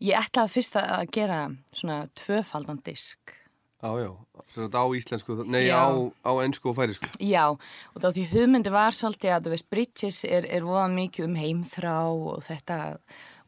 ég 0.01 0.17
ætlaði 0.17 0.55
fyrst 0.55 0.79
að 0.79 1.05
gera 1.13 1.41
svona 1.75 1.99
tvöfaldan 2.17 2.81
disk 2.85 3.35
Já, 3.81 3.91
já, 3.97 4.11
þetta 4.53 4.77
á 4.77 4.85
íslensku, 4.93 5.35
nei 5.49 5.65
Já. 5.65 5.81
á, 5.81 5.89
á 6.21 6.31
ennsku 6.45 6.69
og 6.69 6.75
færisku. 6.77 7.09
Já, 7.17 7.47
og 7.49 7.97
þá 7.97 8.07
því 8.13 8.25
hugmyndi 8.29 8.73
var 8.73 8.93
svolítið 8.93 9.33
að, 9.33 9.47
þú 9.47 9.53
veist, 9.55 9.69
Bridges 9.73 10.19
er, 10.27 10.45
er 10.45 10.67
voða 10.67 10.87
mikið 10.93 11.25
um 11.25 11.37
heimþrá 11.39 11.95
og 12.13 12.43
þetta 12.45 12.77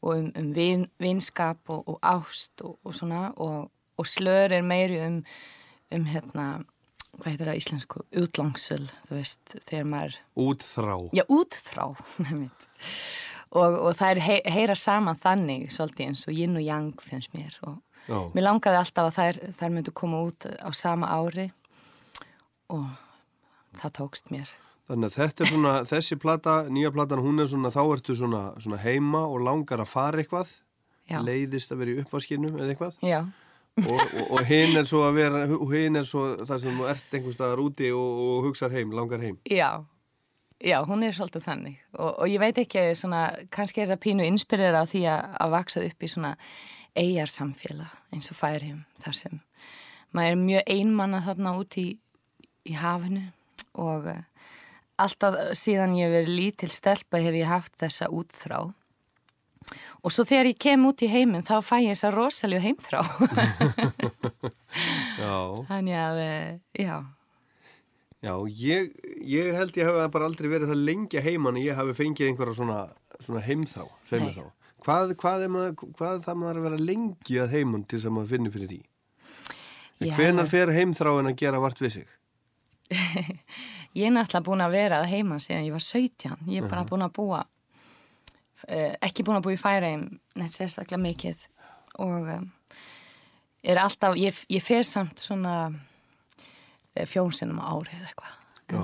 og 0.04 0.18
um, 0.18 0.32
um 0.36 0.50
vin, 0.56 0.88
vinskap 1.00 1.70
og, 1.70 1.86
og 1.86 2.00
ást 2.02 2.66
og, 2.66 2.80
og 2.84 2.98
svona 2.98 3.28
og, 3.38 3.70
og 3.96 4.10
slör 4.10 4.52
er 4.58 4.66
meiri 4.66 5.00
um, 5.06 5.22
um 5.94 6.10
hérna, 6.10 6.48
hvað 7.20 7.30
heitir 7.30 7.52
það 7.52 7.62
íslensku, 7.62 8.04
útlangsöl, 8.24 8.90
þú 9.08 9.20
veist, 9.20 9.56
þegar 9.70 9.90
maður, 9.94 10.20
Útþrá. 10.50 10.98
já, 11.14 11.24
útþrá, 11.30 11.88
nefnt. 12.26 12.70
Og, 13.54 13.76
og 13.86 13.94
það 14.00 14.18
er 14.18 14.50
heyra 14.50 14.76
saman 14.76 15.20
þannig 15.22 15.70
svolítið 15.72 16.08
eins 16.10 16.26
og 16.26 16.34
yin 16.42 16.58
og 16.58 16.66
yang 16.66 16.94
finnst 17.06 17.36
mér 17.38 17.60
og 17.70 17.78
Já. 18.08 18.20
mér 18.36 18.48
langaði 18.48 18.80
alltaf 18.82 19.10
að 19.10 19.18
þær, 19.20 19.40
þær 19.60 19.74
myndu 19.78 19.94
koma 19.96 20.24
út 20.28 20.48
á 20.50 20.70
sama 20.76 21.10
ári 21.14 21.50
og 22.74 22.90
það 23.80 23.96
tókst 24.00 24.34
mér. 24.34 24.52
Þannig 24.90 25.10
að 25.10 25.16
þetta 25.16 25.44
er 25.44 25.52
svona, 25.54 25.74
þessi 25.88 26.18
plata, 26.20 26.58
nýja 26.68 26.92
platan, 26.92 27.22
hún 27.24 27.40
er 27.40 27.48
svona, 27.48 27.72
þá 27.72 27.84
ertu 27.86 28.16
svona, 28.20 28.42
svona 28.60 28.82
heima 28.84 29.24
og 29.30 29.40
langar 29.46 29.80
að 29.80 29.94
fara 29.94 30.20
eitthvað, 30.20 30.52
Já. 31.08 31.22
leiðist 31.24 31.72
að 31.72 31.80
vera 31.84 31.94
í 31.94 32.04
uppvaskinu 32.04 32.52
eða 32.58 32.74
eitthvað. 32.74 33.00
Já. 33.06 33.22
Og, 33.82 33.96
og, 33.98 34.28
og 34.36 34.44
hinn 34.46 34.76
er 34.78 34.86
svo 34.86 35.02
að 35.08 35.16
vera, 35.18 35.46
hinn 35.72 35.98
er 35.98 36.06
svo 36.06 36.28
það 36.44 36.60
sem 36.62 36.76
þú 36.78 36.92
ert 36.92 37.16
einhvers 37.18 37.38
staðar 37.40 37.64
úti 37.64 37.90
og, 37.96 38.20
og 38.26 38.50
hugsar 38.50 38.76
heim, 38.76 38.92
langar 38.94 39.24
heim. 39.24 39.40
Já, 39.50 39.82
já, 40.62 40.78
hún 40.86 41.02
er 41.08 41.16
svolítið 41.16 41.48
þannig 41.48 41.80
og, 41.96 42.12
og 42.12 42.28
ég 42.30 42.44
veit 42.44 42.60
ekki 42.62 42.84
svona, 43.00 43.24
kannski 43.56 43.82
er 43.82 43.90
það 43.96 44.04
pínu 44.06 44.28
inspirera 44.30 44.84
á 44.84 44.86
því 44.86 45.08
að, 45.10 45.34
að 45.48 45.56
vaksa 45.56 45.86
upp 45.88 46.06
í 46.06 46.12
svona 46.12 46.36
eigjar 47.00 47.32
samfélag 47.32 48.14
eins 48.14 48.30
og 48.32 48.38
færhjum 48.38 48.84
þar 49.02 49.18
sem 49.18 49.40
maður 50.14 50.36
er 50.36 50.44
mjög 50.44 50.70
einmanna 50.76 51.24
þarna 51.26 51.56
út 51.60 51.80
í, 51.82 51.88
í 52.70 52.78
hafinu. 52.78 53.26
Og 53.82 54.06
uh, 54.12 54.22
alltaf 55.02 55.40
síðan 55.58 55.98
ég 55.98 56.14
verið 56.14 56.38
lítil 56.38 56.72
stelpa 56.72 57.22
hef 57.24 57.38
ég 57.38 57.50
haft 57.50 57.76
þessa 57.82 58.12
útþrá. 58.14 58.62
Og 60.04 60.12
svo 60.12 60.26
þegar 60.28 60.52
ég 60.52 60.60
kem 60.60 60.86
út 60.86 61.02
í 61.06 61.10
heiminn 61.10 61.46
þá 61.48 61.56
fæ 61.64 61.78
ég 61.82 61.96
þessa 61.96 62.12
rosaljú 62.14 62.60
heimþrá. 62.62 63.02
Já. 65.24 65.36
þannig 65.70 65.98
að, 66.02 66.20
uh, 66.20 66.54
já. 66.82 66.96
Já, 68.24 68.34
ég, 68.58 68.88
ég 69.28 69.54
held 69.54 69.76
ég 69.78 69.86
hef 69.86 70.12
bara 70.14 70.26
aldrei 70.26 70.50
verið 70.50 70.72
það 70.72 70.86
lengi 70.88 71.22
heimann 71.22 71.58
að 71.60 71.66
ég 71.68 71.78
hafi 71.78 71.94
fengið 71.98 72.28
einhverja 72.32 72.56
svona, 72.58 72.80
svona 73.20 73.42
heimþrá, 73.46 73.86
þá. 74.10 74.50
Hvað, 74.84 75.14
hvað, 75.20 75.46
maður, 75.52 75.76
hvað 75.96 76.26
það 76.26 76.40
maður 76.42 76.60
að 76.60 76.66
vera 76.68 76.82
lengi 76.90 77.38
að 77.40 77.54
heimann 77.56 77.86
til 77.88 78.00
þess 78.00 78.10
að 78.10 78.16
maður 78.18 78.34
finnir 78.34 78.54
fyrir 78.56 78.72
því? 78.72 78.82
Hvenar 80.04 80.50
fer 80.50 80.72
heimþráin 80.76 81.30
að 81.30 81.38
gera 81.40 81.62
vart 81.64 81.80
við 81.80 81.94
sig? 82.00 82.10
Ég 83.94 84.10
er 84.10 84.14
náttúrulega 84.16 84.48
búin 84.48 84.66
að 84.66 84.74
vera 84.74 85.00
að 85.04 85.12
heima 85.14 85.38
síðan 85.44 85.68
ég 85.68 85.76
var 85.76 85.84
17. 85.86 86.36
Ég 86.50 86.64
er 86.64 86.70
bara 86.70 86.82
Aha. 86.82 86.90
búin 86.90 87.06
að 87.06 87.14
búa 87.14 87.44
uh, 87.46 88.94
ekki 89.06 89.26
búin 89.26 89.38
að 89.38 89.46
búa 89.46 89.54
í 89.54 89.62
Færheim 89.62 90.06
neitt 90.40 90.56
sérstaklega 90.56 91.02
mikið 91.04 91.44
og 92.02 92.30
um, 92.34 92.48
er 93.62 93.80
alltaf, 93.84 94.18
ég, 94.18 94.40
ég 94.50 94.66
fer 94.66 94.82
samt 94.88 95.22
svona 95.22 95.56
uh, 95.70 97.06
fjónsinnum 97.06 97.62
árið 97.62 98.02
eitthvað. 98.02 98.40
Já. 98.74 98.84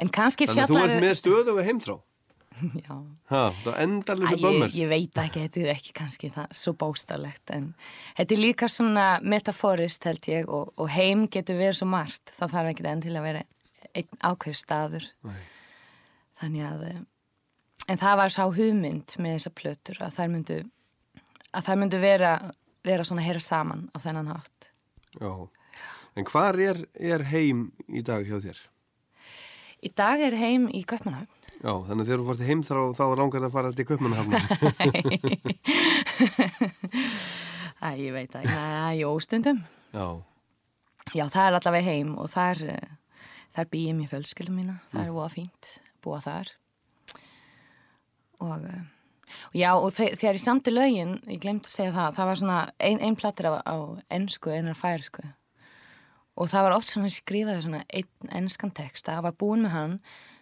En 0.00 0.08
kannski 0.08 0.48
Þannig 0.48 0.64
að 0.64 0.72
þú 0.72 0.80
ert 0.86 1.04
með 1.04 1.16
stöðu 1.18 1.54
og 1.58 1.66
heimþrá. 1.66 1.98
Já. 2.84 2.94
Ha, 3.32 3.42
það 3.64 3.78
endar 3.84 4.20
þessu 4.22 4.36
ég, 4.36 4.42
bömmur. 4.44 4.74
ég 4.76 4.90
veit 4.90 5.20
ekki, 5.22 5.44
þetta 5.46 5.62
er 5.62 5.72
ekki 5.74 5.94
kannski 5.96 6.32
það 6.34 6.56
svo 6.62 6.74
bóstarlegt 6.80 7.54
en 7.54 7.70
þetta 8.18 8.36
er 8.36 8.42
líka 8.42 8.68
svona 8.72 9.06
metaforist 9.22 10.04
held 10.08 10.28
ég 10.30 10.50
og, 10.50 10.74
og 10.76 10.90
heim 10.94 11.26
getur 11.32 11.60
verið 11.60 11.80
svo 11.80 11.90
margt 11.92 12.34
það 12.38 12.56
þarf 12.56 12.72
ekki 12.74 12.88
enn 12.92 13.04
til 13.06 13.16
að 13.16 13.28
vera 13.28 13.46
einn 13.90 14.20
ákveð 14.22 14.58
staður 14.60 15.08
Nei. 15.26 15.40
þannig 16.42 16.68
að 16.68 16.84
en 17.90 17.98
það 18.00 18.20
var 18.22 18.34
sá 18.34 18.42
hugmynd 18.46 19.16
með 19.18 19.38
þessa 19.38 19.54
plötur 19.62 20.02
að 20.04 20.16
þær 20.18 20.34
myndu 20.34 20.58
að 21.50 21.66
þær 21.66 21.80
myndu 21.82 21.98
vera, 22.02 22.34
vera 22.86 23.06
svona 23.06 23.24
að 23.24 23.30
heyra 23.30 23.42
saman 23.42 23.88
á 23.90 23.98
þennan 24.02 24.30
hátt 24.30 24.70
Já. 25.18 25.48
En 26.18 26.26
hvar 26.26 26.58
er, 26.58 26.84
er 26.94 27.22
heim 27.30 27.70
í 27.88 28.02
dag 28.06 28.26
hjá 28.26 28.40
þér? 28.42 28.58
Í 29.80 29.90
dag 29.96 30.20
er 30.22 30.36
heim 30.36 30.66
í 30.74 30.82
Kaupmannhafn 30.86 31.30
Já, 31.60 31.74
þannig 31.84 32.00
að 32.00 32.08
þegar 32.08 32.20
þú 32.20 32.26
fórst 32.30 32.46
heim 32.48 32.60
þá, 32.64 33.04
langar 33.20 33.42
það 33.42 33.48
að 33.48 33.54
fara 33.56 33.72
til 33.76 33.84
Kaupmannahafnar. 33.90 34.42
Æ, 37.84 37.88
ég 38.00 38.14
veit 38.16 38.32
það, 38.32 38.48
Æ, 38.48 39.00
jú, 39.00 39.10
stundum 39.24 39.60
Já. 39.92 40.06
Já, 41.10 41.24
það 41.26 41.42
er 41.42 41.56
allavega 41.58 41.90
heim 41.90 42.14
og 42.22 42.30
þar, 42.30 42.62
eh, 42.70 42.88
þar 43.56 43.68
býjum 43.72 44.00
ég 44.04 44.10
fjölskyldum 44.12 44.56
mína. 44.60 44.76
Það 44.92 45.02
er 45.02 45.12
voða 45.16 45.32
fínt 45.34 45.68
að 45.74 45.98
búa 46.06 46.20
þar. 46.22 46.52
Og, 48.40 48.64
eh, 48.70 48.80
og 49.50 49.58
já, 49.58 49.70
og 49.74 49.90
þe 49.96 50.06
þegar 50.14 50.38
ég 50.38 50.44
samti 50.44 50.70
lögin, 50.72 51.14
ég 51.26 51.42
glemt 51.42 51.66
að 51.66 51.74
segja 51.74 51.92
það, 51.92 52.16
það 52.16 52.30
var 52.30 52.40
svona 52.40 52.58
ein, 52.78 53.00
ein 53.00 53.16
plattir 53.16 53.50
á, 53.50 53.60
á 53.66 53.76
ennsku, 54.08 54.54
einar 54.54 54.78
færisku. 54.78 55.26
Og 56.40 56.48
það 56.48 56.62
var 56.62 56.76
oft 56.78 56.88
svona 56.88 57.12
skrifaði 57.12 57.66
svona 57.66 57.84
einn 57.92 58.32
ennskan 58.32 58.72
text, 58.72 59.04
það 59.10 59.26
var 59.28 59.36
búin 59.36 59.66
með 59.66 59.74
hann, 59.74 60.00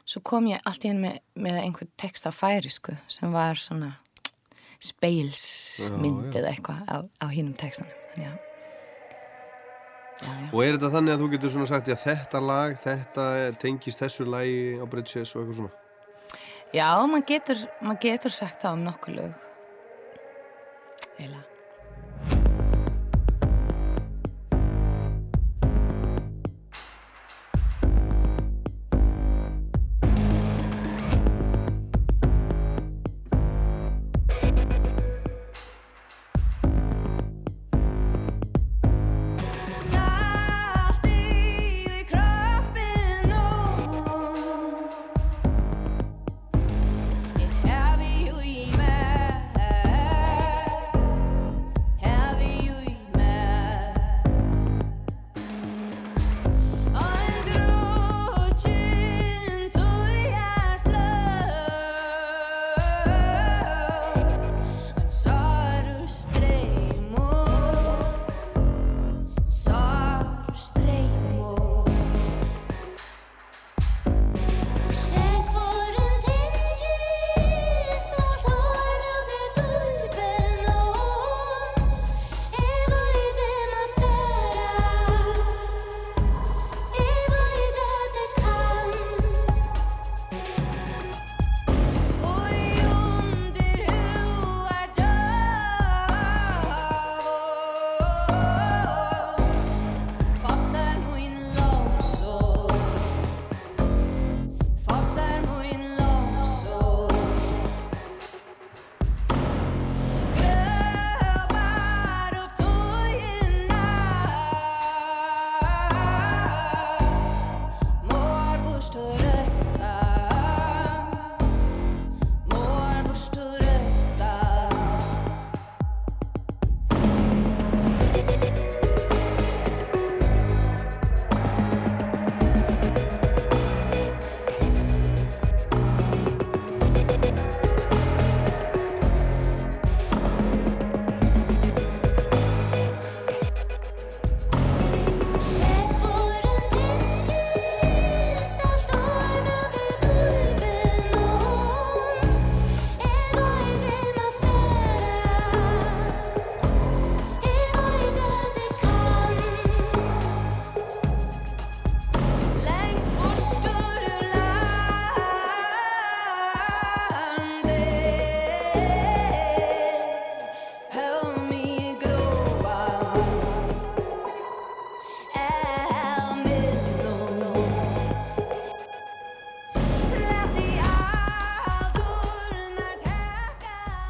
svo 0.09 0.23
kom 0.25 0.49
ég 0.49 0.63
allt 0.69 0.85
í 0.87 0.91
henn 0.93 1.03
með, 1.05 1.19
með 1.37 1.63
einhver 1.63 1.89
text 2.01 2.25
á 2.25 2.33
færisku 2.33 2.97
sem 3.11 3.33
var 3.35 3.61
svona 3.61 3.95
speilsmynd 4.81 6.29
Já, 6.29 6.39
já. 6.39 6.39
eða 6.41 6.53
eitthvað 6.53 6.85
á, 6.87 6.97
á 7.05 7.27
hinnum 7.35 7.57
textanum. 7.59 7.97
Þannig 8.15 8.31
að 8.35 8.45
Og 10.53 10.63
er 10.65 10.75
þetta 10.75 10.91
þannig 10.95 11.15
að 11.15 11.21
þú 11.23 11.29
getur 11.35 11.53
svona 11.55 11.69
sagt 11.71 11.91
að 11.93 12.01
þetta 12.03 12.41
lag, 12.43 12.73
þetta 12.83 13.27
tengist 13.63 14.01
þessu 14.03 14.27
lagi 14.27 14.57
á 14.81 14.85
Bridges 14.91 15.35
og 15.37 15.43
eitthvað 15.45 15.61
svona? 15.61 15.75
Já, 16.75 16.89
maður 17.09 17.27
getur, 17.29 17.63
maður 17.81 18.01
getur 18.03 18.35
sagt 18.35 18.65
það 18.65 18.75
um 18.79 18.83
nokkuð 18.89 19.15
lög. 19.21 19.45
Eila. 21.19 21.43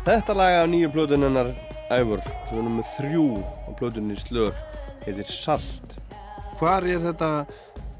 Þetta 0.08 0.32
lag 0.32 0.54
af 0.62 0.68
nýju 0.72 0.88
plötun 0.88 1.24
hennar 1.26 1.50
Ævur, 1.92 2.22
sem 2.48 2.56
er 2.56 2.62
nummið 2.64 2.86
þrjú 2.94 3.24
á 3.44 3.70
plötunni 3.76 4.14
Slör, 4.16 4.54
heitir 5.02 5.28
Salt. 5.28 5.98
Hvar 6.56 6.86
er 6.88 7.02
þetta, 7.02 7.28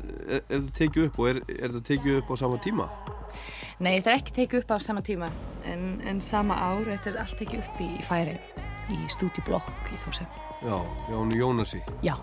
er, 0.06 0.38
er 0.38 0.54
þetta 0.54 0.72
tekið 0.78 1.04
upp 1.10 1.18
og 1.20 1.28
er, 1.28 1.42
er 1.52 1.66
þetta 1.66 1.82
tekið 1.90 2.16
upp 2.22 2.32
á 2.32 2.34
sama 2.40 2.62
tíma? 2.64 2.86
Nei, 3.84 3.98
þetta 3.98 4.14
er 4.14 4.16
ekki 4.22 4.36
tekið 4.38 4.62
upp 4.62 4.72
á 4.72 4.78
sama 4.86 5.04
tíma 5.04 5.28
en, 5.68 5.84
en 6.08 6.24
sama 6.24 6.56
ár, 6.56 6.88
þetta 6.88 7.12
er 7.12 7.20
allt 7.26 7.36
tekið 7.42 7.60
upp 7.66 7.84
í, 7.84 7.90
færi 8.08 8.38
í 8.96 8.98
stúdíblokk 9.12 9.92
í 9.92 10.00
Þórsef. 10.06 10.40
Já, 10.64 10.76
Jón 11.12 11.36
Jónasi. 11.36 11.84
Já, 12.08 12.14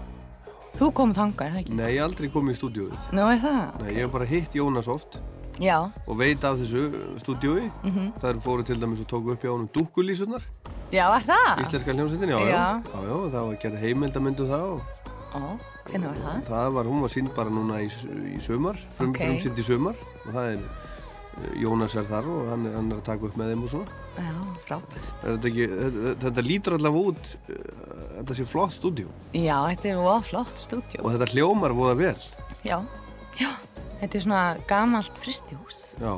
þú 0.81 0.93
kom 0.97 1.13
þangar, 1.13 1.51
er 1.51 1.59
það 1.59 1.61
ekki? 1.61 1.77
Nei, 1.77 1.87
ég 1.99 2.09
aldrei 2.09 2.33
komið 2.33 2.57
í 2.57 2.61
stúdíóið. 2.63 3.07
Nú 3.13 3.29
er 3.29 3.45
það? 3.45 3.63
Nei, 3.85 3.89
ég 3.99 4.07
hef 4.07 4.17
bara 4.17 4.33
hitt 4.33 4.57
Jónas 4.57 4.89
oft 4.89 5.21
Já, 5.59 5.77
og 6.07 6.17
veit 6.19 6.43
af 6.43 6.57
þessu 6.59 6.89
stúdíói. 7.21 7.71
Mhm. 7.83 8.13
Það 8.19 8.39
fóru 8.43 8.63
til 8.65 8.75
dæmis 8.81 8.99
og 8.99 9.07
tóku 9.07 9.31
upp 9.31 9.41
hjá 9.43 9.51
honum 9.53 9.69
dúkkulísunar, 9.71 10.41
já, 10.91 11.05
er 11.15 11.23
það? 11.23 11.61
íslenska 11.63 11.93
hljómsveitin, 11.93 12.29
já, 12.29 12.39
já. 12.39 12.49
Já. 12.51 12.81
Já, 12.83 13.15
það 13.31 13.45
var 13.47 13.55
gerð 13.61 13.79
heimildamindu 13.79 14.47
það 14.49 14.65
og 14.73 14.81
Ó, 15.35 15.59
hvernig 15.89 16.07
var 16.07 16.15
það? 16.25 16.43
það 16.49 16.73
var, 16.73 16.83
hún 16.85 17.01
var 17.01 17.09
sínd 17.09 17.35
bara 17.35 17.49
núna 17.49 17.79
í, 17.83 17.87
í 18.35 18.41
sumar, 18.41 18.75
frum, 18.97 19.09
Ok. 19.11 19.17
frumsýnd 19.19 19.57
í 19.59 19.63
sumar 19.63 19.95
og 20.25 20.33
það 20.33 20.51
er 20.55 20.59
Jónas 21.59 21.95
er 21.99 22.03
þar 22.07 22.23
og 22.31 22.47
hann, 22.47 22.63
hann 22.73 22.91
er 22.93 22.95
að 23.01 23.03
taka 23.03 23.25
upp 23.27 23.35
með 23.35 23.49
þeim 23.51 23.63
og 23.63 23.69
svona. 23.69 23.87
Já, 24.15 24.35
frábært. 24.67 25.09
Þetta, 25.23 25.49
ekki, 25.49 25.65
þetta, 25.67 26.13
þetta 26.23 26.43
lítur 26.47 26.73
allavega 26.77 27.09
út, 27.11 27.31
uh, 27.49 28.21
þetta 28.21 28.35
sé 28.37 28.45
flott 28.47 28.71
stúdíu 28.71 29.07
Já, 29.35 29.57
þetta 29.67 29.89
er 29.91 30.21
flott 30.23 30.55
stúdíu. 30.55 31.03
og 31.03 31.11
þetta 31.11 31.27
hljómar 31.33 31.75
voða 31.75 31.97
vel. 31.97 32.15
Já, 32.63 32.79
já. 33.37 33.51
Þetta 34.01 34.17
er 34.19 34.25
svona 34.25 34.43
gamalt 34.69 35.19
fristihús. 35.23 35.81
Já. 36.01 36.13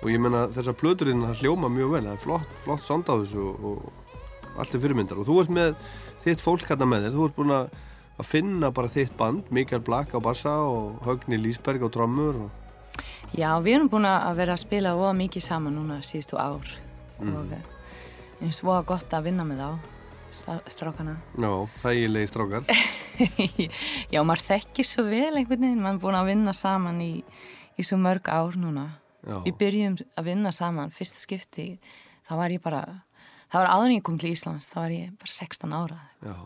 Og 0.00 0.08
ég 0.08 0.20
menna 0.22 0.46
þessar 0.54 0.76
plöturinn 0.80 1.26
það 1.26 1.42
hljóma 1.42 1.68
mjög 1.72 1.94
vel, 1.94 2.04
það 2.08 2.14
er 2.14 2.22
flott, 2.24 2.52
flott 2.64 2.86
þessu 2.88 3.42
og, 3.50 3.64
og 3.70 4.58
allt 4.60 4.74
er 4.74 4.82
fyrirmyndar. 4.82 5.20
Og 5.20 5.28
þú 5.28 5.40
ert 5.42 5.52
með 5.54 5.74
þitt 6.24 6.44
fólk 6.44 6.64
hérna 6.68 6.88
með 6.88 7.06
þér, 7.06 7.16
þú 7.16 7.26
ert 7.26 7.36
búin 7.36 7.56
að 7.56 7.68
finna 8.30 8.70
bara 8.72 8.92
þitt 8.92 9.12
band, 9.16 9.48
Mikael 9.52 9.80
Black 9.84 10.12
á 10.16 10.20
bassa 10.20 10.56
og 10.68 11.00
Högni 11.06 11.38
Lísberg 11.40 11.84
á 11.84 11.88
trommur 11.92 12.46
og... 12.46 12.50
Já, 13.36 13.52
við 13.62 13.76
erum 13.76 13.90
búin 13.92 14.08
að 14.08 14.40
vera 14.40 14.56
að 14.56 14.64
spila 14.64 14.96
voða 14.98 15.14
mikið 15.20 15.44
saman 15.46 15.76
núna 15.76 16.00
síðustu 16.04 16.40
ár 16.40 16.68
Mm. 17.20 17.34
og 17.36 17.50
eh, 17.52 18.44
eins 18.46 18.62
voða 18.64 18.84
gott 18.88 19.12
að 19.12 19.26
vinna 19.28 19.44
með 19.44 19.58
þá, 19.60 19.89
strákana. 20.32 21.16
Já, 21.38 21.52
þægilegi 21.82 22.30
strákar. 22.30 22.66
Já, 24.14 24.20
maður 24.24 24.44
þekkir 24.46 24.86
svo 24.88 25.04
vel 25.08 25.34
einhvern 25.34 25.66
veginn, 25.66 25.82
maður 25.82 25.96
er 25.98 26.02
búin 26.04 26.18
að 26.20 26.30
vinna 26.30 26.54
saman 26.56 27.00
í, 27.04 27.12
í 27.76 27.86
svo 27.86 27.98
mörg 28.00 28.30
ár 28.32 28.56
núna. 28.60 28.86
Já. 29.26 29.36
Við 29.44 29.56
byrjum 29.60 29.98
að 30.16 30.30
vinna 30.30 30.52
saman, 30.54 30.92
fyrsta 30.94 31.20
skipti, 31.20 31.66
þá 32.28 32.32
var 32.40 32.54
ég 32.54 32.62
bara, 32.64 32.82
það 33.52 33.64
var 33.64 33.72
áður 33.74 33.94
ég 33.96 34.04
kom 34.06 34.18
til 34.20 34.32
Íslands, 34.32 34.68
þá 34.70 34.76
var 34.80 34.94
ég 34.94 35.16
bara 35.20 35.34
16 35.34 35.76
ára 35.76 36.00
Já. 36.24 36.36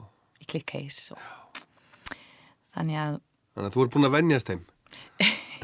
í 0.43 0.63
Case 0.67 1.15
og 1.15 1.61
þannig 2.75 2.99
að, 2.99 3.21
Þannig 3.55 3.69
að 3.69 3.75
þú 3.77 3.85
ert 3.85 3.93
búin 3.95 4.09
að 4.09 4.15
venjast 4.17 4.49
þeim. 4.51 4.63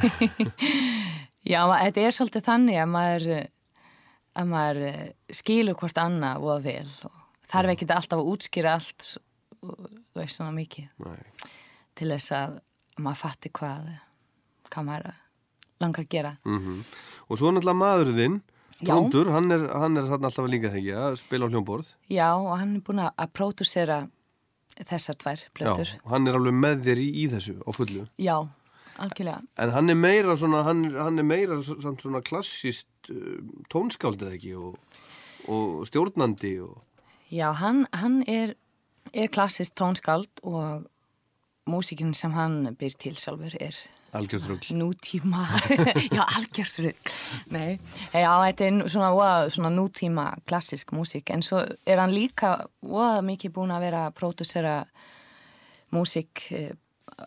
já, 1.53 1.61
þetta 1.67 2.05
er 2.05 2.15
svolítið 2.15 2.45
þannig 2.47 2.79
að 2.79 2.93
maður, 2.95 3.25
að 4.39 4.53
maður 4.53 4.85
eh, 4.87 5.09
skilur 5.35 5.79
hvort 5.81 5.99
annað 5.99 6.45
voða 6.45 6.61
vel 6.69 6.93
og 7.11 7.20
þarf 7.51 7.75
ekki 7.75 7.89
alltaf 7.91 8.21
að 8.21 8.31
útskýra 8.35 8.77
allt, 8.79 9.09
þú 9.61 10.21
veist 10.21 10.37
svona 10.39 10.55
mikið, 10.57 10.89
Nei. 11.07 11.51
til 11.99 12.13
þess 12.15 12.37
að 12.37 12.61
maður 13.01 13.21
fatti 13.25 13.53
hvað, 13.59 13.91
hvað 14.71 14.89
maður 14.89 15.13
langar 15.81 16.05
að 16.05 16.13
gera. 16.17 16.37
Mm 16.45 16.85
Og 17.31 17.39
svo 17.39 17.53
náttúrulega 17.53 18.41
Já. 18.81 18.95
Tróndur, 18.95 19.29
hann 19.29 19.53
er, 19.53 19.67
hann 19.77 19.97
er 20.01 20.07
alltaf 20.09 20.47
líka 20.49 20.71
þegja 20.73 21.11
að 21.11 21.19
spila 21.21 21.45
á 21.45 21.53
hljómborð. 21.53 21.89
Já, 22.09 22.33
og 22.33 22.55
hann 22.57 22.77
er 22.77 22.81
búin 22.81 23.03
að- 23.05 23.13
pródúsera 23.37 24.11
þessar 24.89 25.17
tvær 25.21 25.41
plötur. 25.53 25.85
Já, 25.85 26.01
og 26.05 26.11
hann 26.11 26.27
er 26.27 26.35
alveg 26.39 26.55
með 26.55 26.85
þér 26.87 26.99
í, 26.99 27.09
í 27.13 27.29
þessu 27.29 27.61
á 27.61 27.71
fullu. 27.77 28.09
Já, 28.17 28.49
algjörlega. 28.97 29.43
En 29.59 29.71
hann 29.71 29.91
er 29.91 29.95
meira 29.95 30.37
svona, 30.37 30.63
hann, 30.65 30.95
hann 30.97 31.19
er 31.19 31.23
meira 31.29 31.61
svona 31.63 32.23
klassist 32.23 32.87
uh, 33.11 33.37
tónskáldið 33.69 34.33
ekki 34.39 34.55
og, 34.57 34.79
og 35.49 35.85
stjórnandi 35.87 36.57
og... 36.65 36.81
Já, 37.31 37.53
hann, 37.61 37.85
hann 37.95 38.23
er, 38.27 38.57
er 39.15 39.31
klassist 39.31 39.77
tónskáld 39.79 40.43
og 40.43 40.87
músikinn 41.71 42.15
sem 42.17 42.35
hann 42.35 42.75
byr 42.79 42.97
til 42.99 43.15
sjálfur 43.19 43.55
er 43.61 43.77
Algjörðrugl. 44.19 44.73
nútíma, 44.75 45.45
já, 46.17 46.25
algjörður, 46.25 46.89
nei, 47.55 47.79
já, 48.11 48.33
þetta 48.43 48.67
er 48.67 48.81
svona, 48.91 49.11
svona 49.55 49.71
nútíma 49.71 50.25
klassisk 50.51 50.91
músík, 50.97 51.31
en 51.31 51.45
svo 51.47 51.61
er 51.87 52.03
hann 52.03 52.11
líka 52.11 52.57
voða 52.83 53.21
mikið 53.23 53.55
búin 53.55 53.71
að 53.71 53.85
vera 53.87 54.01
að 54.09 54.17
pródusera 54.19 54.75
músík, 55.95 56.43
eh, 56.51 56.75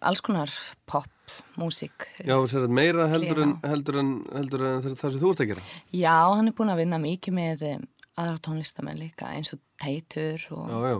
alls 0.04 0.20
konar 0.26 0.52
pop, 0.84 1.08
músík. 1.56 2.10
Já, 2.20 2.36
meira 2.68 3.08
heldur 3.08 3.46
en, 3.46 3.56
heldur 3.64 4.02
en, 4.04 4.14
heldur 4.36 4.68
en 4.68 4.84
það 4.84 5.16
sem 5.16 5.24
þú 5.24 5.32
ert 5.32 5.46
að 5.46 5.54
gera. 5.54 5.66
Já, 5.96 6.18
hann 6.36 6.52
er 6.52 6.58
búin 6.60 6.76
að 6.76 6.84
vinna 6.84 7.00
mikið 7.00 7.40
með 7.40 7.68
um, 7.72 7.88
aðra 8.18 8.38
tónlistamenn 8.46 9.00
líka, 9.00 9.30
eins 9.34 9.54
og 9.56 9.60
teitur 9.82 10.44
og, 10.54 10.70
Já, 10.70 10.80
já. 10.92 11.00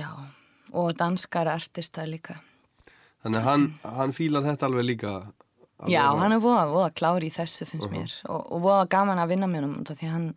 já, 0.00 0.08
og 0.72 0.92
danskar 0.98 1.48
artistar 1.50 2.06
líka. 2.06 2.38
Þannig 3.24 3.40
að 3.42 3.48
hann, 3.50 3.64
hann 3.98 4.12
fílar 4.16 4.42
þetta 4.46 4.68
alveg 4.70 4.84
líka. 4.94 5.14
Já, 5.88 6.04
vera- 6.06 6.20
hann 6.20 6.32
er 6.36 6.40
voða, 6.44 6.66
voða 6.70 6.90
klár 6.94 7.24
í 7.24 7.30
þessu 7.32 7.66
finnst 7.66 7.88
Uh-huh. 7.88 7.96
mér 7.98 8.12
og, 8.28 8.52
og 8.52 8.62
voða 8.62 8.88
gaman 8.88 9.18
að 9.18 9.28
vinna 9.34 9.46
hann 9.48 9.78
út 9.80 9.90
af 9.90 9.96
því 9.98 10.08
hann, 10.12 10.34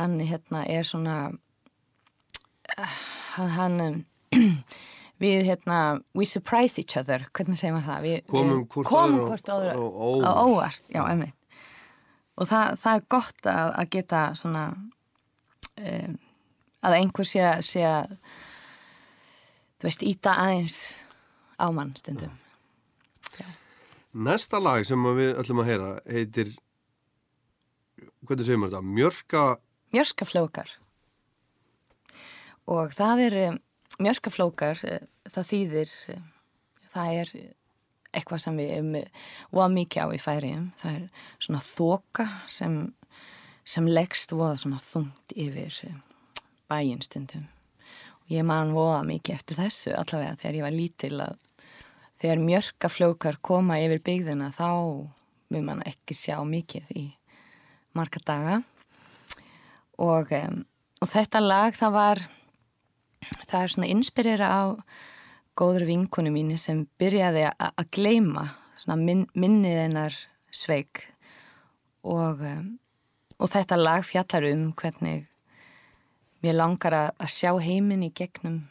hann 0.00 0.18
hérna 0.20 0.64
er 0.68 0.82
svona 0.88 1.16
uh, 2.78 2.96
hann, 3.36 3.48
hann 3.56 3.80
um, 3.80 3.98
við 5.20 5.44
hérna 5.48 6.00
we 6.14 6.24
surprise 6.24 6.78
each 6.80 6.96
other, 6.96 7.26
hvernig 7.36 7.58
segir 7.60 7.74
maður 7.76 7.90
það? 7.92 8.02
Við, 8.06 8.20
Komum 8.32 8.54
við, 8.54 8.66
hvort 8.74 8.88
komum 8.88 9.18
öðru 9.20 9.70
á- 9.70 9.78
óvart. 10.08 10.40
óvart, 10.46 10.82
já, 10.88 11.02
og 12.40 12.48
það, 12.48 12.76
það 12.82 12.96
er 13.00 13.04
gott 13.12 13.48
að, 13.52 13.70
að 13.82 13.90
geta 13.96 14.20
svona 14.38 14.64
um, 15.76 16.14
að 16.88 16.96
einhver 16.96 17.28
sé, 17.28 17.42
að- 17.44 17.64
sé 17.68 17.82
að 17.84 18.14
þú 19.80 19.88
veist, 19.88 20.04
íta 20.08 20.34
aðeins 20.40 20.78
á 21.60 21.66
mann 21.72 21.92
stundum. 21.96 22.32
Næsta 24.10 24.58
lag 24.58 24.82
sem 24.88 25.04
við 25.14 25.36
ætlum 25.38 25.60
að 25.62 25.68
heyra 25.70 25.90
heitir, 26.10 26.48
hvernig 28.26 28.48
segir 28.48 28.58
maður 28.58 28.72
þetta, 28.80 28.94
Mjörka, 28.96 29.42
mjörskaflókar 29.94 30.72
og 32.70 32.92
það 32.94 33.22
er 33.26 33.36
mjörskaflókar 34.02 34.82
eh, 34.86 35.04
það 35.30 35.48
þýðir 35.52 35.92
eh, 36.14 36.20
það 36.94 37.14
er 37.22 37.32
eitthvað 38.16 38.42
sem 38.44 38.58
við 38.58 38.72
um, 38.78 38.96
voða 39.54 39.68
mikið 39.74 40.02
á 40.02 40.06
í 40.14 40.20
færiðum 40.20 40.70
það 40.80 40.96
er 40.96 41.26
svona 41.38 41.62
þoka 41.64 42.26
sem, 42.50 42.78
sem 43.64 43.90
leggst 43.90 44.34
voða 44.34 44.56
svona 44.62 44.80
þungt 44.84 45.36
yfir 45.36 45.78
eh, 45.86 46.00
bæinn 46.70 47.04
stundum. 47.04 47.46
Og 48.24 48.34
ég 48.34 48.46
man 48.46 48.74
voða 48.74 49.04
mikið 49.06 49.36
eftir 49.36 49.60
þessu 49.60 49.94
allavega 49.98 50.38
þegar 50.42 50.58
ég 50.58 50.66
var 50.66 50.76
lítil 50.76 51.14
að 51.26 51.38
þegar 52.20 52.44
mjörkaflókar 52.48 53.40
koma 53.42 53.78
yfir 53.80 54.02
byggðina 54.06 54.50
þá 54.54 54.68
mun 55.50 55.66
man 55.66 55.86
ekki 55.88 56.14
sjá 56.14 56.36
mikið 56.46 56.90
í 56.94 57.06
marga 57.96 58.20
daga. 58.26 58.58
Og, 60.00 60.30
um, 60.32 60.60
og 61.02 61.10
þetta 61.10 61.42
lag 61.42 61.74
það 61.76 61.96
var 61.96 62.22
það 63.50 63.62
er 63.62 63.72
svona 63.74 63.90
inspirera 63.90 64.48
á 64.48 64.62
góður 65.58 65.86
vinkonu 65.88 66.32
mínu 66.34 66.58
sem 66.60 66.84
byrjaði 67.00 67.46
að 67.50 67.88
gleyma 67.96 68.46
svona 68.80 68.98
min, 69.00 69.24
minnið 69.34 69.80
hennar 69.84 70.16
sveik. 70.54 71.04
Og, 72.06 72.40
um, 72.40 72.78
og 73.38 73.50
þetta 73.52 73.80
lag 73.80 74.06
fjallar 74.08 74.46
um 74.52 74.70
hvernig 74.78 75.26
mér 76.40 76.56
langar 76.56 76.96
að, 76.96 77.10
að 77.20 77.34
sjá 77.34 77.50
heiminn 77.60 78.06
í 78.06 78.12
gegnum, 78.16 78.62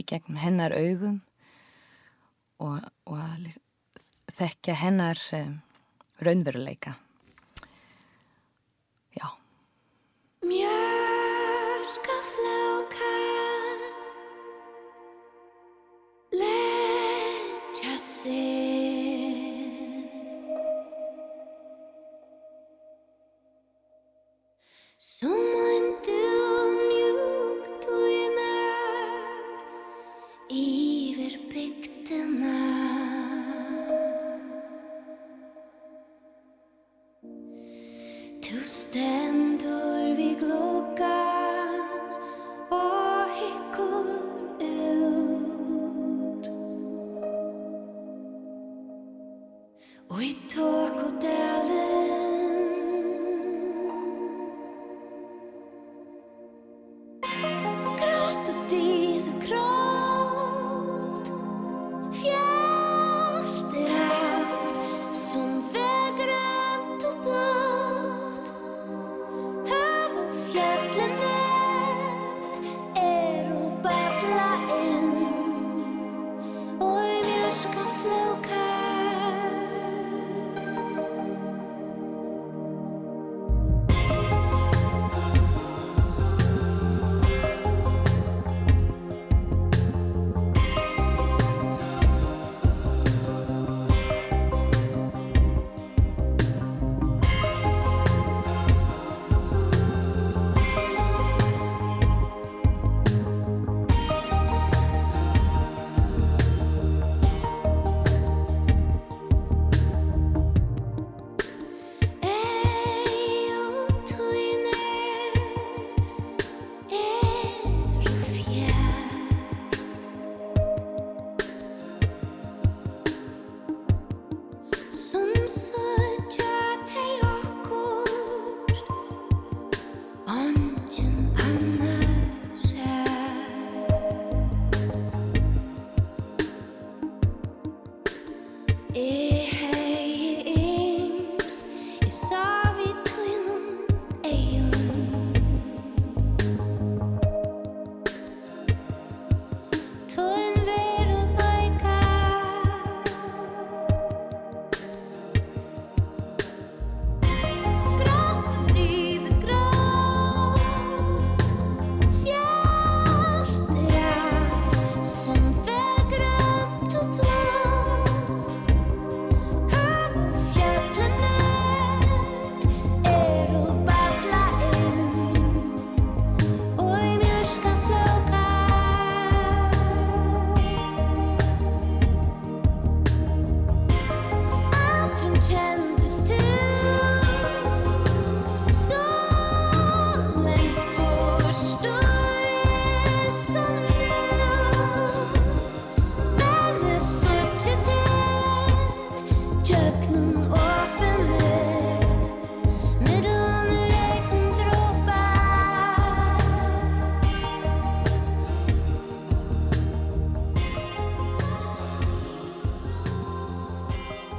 í 0.00 0.06
gegnum 0.08 0.40
hennar 0.42 0.74
augum 0.74 1.20
og, 2.62 2.82
og 3.06 3.22
að 3.22 3.52
þekkja 4.34 4.80
hennar 4.82 5.22
um, 5.38 5.56
raunveruleika. 6.22 6.98
Mjörkaflókar 10.42 11.11
leggja 18.24 19.32
sig 24.98 25.51
Og 50.12 50.20
í 50.20 50.34
tók 50.52 50.98
og 51.00 51.12
dalinn 51.22 51.51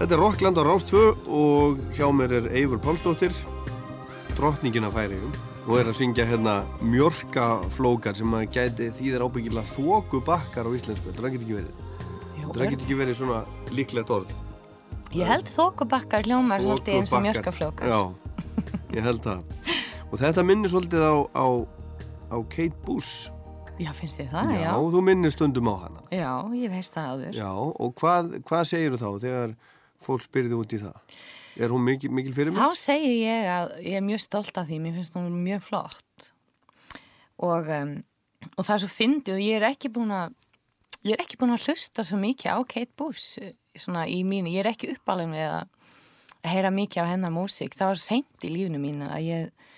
Þetta 0.04 0.18
er 0.18 0.20
Rockland 0.20 0.58
á 0.60 0.64
Rás 0.68 0.84
2 0.84 1.02
og 1.32 1.78
hjá 1.96 2.10
mér 2.12 2.34
er 2.36 2.48
Eivur 2.60 2.76
Pálsdóttir, 2.84 3.32
drottningin 4.36 4.84
af 4.84 4.98
færiðum 4.98 5.32
og 5.64 5.78
er 5.80 5.88
að 5.88 5.96
syngja 5.96 6.26
hérna 6.28 6.56
mjörkaflókar 6.84 8.18
sem 8.20 8.36
að 8.36 8.50
gæti 8.52 8.90
þýðir 8.98 9.24
ábyggilega 9.24 9.64
þóku 9.72 10.20
bakkar 10.28 10.68
á 10.68 10.76
íslensku. 10.76 11.08
Þetta 11.08 11.32
getur 11.38 11.48
ekki 11.48 11.56
verið. 11.56 11.80
Þetta 12.36 12.68
getur 12.74 12.84
ekki 12.84 13.00
verið 13.00 13.20
svona 13.22 13.40
líklegt 13.72 14.12
orð. 14.12 14.36
Ég 15.16 15.32
held 15.32 15.48
þókubakkar 15.56 16.28
hljómar 16.28 16.68
svolítið 16.68 17.00
eins 17.00 17.14
og 17.16 17.24
Þokubakkar. 17.24 17.28
mjörkaflókar. 17.30 17.88
Já, 17.88 18.02
ég 19.00 19.08
held 19.08 19.24
það. 19.24 19.46
Og 20.12 20.20
þetta 20.20 20.50
minnir 20.52 20.74
svolítið 20.76 21.06
á, 21.08 21.16
á, 21.32 21.48
á 22.28 22.38
Kate 22.52 22.76
Bush. 22.84 23.30
Já, 23.80 23.96
finnst 23.96 24.20
þið 24.20 24.36
það? 24.36 24.52
Já. 24.60 24.74
þú 24.76 25.00
minnir 25.08 25.32
stundum 25.32 25.72
á 25.72 25.76
hana. 25.88 26.04
Já, 26.12 26.34
ég 26.60 26.76
veist 26.76 26.92
það 26.92 27.08
áður. 27.08 27.38
Já, 27.40 27.52
og 27.56 27.96
hvað, 28.04 28.36
hvað 28.44 28.68
segir 28.68 29.00
þá 29.00 29.08
þegar 29.24 29.56
fólk 30.06 30.24
spyrði 30.26 30.58
út 30.58 30.76
í 30.76 30.82
það? 30.82 31.18
Er 31.64 31.74
hún 31.74 31.84
mikil, 31.86 32.10
mikil 32.14 32.34
fyrir 32.34 32.54
mig? 32.54 32.62
Þá 32.62 32.80
segi 32.80 33.12
ég 33.22 33.50
að 33.54 33.76
ég 33.86 33.98
er 34.00 34.06
mjög 34.06 34.24
stolt 34.24 34.58
af 34.58 34.70
því, 34.70 34.80
mér 34.82 34.96
finnst 34.98 35.18
hún 35.18 35.36
mjög 35.44 35.68
flott. 35.68 36.26
Og, 37.44 37.70
um, 37.78 37.94
og 38.56 38.64
það 38.64 38.74
er 38.76 38.82
svo 38.84 38.90
fyndið 38.94 39.36
og 39.36 39.44
ég 39.44 39.60
er 39.60 39.68
ekki 39.70 39.92
búin 39.94 40.14
að 40.16 40.34
ég 41.04 41.16
er 41.16 41.24
ekki 41.24 41.38
búin 41.40 41.54
að 41.54 41.68
hlusta 41.68 42.06
svo 42.08 42.18
mikið 42.22 42.56
á 42.56 42.60
Kate 42.74 42.96
Bush 43.00 43.42
eh, 43.44 43.54
svona 43.76 44.06
í 44.08 44.22
mínu, 44.28 44.52
ég 44.54 44.64
er 44.64 44.72
ekki 44.72 44.94
uppalinn 44.96 45.36
við 45.36 45.50
að 45.50 46.52
heyra 46.54 46.72
mikið 46.76 47.08
á 47.08 47.12
hennar 47.12 47.34
músík, 47.34 47.76
það 47.76 47.94
var 47.94 48.02
seint 48.02 48.46
í 48.46 48.52
lífinu 48.52 48.82
mínu 48.82 49.08
að 49.12 49.28
ég 49.28 49.70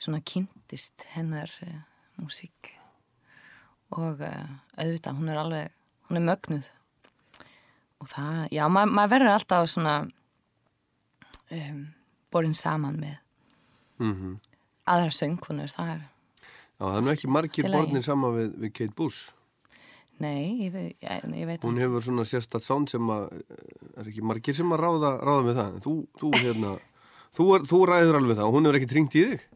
svona 0.00 0.22
kynntist 0.26 1.04
hennar 1.14 1.52
uh, 1.66 1.82
músík. 2.18 2.72
Og 3.94 4.22
uh, 4.24 4.46
auðvitað, 4.78 5.18
hún 5.18 5.30
er 5.30 5.40
alveg 5.42 5.76
hún 6.08 6.18
er 6.18 6.26
mögnuð 6.26 6.70
og 8.00 8.08
það, 8.08 8.38
já, 8.56 8.64
ma 8.72 8.86
maður 8.88 9.12
verður 9.16 9.34
alltaf 9.36 9.66
svona 9.72 9.94
um, 11.50 11.82
borin 12.32 12.54
saman 12.56 13.00
með 13.00 13.18
Mm 14.00 14.38
aðra 14.90 15.10
söngkunur, 15.14 15.68
það 15.70 15.90
er 15.92 15.98
Já, 16.00 16.80
það 16.80 16.96
er 16.96 17.02
nú 17.04 17.10
ekki 17.12 17.28
margir 17.30 17.66
borðnir 17.70 18.02
saman 18.02 18.32
við, 18.34 18.46
við 18.62 18.70
Kate 18.78 18.94
Bush. 18.96 19.18
nei, 20.18 20.64
ég, 20.64 20.72
ve- 20.72 20.94
ég, 21.04 21.26
ég 21.36 21.46
veit 21.46 21.62
Hún 21.62 21.78
hefur 21.78 22.02
svona 22.02 22.24
sérstatt 22.26 22.64
sound 22.66 22.90
sem 22.90 23.04
að, 23.12 23.28
er 24.00 24.08
ekki 24.10 24.24
margir 24.26 24.56
sem 24.56 24.72
að 24.74 24.80
ráða, 24.82 25.12
ráða 25.22 25.44
með 25.46 25.60
það. 25.60 25.76
Þú, 25.84 25.92
þú, 26.20 26.30
hérna, 26.40 26.72
þú, 27.36 27.46
er, 27.54 27.68
þú 27.70 27.80
ræður 27.92 28.18
alveg 28.18 28.40
það, 28.40 28.50
hún 28.56 28.66
hefur 28.68 28.78
ekki 28.80 28.90
tringt 28.94 29.16
í 29.20 29.24
þig. 29.28 29.46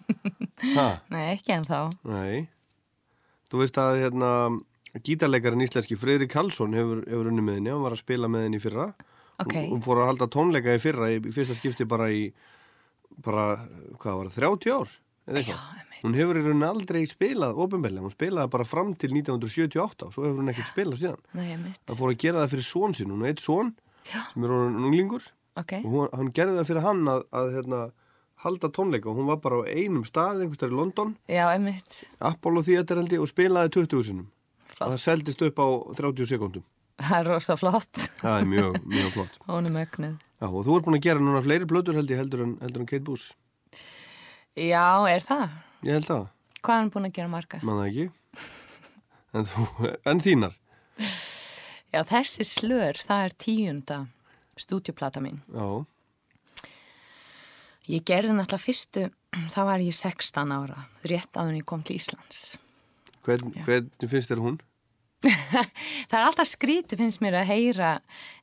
Ha, 0.76 0.86
nei, 1.10 1.22
ekki 1.34 1.54
en 1.58 1.62
þá 1.64 1.78
nei. 2.06 2.46
Þú 3.50 3.60
veist 3.62 3.78
að, 3.80 3.94
hérna, 4.04 4.30
gítarleikarinn 4.98 5.62
íslenski 5.66 5.98
Freyri 5.98 6.26
Karlsson 6.30 6.74
hefur, 6.74 7.04
hefur 7.06 7.30
unni 7.30 7.44
með 7.46 7.60
henni, 7.60 7.74
hann 7.74 7.84
var 7.84 7.94
að 7.94 8.02
spila 8.02 8.30
með 8.30 8.46
henni 8.46 8.58
í 8.58 8.64
fyrra. 8.64 8.88
Ok. 9.40 9.54
Hún, 9.54 9.68
hún 9.74 9.84
fór 9.84 10.00
að 10.02 10.10
halda 10.10 10.30
tónleika 10.34 10.74
í 10.76 10.80
fyrra, 10.82 11.12
í, 11.14 11.20
fyrsta 11.32 11.56
skipti 11.56 11.86
bara 11.88 12.10
í, 12.12 12.24
bara, 13.24 13.46
hvað 14.02 14.18
var 14.18 14.32
það, 14.34 14.42
30 14.64 14.74
ár? 14.76 14.96
Eða 15.30 15.42
eitthvað. 15.42 15.86
Hún 16.00 16.16
hefur 16.16 16.38
í 16.40 16.42
rauninni 16.46 16.64
aldrei 16.66 17.02
spilað 17.08 17.58
ofinbellega, 17.60 18.06
hún 18.06 18.14
spilaði 18.14 18.52
bara 18.54 18.64
fram 18.64 18.94
til 18.96 19.12
1978 19.12 20.06
og 20.08 20.14
svo 20.14 20.24
hefur 20.24 20.40
hún 20.40 20.52
ekkert 20.52 20.70
spilað 20.72 21.02
síðan. 21.02 21.22
nei, 21.36 21.74
Það 21.86 21.98
fór 22.00 22.12
að 22.14 22.20
gera 22.24 22.40
það 22.42 22.54
fyrir 22.54 22.66
svon 22.70 22.96
sín, 22.96 23.12
hún 23.12 23.26
heit 23.28 23.42
svon 23.44 23.74
sem 24.10 24.46
er 24.46 24.54
unglingur 24.56 25.26
ok 25.60 25.74
og 25.82 25.90
hún, 25.92 26.08
hann 26.16 26.32
gerði 26.34 26.58
það 26.60 26.70
fyrir 26.70 26.86
hann 26.86 27.02
að, 27.12 27.24
að 27.36 27.50
hérna, 27.56 27.80
halda 28.44 28.70
tónleika 28.72 29.10
og 29.12 29.18
hún 29.20 29.28
var 29.28 29.40
bara 29.44 29.60
á 29.60 29.68
einum 29.68 30.06
stað 30.08 30.40
einhvers 30.40 30.56
staðar 30.60 30.72
í 30.72 30.78
London, 30.80 31.14
já, 31.28 31.44
Apollo 32.30 32.64
Theater 32.64 33.00
held 33.02 33.12
ég 33.12 33.24
og 33.24 33.30
spilaði 33.30 33.74
20 33.76 34.06
sinum 34.08 34.28
og 34.80 34.94
það 34.94 35.02
seldist 35.04 35.42
upp 35.46 35.60
á 35.60 35.68
30 36.00 36.30
sekundum 36.30 36.64
það 37.00 37.16
er 37.18 37.28
rosa 37.30 37.56
flott. 37.56 38.00
Það 38.20 38.34
er 38.36 38.48
mjög, 38.48 38.78
mjög 38.84 39.12
flott. 39.14 39.38
Hún 39.48 39.68
er 39.70 39.74
mögnuð 39.74 40.16
Já, 40.40 40.46
og 40.48 40.62
þú 40.64 40.76
ert 40.76 40.86
búin 40.86 40.96
að 40.96 41.04
gera 41.04 41.20
núna 41.20 41.42
fleiri 41.44 41.68
blöður 41.68 41.98
held 42.00 42.12
ég 42.12 42.20
heldur 42.20 42.44
en, 42.46 42.54
heldur 42.62 42.84
en 42.84 42.88
Kate 42.88 43.04
Bush. 43.04 43.34
Já, 44.56 44.84
er 45.08 45.24
það? 45.24 45.58
ég 45.84 45.98
held 45.98 46.08
það, 46.08 46.22
hvað 46.60 46.74
er 46.74 46.80
hann 46.80 46.92
búin 46.94 47.08
að 47.08 47.16
gera 47.18 47.32
margar? 47.32 47.66
mann 47.68 47.80
það 47.80 47.90
ekki. 47.90 48.06
En, 49.30 49.46
þú, 49.46 49.66
en 50.10 50.22
þínar? 50.24 50.56
Já, 51.90 52.00
þessi 52.08 52.46
slör, 52.48 53.00
það 53.04 53.26
er 53.26 53.36
tíunda 53.44 53.98
stúdjuplata 54.60 55.20
mín. 55.24 55.42
Já, 55.52 55.84
ég 57.90 58.04
gerði 58.08 58.32
náttúrulega 58.38 58.64
fyrstu 58.64 59.06
þá 59.54 59.60
var 59.68 59.84
ég 59.84 59.96
16 59.96 60.56
ára 60.56 60.88
rétt 61.12 61.40
en 61.40 61.52
ég 61.60 61.68
kom 61.68 61.84
til 61.84 62.00
Íslands. 62.00 62.56
Hvern, 63.28 63.52
hvernig 63.66 64.08
finnst 64.08 64.32
þér 64.32 64.40
hún? 64.40 64.60
Það 65.20 66.16
er 66.16 66.22
alltaf 66.24 66.48
skrítið 66.48 67.02
finnst 67.02 67.20
mér 67.20 67.40
að 67.42 67.50
heyra 67.50 67.90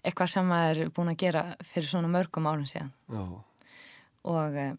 eitthvað 0.06 0.34
sem 0.36 0.50
maður 0.50 0.82
er 0.84 0.92
búin 0.94 1.10
að 1.10 1.22
gera 1.24 1.44
fyrir 1.72 1.90
svona 1.90 2.12
mörgum 2.12 2.50
árum 2.50 2.68
síðan. 2.70 2.92
Já, 3.10 3.24
og 4.28 4.60
uh, 4.62 4.76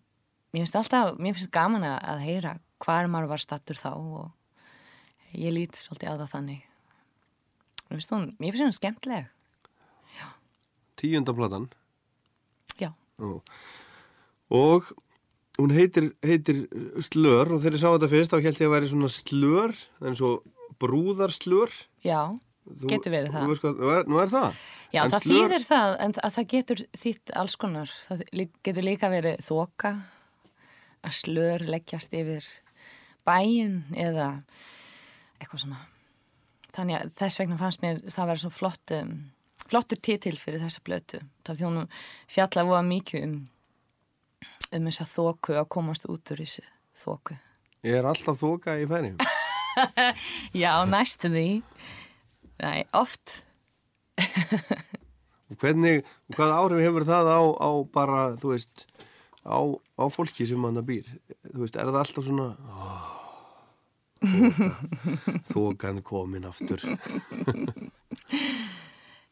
mér 0.53 0.63
finnst 0.63 0.79
alltaf, 0.79 1.17
mér 1.19 1.35
finnst 1.35 1.53
gaman 1.55 1.87
að, 1.89 2.23
heyra 2.23 2.55
hvar 2.85 3.11
maður 3.11 3.33
var 3.33 3.43
stattur 3.43 3.81
þá 3.81 3.91
og 3.97 5.35
ég 5.35 5.55
lít 5.55 5.81
svolítið 5.81 6.15
á 6.15 6.21
það 6.23 6.31
þannig. 6.37 6.63
Mér 7.89 7.99
finnst 7.99 8.15
hún, 8.15 8.31
mér 8.39 8.55
finnst 8.55 8.67
hún 8.69 8.79
skemmtileg. 8.79 9.35
Tíunda 10.99 11.31
platan. 11.35 11.69
Já. 12.79 12.91
Já. 12.91 13.41
Og 14.51 14.89
hún 15.59 15.75
heitir, 15.75 16.13
heitir 16.27 16.65
slör 17.07 17.53
og 17.55 17.63
þegar 17.63 17.77
ég 17.77 17.83
sá 17.83 17.91
þetta 17.91 18.11
fyrst 18.11 18.33
þá 18.35 18.39
held 18.43 18.63
ég 18.63 18.67
að 18.67 18.75
væri 18.75 18.91
svona 18.91 19.11
slör 19.11 19.75
en 20.07 20.19
svo 20.19 20.33
brúðarslör. 20.81 21.73
Já, 22.05 22.21
Þú- 22.69 22.89
getur 22.93 23.13
verið 23.15 23.33
það. 23.33 23.47
hvað, 23.63 23.79
nú, 23.81 23.91
er, 23.97 24.05
nú 24.09 24.19
er 24.23 24.29
það. 24.33 24.55
Já, 24.93 25.03
En 25.05 25.11
það 25.11 25.23
slör- 25.23 25.49
þýðir 25.49 25.65
það 25.69 25.97
en 26.01 26.13
að 26.13 26.33
það 26.39 26.47
getur 26.55 26.83
þýtt 26.97 27.31
alls 27.37 27.57
konar. 27.57 27.91
Það 28.09 28.23
getur 28.65 28.83
líka 28.85 29.11
verið 29.13 29.37
þoka 29.45 29.95
að 31.05 31.13
slör 31.13 31.65
leggjast 31.69 32.13
yfir 32.13 32.45
bæin 33.27 33.85
eða 33.95 34.43
eitthvað 35.41 35.61
svona. 35.65 35.81
Þannig 36.75 36.97
að 37.01 37.13
þess 37.19 37.39
vegna 37.39 37.59
fannst 37.59 37.83
mér 37.83 38.01
það 38.11 38.27
vera 38.27 38.43
svo 38.43 38.51
flott 38.51 38.91
um, 38.93 39.13
flottur 39.69 39.99
titil 40.01 40.37
fyrir 40.39 40.61
þessa 40.63 40.81
blötu 40.85 41.21
þá 41.45 41.51
því 41.55 41.65
hún 41.67 41.89
fjalla 42.29 42.65
voða 42.65 42.85
mikið 42.89 43.25
um 43.25 43.49
um 44.73 44.85
þessa 44.89 45.05
þóku 45.09 45.57
að 45.59 45.69
komast 45.69 46.07
út 46.09 46.31
úr 46.33 46.43
þessu 46.45 46.63
þóku 47.03 47.37
Ég 47.85 47.95
er 47.99 48.05
alltaf 48.09 48.39
þoka 48.41 48.77
í 48.81 48.87
færi 48.89 49.15
já, 50.63 50.73
næstu 50.89 51.31
því. 51.33 51.49
Nei, 52.63 52.81
oft. 52.97 53.43
Hvernig, 55.59 56.05
hvað 56.35 56.55
áhrif 56.57 56.83
hefur 56.85 57.07
það 57.09 57.31
á, 57.33 57.41
á 57.41 57.71
bara, 57.95 58.23
þú 58.41 58.53
veist 58.53 58.85
á, 59.47 59.59
á 59.65 60.05
fólki 60.13 60.47
sem 60.49 60.65
hann 60.67 60.83
býr? 60.85 61.07
Þú 61.49 61.63
veist, 61.63 61.79
er 61.79 61.89
það 61.89 62.01
alltaf 62.03 62.27
svona 62.27 62.49
oh, 62.69 63.07
þoka, 64.27 64.69
þokan 65.53 66.03
komin 66.05 66.49
aftur. 66.49 66.85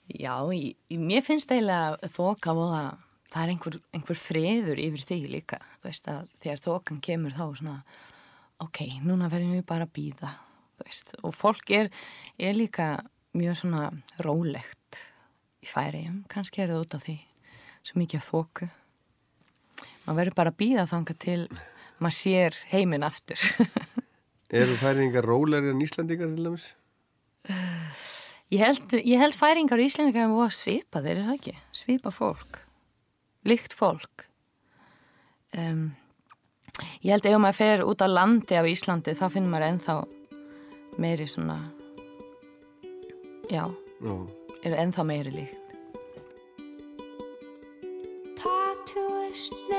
Já, 0.06 0.38
í, 0.54 0.76
mér 1.02 1.24
finnst 1.26 1.50
eiginlega 1.50 2.08
þoka 2.14 2.54
voða, 2.56 2.82
það 3.32 3.42
er 3.42 3.52
einhver, 3.52 3.78
einhver 3.96 4.18
friður 4.20 4.80
yfir 4.80 5.02
því 5.10 5.18
líka, 5.34 5.58
þú 5.80 5.88
veist 5.90 6.10
að 6.12 6.28
þegar 6.40 6.62
þokan 6.62 7.00
kemur 7.02 7.34
þá 7.34 7.46
svona, 7.58 7.80
ok, 8.64 8.82
núna 9.04 9.30
verðum 9.32 9.56
við 9.58 9.66
bara 9.68 9.86
að 9.86 9.94
býða, 9.98 10.32
og 11.22 11.34
fólk 11.36 11.72
er, 11.76 11.90
er 12.38 12.56
líka 12.56 12.88
mjög 13.36 13.60
svona 13.62 13.90
rólegt 14.24 15.00
í 15.64 15.68
færiðum, 15.68 16.22
kannski 16.32 16.62
er 16.62 16.72
það 16.72 16.84
út 16.84 16.96
á 16.96 16.98
því, 17.04 17.16
svo 17.86 18.00
mikið 18.00 18.20
af 18.20 18.28
þoku, 18.30 18.68
maður 20.06 20.20
verður 20.20 20.38
bara 20.40 20.52
að 20.54 20.60
býða 20.62 20.88
þanga 20.92 21.18
til 21.26 21.40
maður 21.98 22.18
sér 22.20 22.58
heiminn 22.72 23.06
aftur. 23.06 23.46
eru 24.62 24.76
færingar 24.80 25.26
rólegri 25.26 25.72
en 25.74 25.82
Íslandingar 25.82 26.32
til 26.32 26.48
dæmis? 26.48 26.70
Ég 28.52 28.62
held, 28.62 28.92
ég 29.02 29.18
held 29.18 29.34
færingar 29.34 29.82
í 29.82 29.88
Íslendingar 29.90 30.28
er 30.28 30.32
voða 30.32 30.52
svipa, 30.54 31.02
þeir 31.02 31.16
eru 31.16 31.26
það 31.26 31.38
ekki, 31.40 31.54
svipa 31.74 32.12
fólk, 32.14 32.60
líkt 33.46 33.74
fólk. 33.74 34.26
Um, 35.56 35.88
ég 37.02 37.10
held 37.14 37.26
ef 37.26 37.38
maður 37.40 37.58
fer 37.60 37.84
út 37.86 38.04
á 38.04 38.08
landi 38.10 38.56
af 38.58 38.68
Íslandi 38.68 39.14
þá 39.16 39.26
finnir 39.32 39.52
maður 39.52 39.68
ennþá 39.70 39.94
meiri 41.02 41.26
svona, 41.28 41.58
já, 43.52 43.64
Já. 44.00 44.14
er 44.64 44.76
ennþá 44.84 45.04
meiri 45.06 45.32
líkt. 45.36 45.62
Tattoo 48.36 49.30
is 49.30 49.50
nær 49.70 49.75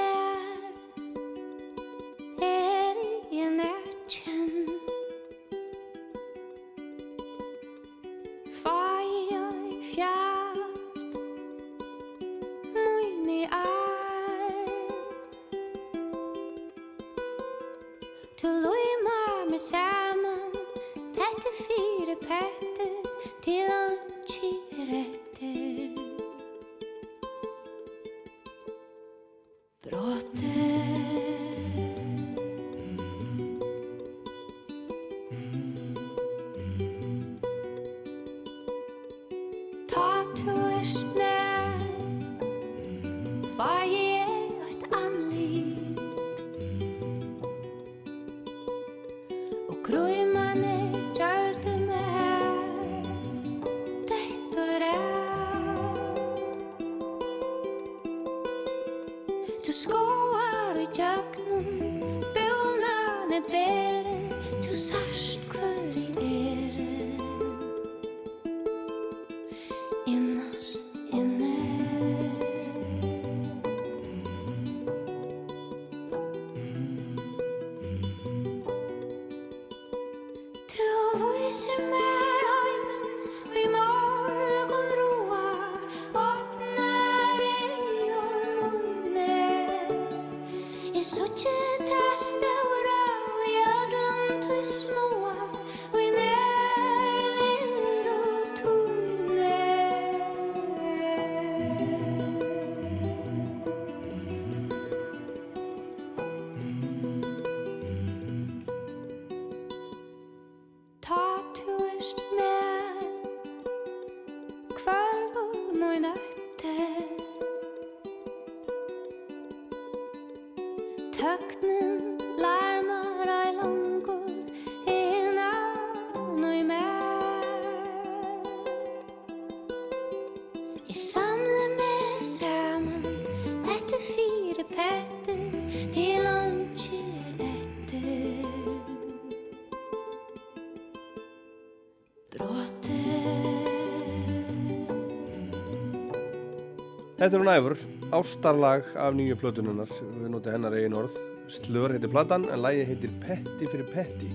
Þetta 147.28 147.36
er 147.36 147.42
hún 147.44 147.50
æfur, 147.52 147.74
ástarlag 148.16 148.86
af 148.96 149.16
nýju 149.18 149.36
plötununnar, 149.42 149.90
við 149.92 150.30
notið 150.32 150.54
hennar 150.54 150.76
eigin 150.78 150.94
orð. 150.96 151.18
Slör 151.52 151.92
heitir 151.92 152.08
platan 152.14 152.46
en 152.48 152.62
lagið 152.64 152.88
heitir 152.88 153.12
Petti 153.20 153.68
fyrir 153.68 153.90
Petti 153.92 154.30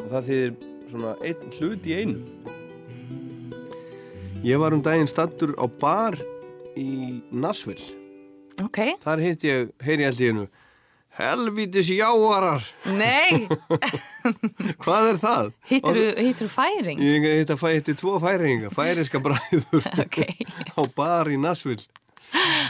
og 0.00 0.08
það 0.10 0.26
þýðir 0.32 0.56
svona 0.90 1.12
einn 1.30 1.54
hlut 1.54 1.86
í 1.86 1.94
einu. 1.94 2.50
Ég 4.42 4.58
var 4.58 4.74
um 4.74 4.82
daginn 4.82 5.06
stattur 5.06 5.54
á 5.62 5.66
bar 5.70 6.18
í 6.74 7.22
Nashville. 7.30 7.86
Ok. 8.66 8.82
Þar 9.06 9.22
heit 9.28 9.46
ég, 9.46 9.70
heyri 9.86 10.02
ég 10.02 10.10
held 10.10 10.26
í 10.26 10.30
hennu, 10.32 10.50
helvítis 11.22 11.94
jáarar. 11.94 12.66
Nei, 12.98 13.46
Hvað 14.82 15.12
er 15.14 15.22
það? 15.22 15.52
hittir 15.70 16.34
þú 16.42 16.50
færing? 16.50 16.98
Ég 16.98 17.30
heit 17.44 17.54
að 17.54 17.62
fætti 17.62 17.94
tvo 18.02 18.18
færinga, 18.18 18.74
færiska 18.74 19.22
bræður 19.22 19.86
á 20.78 20.82
bar 20.98 21.30
í 21.30 21.38
Nashville. 21.38 21.86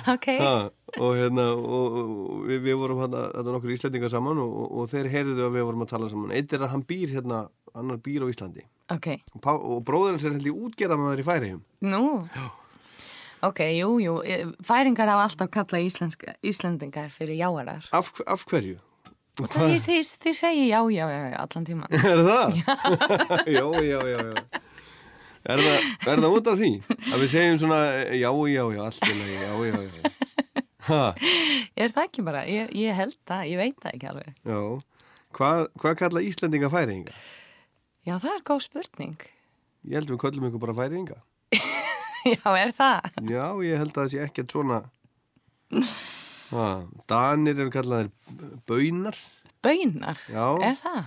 Ok. 0.15 0.27
Ha, 0.41 0.55
og 1.01 1.15
hérna 1.19 1.47
og, 1.57 1.95
og 2.01 2.43
við, 2.49 2.59
við 2.69 2.77
vorum 2.81 3.01
hérna, 3.03 3.23
hérna 3.35 3.55
nokkur 3.57 3.73
íslendingar 3.75 4.13
saman 4.13 4.41
og, 4.43 4.51
og, 4.63 4.75
og 4.83 4.91
þeir 4.93 5.09
heyrðu 5.13 5.47
að 5.49 5.55
við 5.57 5.65
vorum 5.71 5.85
að 5.87 5.93
tala 5.95 6.11
saman 6.13 6.35
eitt 6.37 6.53
er 6.53 6.67
að 6.67 6.75
hann 6.75 6.85
býr 6.89 7.15
hérna, 7.17 7.39
annar 7.75 8.03
býr 8.05 8.27
á 8.27 8.31
Íslandi 8.31 8.67
Ok. 8.93 9.09
og, 9.41 9.49
og 9.49 9.81
bróðurinn 9.89 10.21
sér 10.21 10.37
held 10.37 10.51
í 10.51 10.53
útgerðamaður 10.53 11.23
í 11.23 11.27
Færihjum 11.27 11.63
Nú. 11.89 12.03
Ok, 13.45 13.61
jú, 13.77 13.97
jú. 14.01 14.13
Færingar 14.65 15.11
hafa 15.13 15.25
alltaf 15.29 15.51
kallað 15.53 15.89
íslenska, 15.89 16.37
Íslendingar 16.45 17.11
fyrir 17.13 17.37
jáarar. 17.41 17.89
af, 17.93 18.13
af 18.27 18.45
hverju? 18.49 18.79
Það 19.35 19.73
er 19.75 19.81
því 19.83 19.97
þið 20.23 20.37
segja 20.39 20.67
já, 20.69 20.81
já, 20.95 21.07
já, 21.11 21.23
já, 21.33 21.39
allan 21.43 21.65
tíman. 21.67 21.91
Er 22.13 22.21
það? 22.23 22.55
já, 23.57 23.65
já, 23.83 23.99
já, 24.07 24.21
já 24.31 24.74
Er 25.45 25.61
það, 25.61 25.87
er 26.09 26.21
það 26.25 26.35
út 26.39 26.47
af 26.49 26.59
því? 26.61 26.71
Að 27.13 27.21
við 27.21 27.31
segjum 27.35 27.59
svona 27.61 27.79
já, 28.17 28.31
já, 28.49 28.63
já, 28.73 28.81
allt 28.87 29.09
í 29.11 29.17
lagi, 29.19 29.35
já, 29.43 29.53
já, 29.69 29.81
já 29.85 30.13
Ha, 30.85 31.03
Er 31.81 31.93
það 31.95 32.03
ekki 32.07 32.23
bara? 32.25 32.43
Ég, 32.49 32.73
ég 32.77 32.97
held 32.97 33.15
það, 33.29 33.43
ég 33.49 33.61
veit 33.61 33.77
það 33.81 33.95
ekki 33.97 34.09
alveg. 34.11 34.35
já 34.45 34.59
Hvað, 35.35 35.63
hvað 35.83 35.95
kalla 36.01 36.23
Íslendinga 36.23 36.69
færinga? 36.71 37.15
Já, 38.05 38.15
það 38.21 38.31
er 38.35 38.43
góð 38.51 38.61
spurning. 38.69 39.15
Ég 39.89 39.97
held 39.99 40.13
við 40.13 40.21
köllum 40.23 40.47
ykkur 40.49 40.63
bara 40.65 40.77
færinga 40.77 41.17
Já, 42.35 42.49
er 42.57 42.73
það? 42.77 43.09
Já, 43.29 43.45
ég 43.69 43.81
held 43.83 43.93
að 43.93 43.99
það 44.01 44.13
sé 44.15 44.21
ekkert 44.25 44.55
svona 44.55 44.79
ha, 46.55 46.67
Danir 47.11 47.59
eru 47.59 47.73
kallaðir 47.75 48.13
baunar 48.69 49.19
Baunar? 49.65 50.19
Já. 50.29 50.47
Er 50.61 50.77
það? 50.81 51.05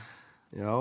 Já, 0.55 0.71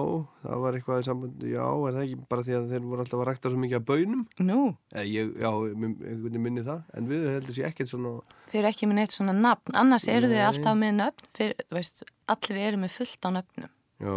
það 0.44 0.60
var 0.62 0.76
eitthvað 0.78 1.00
í 1.02 1.04
sambandi 1.08 1.48
Já, 1.50 1.64
er 1.66 1.94
það 1.96 2.02
ekki 2.04 2.16
bara 2.30 2.42
því 2.46 2.54
að 2.54 2.66
þeir 2.70 2.84
voru 2.86 3.02
alltaf 3.02 3.18
að 3.22 3.26
rækta 3.26 3.50
svo 3.50 3.58
mikið 3.58 3.78
af 3.80 3.86
baunum? 3.88 4.20
Nú? 4.46 4.58
Eh, 4.94 5.02
ég, 5.10 5.32
já, 5.42 5.48
einhvern 5.50 5.96
veginn 6.22 6.44
minni 6.44 6.62
það 6.62 6.84
En 6.94 7.08
við 7.10 7.24
heldur 7.32 7.56
sé 7.56 7.64
ekkert 7.66 7.90
svona 7.90 8.12
Þeir 8.52 8.60
eru 8.62 8.70
ekki 8.70 8.86
með 8.86 8.98
neitt 9.00 9.16
svona 9.16 9.34
nafn, 9.34 9.74
annars 9.74 10.06
eru 10.06 10.30
Nei. 10.30 10.38
alltaf 10.46 10.78
með 10.78 11.02
fyrir, 11.34 11.58
þú 11.66 11.74
veist, 11.80 12.04
allir 12.30 12.60
eru 12.62 12.78
með 12.78 12.92
fullt 12.94 13.26
á 13.26 13.30
nöfnum. 13.34 13.70
Já, 13.98 14.16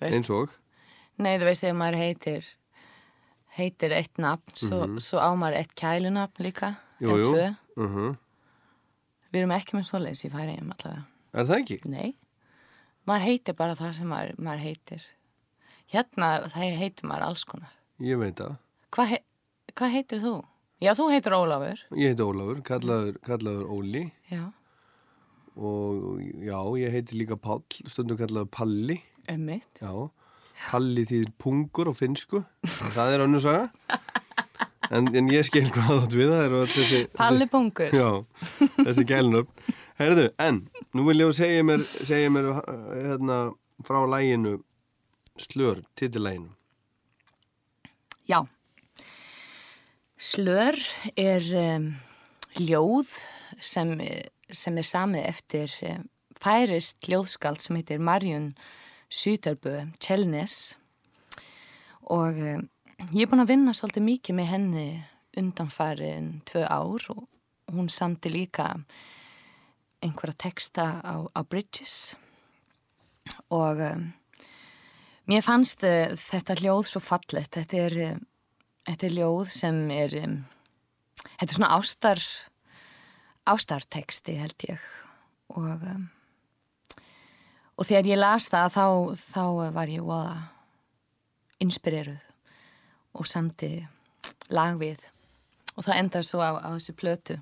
Veist. 0.00 0.14
eins 0.16 0.30
og 0.30 0.54
Nei, 1.18 1.34
þú 1.38 1.44
veist, 1.50 1.62
þegar 1.66 1.76
maður 1.82 1.98
heitir, 1.98 2.46
heitir 3.58 3.92
eitt 3.98 4.16
nafn, 4.22 4.54
svo, 4.54 4.86
Mhm. 4.86 5.00
svo 5.02 5.18
á 5.18 5.30
maður 5.34 5.58
eitt 5.58 5.74
kælunafn 5.74 6.38
líka, 6.38 6.76
Jú, 7.00 7.10
eða 7.10 7.18
jú 7.18 7.32
tvö. 7.34 7.56
uh 7.82 8.16
Við 9.32 9.40
erum 9.42 9.50
ekki 9.58 9.74
með 9.76 9.88
svoleiðis 9.90 10.24
í 10.24 10.30
færiðum 10.30 10.72
allavega. 10.72 11.04
Er 11.34 11.44
það 11.44 11.60
ekki? 11.62 11.84
Nei, 11.88 12.14
maður 13.08 13.26
heitir 13.28 13.56
bara 13.58 13.76
það 13.78 13.92
sem 13.98 14.08
maður, 14.12 14.38
maður 14.38 14.64
heitir. 14.66 15.04
Hérna, 15.92 16.32
það 16.52 16.78
heitir 16.80 17.08
maður 17.10 17.26
alls 17.28 17.44
konar. 17.48 17.72
Ég 18.02 18.18
veit 18.20 18.38
það 18.40 18.56
Hvað 18.92 19.10
he, 19.12 19.18
hva 19.78 19.88
heitir 19.92 20.20
þú? 20.22 20.32
Já, 20.82 20.90
þú 20.98 21.04
heitir 21.12 21.36
Ólafur. 21.36 21.82
Ég 21.96 22.12
heiti 22.12 22.24
Ólafur, 22.26 22.62
kallaður, 22.66 23.18
kallaður 23.24 23.68
Óli 23.72 24.02
Já, 24.32 24.42
Og 25.52 26.20
já, 26.42 26.58
ég 26.80 26.96
heiti 26.96 27.18
líka 27.20 27.36
Páll 27.40 27.62
Stundum 27.86 28.18
kallaður 28.20 28.50
Palli 28.52 28.98
emmitt. 29.30 29.80
Já, 29.80 29.92
Palli 30.70 31.04
þýðir 31.08 31.32
pungur 31.40 31.92
á 31.92 31.94
finsku 31.96 32.42
Það 32.88 33.14
er 33.14 33.24
önnur 33.26 33.44
saga 33.44 34.00
En, 34.92 35.06
en 35.16 35.30
ég 35.32 35.46
skil 35.48 35.64
hvað 35.72 35.92
átt 36.02 36.16
við 36.16 36.32
það 36.34 36.56
þessi 36.74 37.02
Palli 37.16 37.46
pungur. 37.48 37.94
Já, 37.96 38.08
þessi 38.82 39.06
gælnöfn 39.08 39.70
Herðu, 40.00 40.26
en, 40.42 40.64
nú 40.92 41.06
vil 41.08 41.22
ég 41.24 41.32
segja 41.36 41.64
mér 41.64 41.84
segja 41.88 42.30
mér 42.32 42.52
hérna, 42.92 43.38
frá 43.86 44.04
læginu 44.06 44.58
Slör, 45.40 45.80
titillæginu 45.96 46.52
Já. 48.28 48.46
Slör 50.16 50.76
er 51.16 51.42
um, 51.58 51.88
ljóð 52.60 53.08
sem, 53.58 53.96
sem 54.50 54.78
er 54.78 54.86
samið 54.86 55.24
eftir 55.26 55.72
um, 55.88 56.04
færist 56.42 57.08
ljóðskald 57.08 57.62
sem 57.64 57.80
heitir 57.80 57.98
Marjun 57.98 58.52
Süterbø 59.12 59.88
Kjellnes 59.98 60.76
og 62.04 62.38
um, 62.38 62.68
ég 63.10 63.24
er 63.24 63.32
búin 63.32 63.42
að 63.42 63.54
vinna 63.54 63.74
svolítið 63.74 64.06
mikið 64.06 64.38
með 64.38 64.50
henni 64.52 64.86
undanfærin 65.40 66.30
tvö 66.48 66.66
ár 66.68 67.08
og 67.16 67.26
hún 67.72 67.88
samti 67.90 68.30
líka 68.30 68.74
einhverja 70.02 70.38
texta 70.48 70.86
á, 71.00 71.14
á 71.30 71.40
Bridges. 71.46 72.14
Og 73.54 73.80
um, 73.80 74.08
mér 75.30 75.44
fannst 75.46 75.84
uh, 75.86 76.14
þetta 76.18 76.58
ljóð 76.60 76.88
svo 76.90 77.02
fallegt. 77.04 77.54
Þetta 77.58 77.84
er, 77.86 77.98
um, 78.12 78.24
þetta 78.90 79.08
er 79.08 79.16
ljóð 79.18 79.52
sem 79.54 79.84
er 79.94 80.16
um, 80.24 80.40
þetta 81.28 81.50
er 81.50 81.54
svona 81.58 81.76
ástar 81.76 82.24
ástarteksti 83.46 84.38
held 84.38 84.68
ég. 84.70 84.90
Og 85.54 85.86
um, 85.94 86.10
og 87.78 87.88
þegar 87.88 88.10
ég 88.12 88.20
las 88.20 88.50
það 88.52 88.74
þá, 88.76 88.86
þá 89.18 89.44
var 89.74 89.90
ég 89.90 90.04
voða 90.06 90.36
inspireruð 91.62 92.20
og 93.18 93.28
samti 93.28 93.72
lag 94.52 94.78
við. 94.80 95.00
Og 95.76 95.86
það 95.86 95.98
endaði 95.98 96.28
svo 96.28 96.42
á, 96.44 96.50
á 96.62 96.68
þessu 96.76 96.94
plötu 96.96 97.38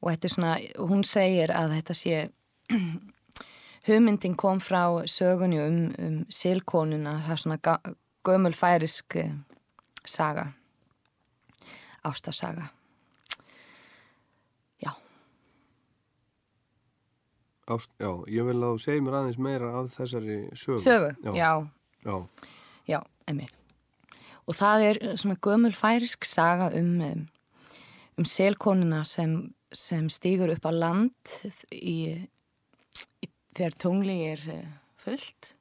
og 0.00 0.10
þetta 0.12 0.26
er 0.28 0.32
svona, 0.34 0.52
hún 0.78 1.04
segir 1.04 1.52
að 1.52 1.74
þetta 1.78 1.94
sé 1.98 2.20
hugmyndin 3.88 4.36
kom 4.36 4.60
frá 4.60 4.82
sögunni 5.08 5.60
um, 5.64 5.80
um 5.98 6.18
silkonuna, 6.32 7.18
það 7.26 7.36
er 7.36 7.42
svona 7.44 7.58
ga- 7.64 7.94
gömul 8.24 8.52
færisk 8.56 9.16
eh, 9.16 9.32
saga 10.04 10.50
ástasaga. 12.04 12.70
Ást, 17.70 17.86
Já, 18.02 18.08
ég 18.26 18.42
vil 18.48 18.56
að 18.58 18.72
þú 18.74 18.80
segja 18.82 19.02
mér 19.06 19.14
aðeins 19.20 19.36
meira 19.38 19.68
af 19.78 19.92
þessari 19.94 20.38
sögu. 20.58 20.78
Sögu, 20.82 21.10
já, 21.36 21.50
Já, 22.02 22.14
já, 22.88 22.98
emmitt 23.30 23.54
og 24.48 24.56
það 24.58 24.82
er 24.88 24.98
eh, 25.04 25.12
svona 25.20 25.36
gömul 25.38 25.70
færisk 25.76 26.24
saga 26.26 26.70
um 26.74 26.88
um, 27.06 27.20
um 28.18 28.26
selkonuna 28.26 29.04
sem, 29.06 29.36
sem 29.72 30.08
stýgur 30.10 30.52
upp 30.54 30.66
á 30.66 30.72
land 30.74 31.34
í, 31.70 32.14
í 33.22 33.30
þegar 33.56 33.76
tungli 33.78 34.18
er 34.32 34.44
eh, 34.50 34.68
fullt. 35.02 35.54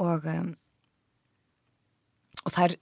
Og 0.00 0.26
um, 0.30 0.54
og 2.44 2.54
það 2.54 2.66
er 2.66 2.76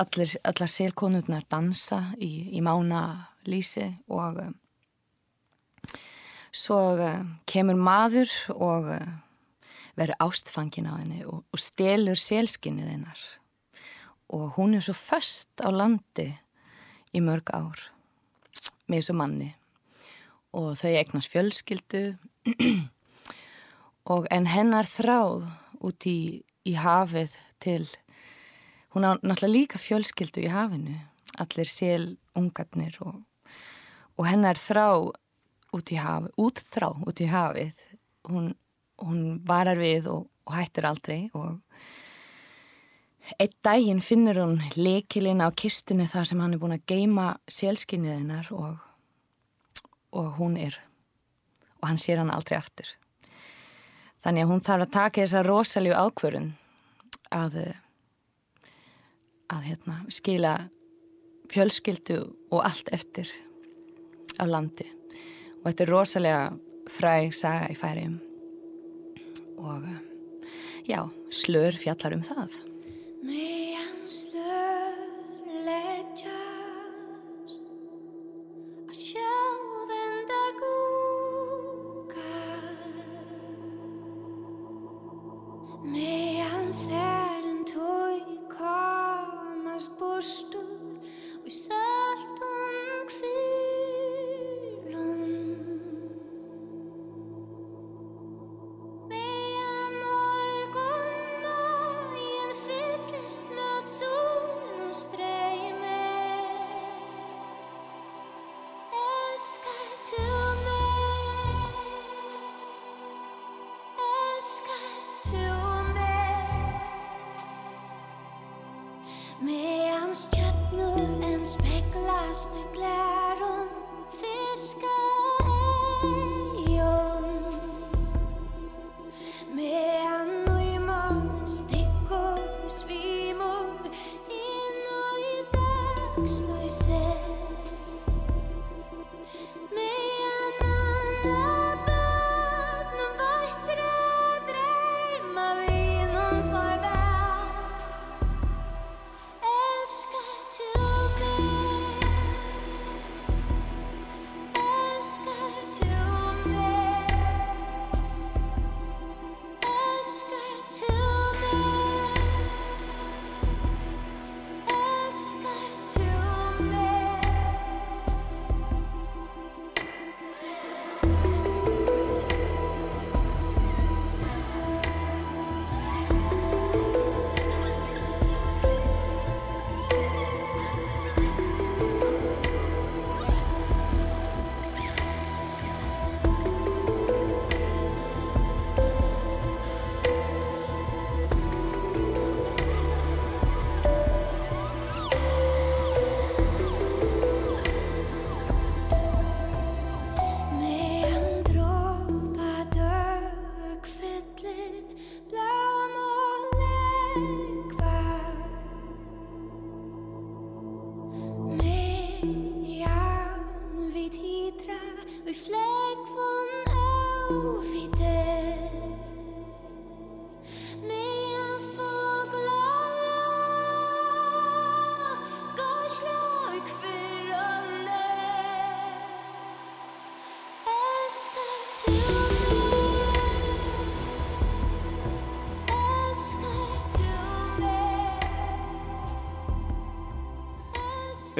allir, 0.00 0.34
allar 0.44 0.70
selkonurnar 0.70 1.46
dansa 1.50 2.00
í, 2.20 2.50
í 2.56 2.62
mána 2.64 3.02
lýsi 3.48 3.86
og 4.12 4.40
um, 4.44 4.56
svo 6.52 6.80
uh, 6.98 7.22
kemur 7.48 7.78
maður 7.80 8.32
og 8.54 8.90
uh, 8.96 9.12
verður 9.96 10.20
ástfangin 10.26 10.88
á 10.90 10.94
henni 10.98 11.24
og, 11.24 11.44
og 11.48 11.62
stelur 11.62 12.18
selskinnið 12.18 12.92
hennar. 12.94 13.22
Og 14.30 14.52
hún 14.58 14.76
er 14.76 14.84
svo 14.84 14.94
föst 14.94 15.62
á 15.64 15.68
landi 15.74 16.28
í 17.16 17.22
mörg 17.24 17.50
ár 17.50 17.88
með 18.86 19.00
þessu 19.00 19.16
manni 19.18 19.50
og 20.56 20.76
þau 20.80 20.92
eignast 20.92 21.30
fjölskyldu. 21.32 22.04
Og 24.10 24.26
en 24.32 24.46
hennar 24.50 24.88
þráð 24.88 25.44
út 25.86 26.06
í, 26.08 26.42
í 26.66 26.72
hafið 26.74 27.36
til 27.62 27.84
hún 28.94 29.06
á 29.06 29.10
náttúrulega 29.20 29.52
líka 29.52 29.78
fjölskyldu 29.78 30.42
í 30.42 30.50
hafinu 30.50 30.96
allir 31.38 31.68
sel 31.68 32.16
ungarnir 32.36 32.96
og, 33.04 33.20
og 34.18 34.26
hennar 34.26 34.58
þrá 34.58 34.88
út 35.70 35.92
í 35.94 35.98
hafið, 36.00 36.34
útþrá 36.40 36.90
út 37.06 37.22
í 37.22 37.28
hafið 37.30 37.72
hún, 38.30 38.52
hún 38.98 39.40
varar 39.46 39.78
við 39.78 40.10
og, 40.10 40.26
og 40.48 40.56
hættir 40.58 40.88
aldrei 40.88 41.20
og 41.38 41.60
einn 43.38 43.56
daginn 43.62 44.02
finnur 44.02 44.42
hún 44.42 44.58
lekilinn 44.74 45.44
á 45.44 45.48
kistunni 45.54 46.08
þar 46.10 46.26
sem 46.26 46.40
hann 46.42 46.56
er 46.56 46.62
búin 46.62 46.74
að 46.74 46.86
geima 46.90 47.32
sélskinnið 47.46 48.16
hennar 48.16 48.50
og, 48.56 48.78
og 50.12 50.32
hún 50.38 50.56
er. 50.60 50.76
Og 51.80 51.88
hann 51.88 52.00
sér 52.00 52.20
hann 52.20 52.32
aldrei 52.32 52.58
aftur. 52.58 52.88
Þannig 54.24 54.44
að 54.44 54.50
hún 54.52 54.64
þarf 54.64 54.86
að 54.86 54.96
taka 54.96 55.22
þessa 55.22 55.44
rosaljú 55.46 55.94
ákvörun 55.96 56.50
að 57.32 57.60
að 59.50 59.66
hérna 59.66 59.96
skila 60.12 60.54
fjölskyldu 61.50 62.18
og 62.50 62.60
allt 62.62 62.90
eftir 62.94 63.30
á 64.38 64.44
landi. 64.46 64.86
Og 65.60 65.70
þetta 65.70 65.84
er 65.84 65.92
rosalega 65.94 66.44
fræg 66.90 67.34
saga 67.36 67.70
í 67.70 67.78
færiðum 67.78 68.20
og 69.60 69.84
uh, 69.84 69.98
já, 70.88 71.02
slör 71.30 71.76
fjallar 71.76 72.16
um 72.16 72.22
það. 72.24 72.54
Meðan 73.20 73.69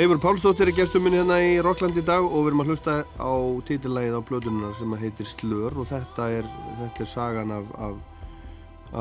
Eifur 0.00 0.16
Pálsdóttir 0.16 0.70
er 0.70 0.72
gestur 0.72 1.02
minn 1.04 1.12
hérna 1.12 1.36
í 1.44 1.58
Rockland 1.60 1.98
í 2.00 2.02
dag 2.06 2.24
og 2.24 2.46
við 2.46 2.46
erum 2.48 2.62
að 2.62 2.70
hlusta 2.70 2.92
á 3.20 3.32
titillagið 3.68 4.14
á 4.16 4.22
plötununa 4.24 4.68
sem 4.78 4.92
heitir 4.96 5.26
Slör 5.28 5.74
og 5.76 5.88
þetta 5.90 6.28
er, 6.38 6.46
þetta 6.78 7.02
er 7.04 7.08
sagan 7.10 7.50
af, 7.52 7.66
af, 7.76 7.98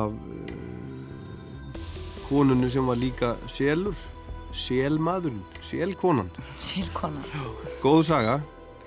af 0.01 0.17
uh, 0.19 1.77
konunni 2.25 2.67
sem 2.73 2.89
var 2.91 2.99
líka 2.99 3.29
selur, 3.47 3.95
selmaðurinn, 4.51 5.45
selkonan. 5.63 6.33
Sílkona 6.67 7.23
Góð 7.79 8.01
saga 8.09 8.33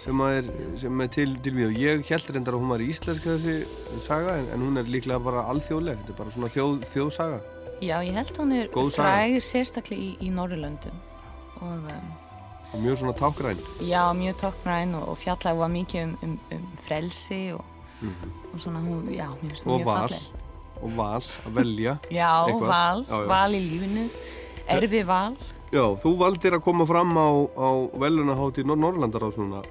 sem 0.02 0.20
er, 0.26 0.50
sem 0.82 1.00
er 1.00 1.08
til, 1.14 1.32
til 1.46 1.54
við 1.56 1.70
og 1.70 1.80
ég 1.80 2.04
held 2.10 2.34
reyndar 2.36 2.58
að 2.58 2.66
hún 2.66 2.74
var 2.74 2.84
íslenska 2.84 3.38
þessi 3.38 4.02
saga 4.04 4.34
en, 4.42 4.50
en 4.52 4.66
hún 4.66 4.82
er 4.82 4.90
líklega 4.98 5.22
bara 5.30 5.46
alþjóðleg, 5.54 6.02
þetta 6.02 6.12
er 6.12 6.20
bara 6.20 6.36
svona 6.36 6.52
þjóð, 6.52 6.76
þjóðsaga. 6.92 7.40
Já, 7.80 7.96
ég 8.04 8.20
held 8.20 8.42
hún 8.42 8.54
er 8.58 8.70
fræg 8.98 9.38
sérstaklega 9.48 10.10
í, 10.10 10.12
í 10.28 10.34
Norrlöndum 10.34 11.00
og 11.62 11.88
um, 11.94 12.10
Og 12.72 12.80
mjög 12.80 12.96
svona 13.02 13.12
tákræn. 13.18 13.58
já, 13.84 14.02
mjög 14.16 14.36
tóknræn 14.40 14.94
og, 14.96 15.08
og 15.12 15.18
fjallaði 15.20 15.58
var 15.58 15.68
mikið 15.74 16.04
um, 16.04 16.14
um, 16.22 16.38
um 16.56 16.68
frelsi 16.86 17.40
og, 17.56 17.64
Mhm. 18.02 18.30
og 18.54 18.60
svona 18.60 18.80
hún, 18.82 19.02
já, 19.14 19.26
hún 19.30 19.52
Og 19.66 19.80
mjög 19.80 19.84
val, 19.86 20.08
falleg 20.08 20.22
og 20.82 20.96
val 20.96 21.20
að 21.22 21.52
velja 21.54 21.92
Já, 22.10 22.30
eitthvað. 22.48 22.68
val, 22.68 23.04
Já, 23.08 23.18
já. 23.22 23.26
val 23.28 23.52
í 23.54 23.60
lífinu 23.70 24.08
erfi 24.68 25.02
val 25.06 25.36
Já, 25.72 25.84
þú 26.02 26.10
valdir 26.18 26.52
að 26.56 26.62
koma 26.64 26.84
fram 26.86 27.14
á, 27.16 27.28
á 27.56 27.68
velunahátti 28.02 28.64
Nor 28.66 28.76
Norrlandaráðs 28.76 29.38
núna 29.40 29.62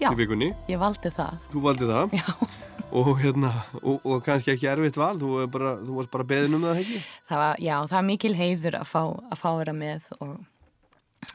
Já. 0.00 0.10
í 0.10 0.16
vikunni. 0.18 0.50
Ég 0.68 0.78
valdi 0.82 1.08
það 1.14 1.38
Þú 1.52 1.60
valdi 1.62 1.86
það. 1.86 2.10
Já. 2.18 2.26
Og 2.92 3.16
hérna, 3.22 3.52
og, 3.82 4.00
og 4.04 4.18
kannski 4.26 4.50
ekki 4.52 4.66
erfitt 4.68 4.96
val, 5.00 5.16
þú, 5.16 5.28
er 5.42 5.46
bara, 5.48 5.76
þú 5.80 5.94
varst 5.96 6.10
bara 6.12 6.24
beðin 6.28 6.54
um 6.58 6.62
það 6.66 6.80
ekki? 6.82 6.98
það 7.30 7.38
var, 7.40 7.56
já, 7.64 7.76
það 7.88 7.98
er 7.98 8.02
mikil 8.10 8.34
heiður 8.36 8.74
að 8.82 8.84
fá 8.90 9.00
að 9.32 9.38
fá 9.40 9.46
að 9.52 9.58
vera 9.62 9.72
með 9.78 10.02
og 10.20 10.34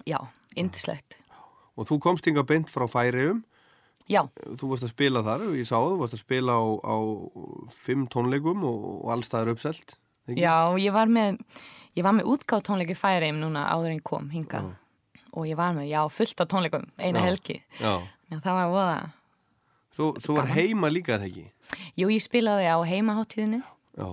já, 0.06 0.18
indislegt 0.56 1.18
Og 1.78 1.86
þú 1.86 2.00
komst 2.02 2.26
hinga 2.26 2.42
beint 2.42 2.72
frá 2.74 2.88
Færiðum. 2.90 3.44
Já. 4.10 4.24
Þú 4.58 4.70
varst 4.72 4.86
að 4.88 4.90
spila 4.96 5.22
þar 5.22 5.44
ég 5.54 5.68
sá 5.68 5.76
það, 5.78 5.92
þú 5.92 5.98
varst 6.00 6.16
að 6.16 6.22
spila 6.24 6.56
á, 6.58 6.64
á 6.82 6.96
fimm 7.70 8.08
tónleikum 8.10 8.64
og, 8.66 8.86
og 9.04 9.12
allstaðar 9.14 9.52
uppselt. 9.54 9.94
ekki? 10.26 10.42
Já, 10.42 10.56
ég 10.82 10.96
var 10.96 11.12
með 11.12 11.38
ég 11.98 12.06
var 12.08 12.16
með 12.18 12.30
útgáð 12.34 12.64
tónleiki 12.70 12.96
færiðum 12.98 13.44
núna 13.44 13.68
áður 13.70 13.94
en 13.94 14.02
kom 14.06 14.30
hingað 14.34 14.72
og 15.38 15.46
ég 15.46 15.58
var 15.60 15.76
með, 15.78 15.90
já, 15.92 16.02
fullt 16.10 16.42
á 16.42 16.46
tónleikum 16.50 16.88
eina 16.98 17.22
Já. 17.22 17.26
helgi 17.28 17.58
Já. 17.78 17.94
já, 18.32 18.38
það 18.42 18.58
var 18.58 18.72
voða 18.74 18.98
Svo, 19.98 20.08
svo 20.22 20.36
var 20.38 20.50
heima 20.54 20.90
líka 20.94 21.18
það 21.18 21.28
ekki? 21.30 21.46
Jú, 21.98 22.10
ég 22.14 22.22
spilaði 22.26 22.66
á 22.70 22.78
heimaháttíðinni 22.90 23.62
Já. 23.98 24.08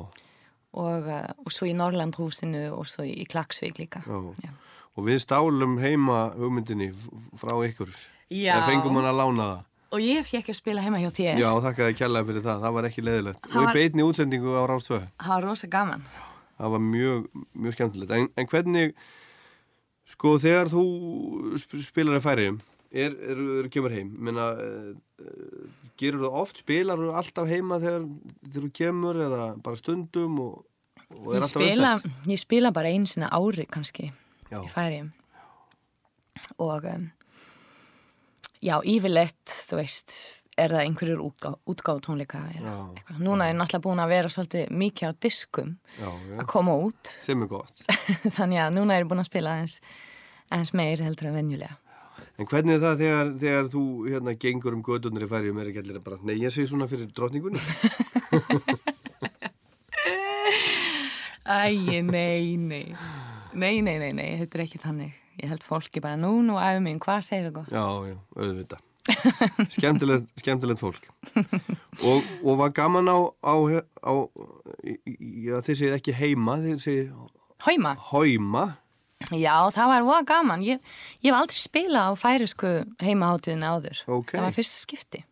og, 0.74 1.08
uh, 1.08 1.32
og 1.44 1.52
svo 1.52 1.68
í 1.68 1.74
Norrlandhúsinu 1.76 2.66
og 2.76 2.84
svo 2.88 3.04
í 3.08 3.24
Klagsvík 3.28 3.80
líka 3.80 4.04
Já. 4.04 4.52
Og 4.96 5.06
við 5.08 5.18
stálum 5.24 5.78
heima 5.82 6.18
hugmyndinni 6.38 6.90
frá 7.40 7.54
ykkur. 7.66 7.90
Það 8.30 8.66
fengum 8.68 8.98
hann 9.00 9.08
að 9.10 9.18
lána 9.20 9.46
það. 9.52 9.62
og 9.94 10.00
ég 10.02 10.24
fekk 10.26 10.48
að 10.50 10.56
spila 10.58 10.82
heima 10.82 10.98
hjá 10.98 11.10
þér 11.14 11.36
Já, 11.38 11.48
þakka 11.62 11.84
þið 11.88 11.96
kjallaði 12.00 12.26
fyrir 12.30 12.42
það. 12.42 12.62
Það 12.64 12.72
var 12.74 12.84
ekki 12.88 13.02
leðilegt. 13.06 13.40
Það 13.46 13.56
Og 13.56 13.62
í 13.62 13.66
var- 13.66 13.74
beitni 13.78 14.02
útsendingu 14.02 14.54
á 14.58 14.62
Rástvöð. 14.70 15.04
það 15.20 15.28
var 15.34 15.42
rosa 15.44 15.66
gaman 15.70 16.02
Það 16.58 16.70
var 16.70 16.78
mjög, 16.80 17.28
mjög 17.58 17.72
skemmtilegt. 17.74 18.10
En, 18.14 18.28
en 18.38 18.46
hvernig, 18.46 18.94
sko, 20.14 20.38
þegar 20.38 20.70
þú 20.70 20.84
sp 21.58 21.78
spilar 21.82 22.18
í 22.18 22.22
færiðum, 22.22 22.58
er, 22.94 23.10
er, 23.10 23.40
er, 23.64 23.68
kemur 23.74 23.90
heim, 23.94 24.12
menna, 24.22 24.48
uh, 24.54 24.94
gerur 25.98 26.22
þú 26.26 26.30
oft, 26.42 26.60
spilar 26.62 26.98
þú 27.02 27.10
alltaf 27.18 27.48
heima 27.50 27.80
þegar, 27.82 28.06
þegar 28.46 28.66
þú 28.68 28.70
kemur 28.78 29.18
eða 29.26 29.48
bara 29.66 29.76
stundum 29.80 30.38
og, 30.44 30.64
og 31.10 31.32
er 31.34 31.40
ég 31.40 31.42
alltaf 31.42 31.62
spila, 31.62 31.94
ég 32.30 32.38
spila 32.42 32.70
bara 32.74 32.92
einu 32.94 33.06
sinna 33.10 33.30
ári 33.34 33.66
kannski 33.66 34.12
Já. 34.50 34.60
í 34.62 34.68
færiðum 34.72 35.12
og 36.60 36.84
um, 36.90 37.04
Já, 38.64 38.78
yfirleitt, 38.88 39.44
þú 39.68 39.76
veist, 39.76 40.14
er 40.56 40.72
það 40.72 40.86
einhverjur 40.86 41.20
útgá, 41.26 41.50
útgáð 41.68 41.98
tónleika. 42.06 42.38
Er, 42.48 42.62
Já. 42.64 43.18
Núna 43.20 43.50
er 43.50 43.58
náttúrulega 43.58 43.84
búin 43.84 44.00
að 44.00 44.12
vera 44.14 44.30
svolítið 44.32 44.70
mikið 44.72 45.10
á 45.10 45.12
diskum 45.20 45.74
Já, 45.98 46.08
já. 46.08 46.38
að 46.40 46.46
koma 46.48 46.72
út. 46.80 47.10
Sem 47.26 47.44
er 47.44 47.50
gott. 47.50 47.82
Þannig 48.38 48.62
að 48.64 48.72
núna 48.78 48.96
er 48.96 49.04
ég 49.04 49.10
búin 49.10 49.20
að 49.20 49.28
spila 49.28 49.52
aðeins 49.58 50.72
meir 50.72 51.02
heldur 51.04 51.28
en 51.28 51.36
venjulega. 51.36 51.76
En 52.40 52.48
hvernig 52.50 52.78
er 52.78 52.82
það 52.82 53.02
þegar, 53.04 53.28
þegar 53.44 53.68
þú 53.74 53.82
hérna 54.08 54.32
gengur 54.46 54.74
um 54.78 54.86
gödunir 54.88 55.26
í 55.26 55.30
færjum 55.30 55.60
er 55.60 55.68
ekki 55.70 55.82
allir 55.84 56.00
að 56.00 56.06
bara 56.08 56.22
neyja 56.30 56.50
sig 56.54 56.70
svona 56.70 56.88
fyrir 56.90 57.12
drottningunni? 57.12 57.60
Æ, 61.44 62.00
nei, 62.08 62.56
nei. 62.56 62.96
Nei, 63.54 63.78
nei, 63.84 63.98
nei, 64.02 64.10
nei, 64.16 64.32
þetta 64.40 64.58
er 64.58 64.64
ekki 64.66 64.80
þannig. 64.82 65.14
Ég 65.40 65.50
held 65.50 65.64
fólki 65.66 66.02
bara, 66.02 66.18
nú, 66.20 66.36
nú, 66.46 66.58
æfum 66.62 66.84
minn, 66.86 67.00
hvað 67.02 67.24
segir 67.26 67.54
þú? 67.54 67.64
Já, 67.74 67.86
já, 68.10 68.18
auðvitað. 68.38 68.82
skemmtilegt, 69.74 70.30
skemmtilegt 70.40 70.80
fólk. 70.80 71.08
Og, 72.08 72.24
og 72.40 72.56
var 72.58 72.72
gaman 72.74 73.10
á, 73.10 73.18
á, 73.44 73.54
á 74.00 74.12
já, 74.84 75.58
þið 75.60 75.76
segið 75.76 75.96
ekki 75.98 76.14
heima, 76.16 76.56
þið 76.62 76.80
segið 76.82 77.10
Hæma? 77.64 77.94
Hæma? 78.10 78.64
Já, 79.32 79.54
það 79.72 79.90
var 79.92 80.04
voða 80.04 80.24
gaman. 80.28 80.64
Ég, 80.66 80.82
ég 81.24 81.30
hef 81.30 81.38
aldrei 81.38 81.60
spilað 81.62 82.12
á 82.12 82.20
færisku 82.20 82.72
heimaháttiðin 83.00 83.64
áður. 83.64 84.02
Ok. 84.10 84.34
Það 84.34 84.44
var 84.44 84.56
fyrsta 84.56 84.80
skipti. 84.82 85.22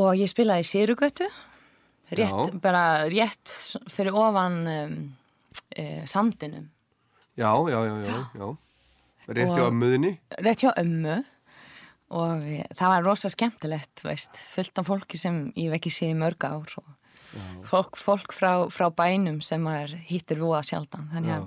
Og 0.00 0.10
ég 0.18 0.30
spilaði 0.30 0.64
í 0.64 0.68
Sýrugötu, 0.70 1.28
rétt, 2.18 2.56
bara 2.62 3.06
rétt 3.10 3.54
fyrir 3.90 4.16
ofan 4.16 4.58
um, 4.70 4.98
e, 5.76 6.06
sandinum. 6.10 6.68
Já, 7.38 7.52
já, 7.70 7.80
já, 7.86 7.96
já, 8.04 8.16
já. 8.34 8.48
Rétt 9.30 9.52
hjá 9.54 9.66
ömmuðinni? 9.68 10.14
Rétt 10.42 10.64
hjá 10.64 10.72
ömmu. 10.80 11.20
Og 12.10 12.42
e, 12.42 12.64
það 12.74 12.94
var 12.94 13.04
rosa 13.06 13.30
skemmtilegt, 13.30 14.02
veist, 14.04 14.34
fullt 14.54 14.80
af 14.82 14.88
fólki 14.90 15.20
sem 15.20 15.44
ég 15.54 15.70
hef 15.70 15.78
ekki 15.78 15.92
séð 15.94 16.14
í 16.14 16.18
mörg 16.24 16.46
ár. 16.48 16.74
Og 16.80 16.96
fólk, 17.70 17.98
fólk 18.00 18.34
frá, 18.34 18.66
frá 18.74 18.88
bænum 18.90 19.38
sem 19.44 19.66
hittir 20.08 20.40
voða 20.42 20.64
sjaldan. 20.66 21.06
Þannig 21.12 21.36
að 21.36 21.46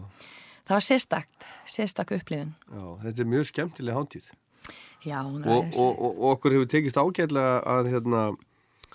það 0.63 0.77
var 0.77 0.85
sérstakt, 0.87 1.49
sérstak 1.67 2.15
upplifun. 2.15 2.53
Já, 2.71 2.85
þetta 3.03 3.25
er 3.25 3.29
mjög 3.33 3.49
skemmtileg 3.51 3.99
hátíð. 3.99 4.31
Já, 5.03 5.19
Og, 5.19 5.43
og, 5.75 5.75
og, 5.75 6.11
og 6.13 6.29
okkur 6.37 6.53
hefur 6.55 6.69
tekist 6.71 6.95
ágætlega 6.95 7.57
að, 7.67 7.89
hérna, 7.91 8.21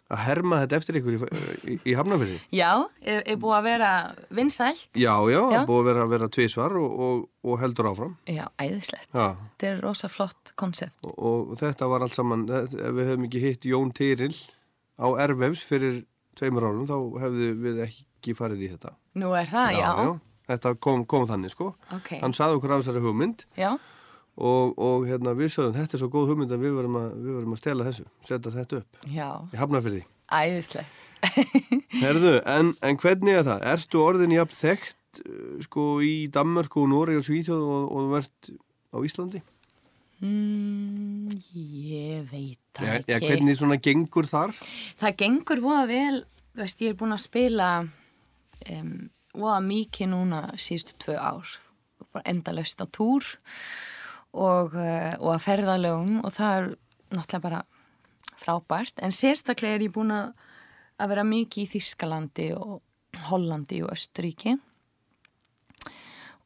að 0.09 0.21
herma 0.25 0.59
þetta 0.63 0.77
eftir 0.81 0.99
ykkur 1.01 1.15
í, 1.17 1.19
í, 1.69 1.75
í 1.93 1.95
Hafnafyrði. 1.99 2.39
Já, 2.57 2.71
er, 3.03 3.23
er 3.29 3.37
búið 3.41 3.57
að 3.59 3.67
vera 3.69 3.91
vinsælt. 4.39 4.87
Já, 4.97 5.13
já, 5.29 5.41
Já. 5.53 5.59
búið 5.69 5.81
að 5.83 5.89
vera, 5.91 6.07
vera 6.15 6.29
tvísvar 6.33 6.77
og, 6.81 6.95
og, 7.09 7.25
og 7.45 7.59
heldur 7.61 7.91
áfram. 7.91 8.15
Já, 8.29 8.47
æðislegt. 8.65 9.11
Já, 9.13 9.27
Þetta 9.59 9.69
er 9.73 9.83
rosa 9.85 10.09
flott 10.13 10.55
konsept. 10.57 10.97
og, 11.05 11.19
og 11.53 11.59
þetta 11.61 11.91
var 11.93 12.07
allt 12.07 12.17
saman, 12.17 12.47
ef 12.49 12.73
við 12.79 13.11
hefum 13.13 13.27
ekki 13.29 13.43
hitt 13.45 13.69
Jón 13.69 13.93
Tyril 13.97 14.33
á 14.97 15.07
Ervefs 15.27 15.67
fyrir 15.69 16.01
tveimur 16.39 16.65
árum, 16.71 16.87
þá 16.89 16.97
hefðu 17.27 17.51
við 17.67 17.85
ekki 17.89 18.35
farið 18.39 18.65
í 18.65 18.73
þetta. 18.77 18.95
Nú 19.21 19.35
er 19.37 19.47
það, 19.51 19.77
já. 19.83 19.93
Þetta 20.49 20.71
kom, 20.81 21.03
kom 21.05 21.27
þannig, 21.29 21.53
sko. 21.53 21.73
Ok. 21.93 22.15
Hann 22.23 22.33
saði 22.33 22.57
okkur 22.57 22.73
af 22.73 22.81
þessari 22.81 23.03
hugmynd 23.05 23.43
Já, 23.61 23.75
og, 24.39 24.77
og 24.79 25.07
hérna, 25.09 25.33
við 25.39 25.51
sögum, 25.57 25.75
þetta 25.75 25.97
er 25.99 26.03
svo 26.05 26.09
góð 26.13 26.29
hugmynd 26.33 26.53
að 26.55 26.63
við 26.63 26.77
verum 26.79 26.97
að, 27.01 27.09
við 27.25 27.37
verum 27.41 27.57
að 27.57 27.61
stela 27.63 27.87
þessu, 27.89 28.07
setja 28.29 28.53
þetta 28.55 28.79
upp 28.83 29.03
já, 29.11 29.29
í 29.55 29.59
Hafnafyrði. 29.59 30.03
æðislegt. 30.39 31.05
Herðu, 32.05 32.35
en, 32.47 32.73
en 32.87 32.99
hvernig 33.03 33.41
er 33.41 33.47
það? 33.49 33.65
Ertu 33.73 34.03
orðin 34.05 34.35
jafn 34.37 34.55
þekkt 34.61 35.23
uh, 35.25 35.55
sko 35.67 35.87
í 36.07 36.15
Danmörku 36.31 36.85
og 36.85 36.91
Nóri 36.93 37.17
og 37.19 37.25
Svíþjóð 37.27 37.65
og, 37.67 37.89
og 37.99 38.19
ert 38.21 38.51
á 38.95 38.99
Íslandi? 39.03 39.43
Mm, 40.19 41.31
ég 41.55 42.25
veit 42.31 42.59
það 42.79 42.87
Ja, 42.87 42.95
ekki. 42.99 43.13
ja, 43.13 43.19
hvernig 43.23 43.59
svona 43.59 43.77
gengur 43.83 44.27
þar? 44.31 44.55
Það 44.99 45.17
gengur 45.23 45.61
voða 45.63 45.85
vel, 45.91 46.17
veist, 46.59 46.81
ég 46.83 46.95
er 46.95 46.99
búin 46.99 47.15
að 47.15 47.23
spila 47.27 47.69
um, 47.85 48.95
voða 49.39 49.61
mikið 49.67 50.11
núna 50.15 50.41
síðustu 50.59 50.97
tvö 51.05 51.19
ár. 51.23 51.53
Bara 52.15 52.27
endalaust 52.31 52.83
á 52.83 52.87
túr 52.91 53.27
og, 54.39 54.77
uh, 54.79 55.13
og 55.19 55.33
að 55.35 55.45
ferðalögum 55.47 56.21
og 56.23 56.35
það 56.37 56.59
er 56.59 56.71
náttúrulega 57.17 57.45
bara 57.45 57.63
frábært. 58.39 59.03
En 59.03 59.15
sérstaklega 59.15 59.79
er 59.79 59.87
ég 59.89 59.95
búin 59.95 60.15
að, 60.15 60.33
að 60.99 61.13
vera 61.15 61.27
mikið 61.27 61.65
í 61.65 61.71
Þískalandi 61.75 62.49
og 62.57 62.79
Hollandi 63.29 63.83
og 63.83 63.93
Östuríki 63.95 64.55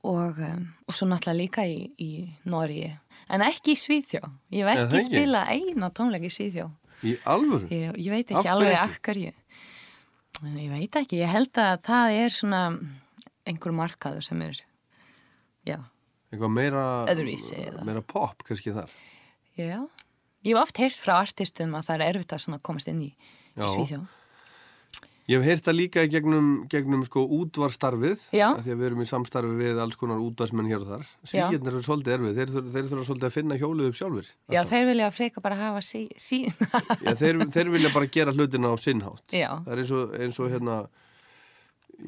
og, 0.02 0.38
um, 0.38 0.64
og 0.88 0.96
svo 0.96 1.08
náttúrulega 1.10 1.38
líka 1.38 1.66
í, 1.68 1.90
í 2.00 2.10
Norgi. 2.50 2.90
En 3.32 3.44
ekki 3.46 3.76
í 3.76 3.78
Svíþjó. 3.78 4.24
Ég 4.54 4.66
hef 4.66 4.86
ekki 4.86 5.04
spilað 5.06 5.52
eina 5.54 5.92
tónleik 5.94 6.26
í 6.26 6.32
Svíþjó. 6.32 6.68
Í 7.02 7.14
alvöru? 7.26 7.68
Ég, 7.70 7.94
ég 7.98 8.10
veit 8.14 8.30
ekki 8.30 8.50
alveg 8.50 8.98
hverju. 9.02 9.32
En 10.42 10.58
Ég 10.58 10.72
veit 10.72 10.98
ekki, 10.98 11.20
ég 11.22 11.30
held 11.30 11.58
að 11.60 11.84
það 11.86 12.16
er 12.18 12.34
svona 12.34 12.62
einhver 13.46 13.74
markaður 13.74 14.24
sem 14.26 14.40
er, 14.42 14.58
já, 15.66 15.76
Eitthvað 16.32 16.52
meira, 16.56 16.84
Öðruvísi 17.12 17.60
meira 17.84 18.00
pop 18.02 18.42
kannski 18.48 18.72
þar? 18.72 18.90
já. 19.58 19.82
Ég 20.42 20.56
hef 20.56 20.62
oft 20.64 20.78
heyrt 20.82 20.96
frá 20.98 21.20
artistum 21.20 21.76
að 21.78 21.84
það 21.86 21.94
er 22.00 22.08
erfitt 22.16 22.32
að 22.34 22.58
komast 22.66 22.88
inn 22.90 23.02
í, 23.04 23.12
í 23.54 23.62
Svíþjó. 23.62 24.00
Ég 25.30 25.38
hef 25.38 25.44
heyrt 25.46 25.62
það 25.68 25.76
líka 25.78 26.02
í 26.02 26.08
gegnum, 26.10 26.46
gegnum 26.72 27.04
sko 27.06 27.22
útvarstarfið 27.36 28.24
því 28.32 28.40
að 28.42 28.64
við 28.72 28.82
erum 28.88 29.04
í 29.04 29.06
samstarfi 29.06 29.52
við 29.60 29.78
alls 29.84 29.94
konar 30.00 30.18
útvarsmenn 30.18 30.66
hér 30.66 30.82
og 30.82 30.88
þar. 30.90 31.04
Já. 31.30 31.44
Svíðirnir 31.46 31.70
eru 31.76 31.82
svolítið 31.86 32.16
erfið, 32.16 32.40
þeir, 32.40 32.50
þur- 32.56 32.72
þeir 32.74 32.88
þurfa 32.90 33.06
svolítið 33.06 33.28
að 33.28 33.36
finna 33.36 33.58
hjólið 33.60 33.90
upp 33.92 34.00
sjálfur. 34.00 34.32
Já, 34.56 34.60
þeir 34.72 34.88
vilja 34.90 35.10
freka 35.14 35.44
bara 35.46 35.60
hafa 35.62 35.84
sí, 35.86 36.02
sí. 36.18 36.40
Já, 37.06 37.12
þeir, 37.22 37.38
þeir 37.54 37.70
vilja 37.76 37.92
bara 37.94 38.10
gera 38.18 38.34
hlutina 38.34 38.74
á 38.74 38.76
sinnhátt. 38.82 39.22
Já. 39.30 39.48
Það 39.62 39.72
er 39.76 39.84
eins 39.84 39.94
og, 40.00 40.18
eins 40.26 40.40
og 40.42 40.50
hérna, 40.56 40.80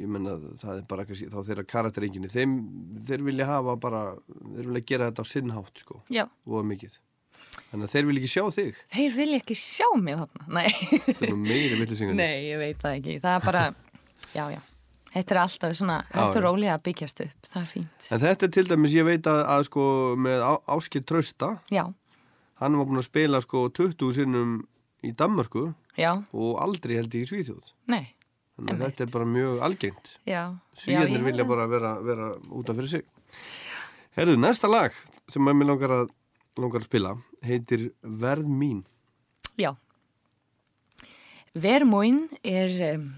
ég 0.01 0.11
menna 0.11 0.37
það 0.61 0.79
er 0.81 0.85
bara 0.91 1.05
þá 1.09 1.39
þeirra 1.49 1.65
karakterenginni. 1.71 2.29
Þeim, 2.33 2.55
þeir 3.09 3.25
vilja 3.29 3.47
hafa 3.49 3.77
bara, 3.81 4.03
þeir 4.57 4.69
vilja 4.71 4.85
gera 4.93 5.09
þetta 5.11 5.25
á 5.25 5.33
sinnhátt 5.33 5.83
sko. 5.85 6.01
Já. 6.13 6.25
Og 6.47 6.65
mikið. 6.69 6.99
Þannig 7.71 7.87
að 7.89 7.93
þeir 7.95 8.07
vilja 8.09 8.23
ekki 8.25 8.33
sjá 8.35 8.45
þig. 8.57 8.79
Þeir 8.95 9.17
vilja 9.19 9.41
ekki 9.43 9.57
sjá 9.59 9.89
mig 10.01 10.21
þarna, 10.21 10.47
nei. 10.55 10.69
Það 11.09 11.25
er 11.27 11.33
nú 11.35 11.41
meiri 11.43 11.81
villisingan. 11.81 12.17
Nei, 12.19 12.37
ég 12.49 12.63
veit 12.63 12.79
það 12.83 12.97
ekki. 13.01 13.17
Það 13.25 13.37
er 13.39 13.45
bara, 13.51 13.65
já, 14.35 14.45
já. 14.55 14.61
Þetta 15.15 15.35
er 15.35 15.39
alltaf 15.45 15.75
svona, 15.79 15.97
og 16.11 16.35
já. 16.35 16.41
rólega 16.43 16.73
að 16.75 16.85
byggjast 16.89 17.21
upp. 17.23 17.49
Það 17.53 17.61
er 17.61 17.69
fínt. 17.71 18.07
En 18.11 18.23
þetta 18.25 18.47
er 18.49 18.55
til 18.57 18.65
dæmis, 18.71 18.95
ég 18.97 19.07
veit 19.07 19.29
að, 19.31 19.43
að 19.55 19.67
sko 19.69 19.85
með 20.19 20.43
Á- 20.43 20.65
Áskir 20.75 21.05
Trausta, 21.07 21.51
Já, 21.71 21.85
hann 22.63 22.79
var 22.81 22.89
búin 22.89 22.99
að 23.03 23.07
spila 23.07 23.41
sko 23.45 23.69
20 23.71 24.11
sinnum 24.17 24.57
í 25.07 25.13
Danmörku 25.15 25.69
já, 26.01 26.11
og 26.33 26.59
aldrei 26.65 26.97
held 26.99 27.15
ég 27.15 27.27
í 27.27 27.31
Svíþjóð. 27.31 27.71
nei. 27.93 28.14
Þannig 28.55 28.75
að 28.75 28.83
þetta 28.85 29.03
er 29.05 29.11
bara 29.11 29.27
mjög 29.27 29.63
algengt. 29.67 30.11
Ég- 30.87 31.25
vilja 31.27 31.45
bara 31.49 31.67
vera, 31.67 31.95
vera 32.01 32.29
út 32.55 32.71
af 32.71 32.77
fyrir 32.79 32.89
sig. 32.89 33.05
Herðu, 34.15 34.37
næsta 34.39 34.71
lag 34.71 34.93
sem 35.29 35.43
að 35.43 35.57
mér 35.59 35.71
langar 35.73 35.91
að, 35.91 36.11
langar 36.57 36.81
að 36.81 36.87
spila 36.87 37.17
heitir 37.43 37.93
Verð 38.03 38.47
mín. 38.47 38.85
Já. 39.59 39.75
Vermóin 41.55 42.29
er 42.43 42.95
um, 42.95 43.11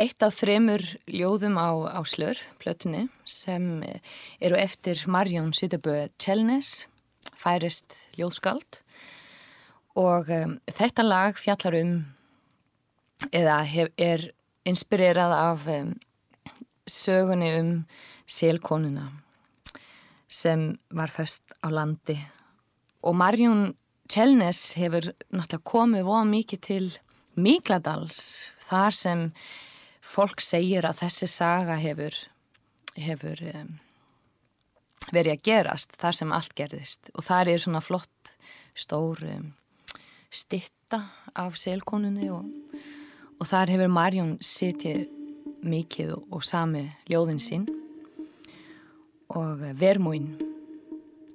eitt 0.00 0.22
af 0.22 0.36
þremur 0.40 0.84
ljóðum 1.08 1.56
á, 1.60 1.68
á 1.96 2.00
slör, 2.04 2.40
plötunni, 2.60 3.08
sem 3.24 3.82
eh, 3.82 4.00
eru 4.40 4.56
eftir 4.56 5.00
Marjón 5.08 5.52
Sýtaböð 5.56 6.12
Tjelnes, 6.20 6.86
færist 7.36 7.96
ljóðskald. 8.16 8.80
Og 9.96 10.28
um, 10.30 10.58
þetta 10.68 11.04
lag 11.04 11.40
fjallar 11.40 11.78
um, 11.80 11.96
eða 13.32 13.62
hef, 13.66 13.90
er 13.98 14.30
inspirerað 14.68 15.34
af 15.34 15.66
um, 15.72 15.94
sögunni 16.88 17.50
um 17.58 17.72
selkonuna 18.28 19.08
sem 20.28 20.76
var 20.92 21.08
föst 21.08 21.42
á 21.64 21.72
landi. 21.72 22.18
Og 23.02 23.16
Marjón 23.16 23.74
Tjelnes 24.08 24.72
hefur 24.76 25.10
náttúrulega 25.32 25.64
komið 25.68 26.06
voða 26.06 26.24
mikið 26.28 26.60
til 26.64 26.86
Mikladals 27.36 28.48
þar 28.68 28.96
sem 28.96 29.24
fólk 30.04 30.40
segir 30.44 30.86
að 30.88 31.02
þessi 31.02 31.28
saga 31.28 31.76
hefur, 31.80 32.16
hefur 32.96 33.40
um, 33.52 33.74
verið 35.12 35.34
að 35.36 35.44
gerast 35.48 35.96
þar 36.00 36.18
sem 36.20 36.32
allt 36.32 36.56
gerðist. 36.56 37.12
Og 37.14 37.24
þar 37.28 37.52
er 37.52 37.62
svona 37.64 37.84
flott 37.84 38.34
stór 38.76 39.20
um, 39.28 39.52
stitta 40.32 41.04
af 41.36 41.56
selkonunni 41.60 42.30
og, 42.32 42.48
og 43.38 43.46
þar 43.46 43.72
hefur 43.74 43.92
Marjón 43.92 44.36
sitið 44.42 45.06
mikið 45.68 46.14
og, 46.18 46.42
sami 46.46 46.84
ljóðin 47.10 47.40
sín 47.42 47.66
og 49.34 49.62
vermúin 49.78 50.32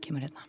kemur 0.04 0.24
hérna. 0.26 0.48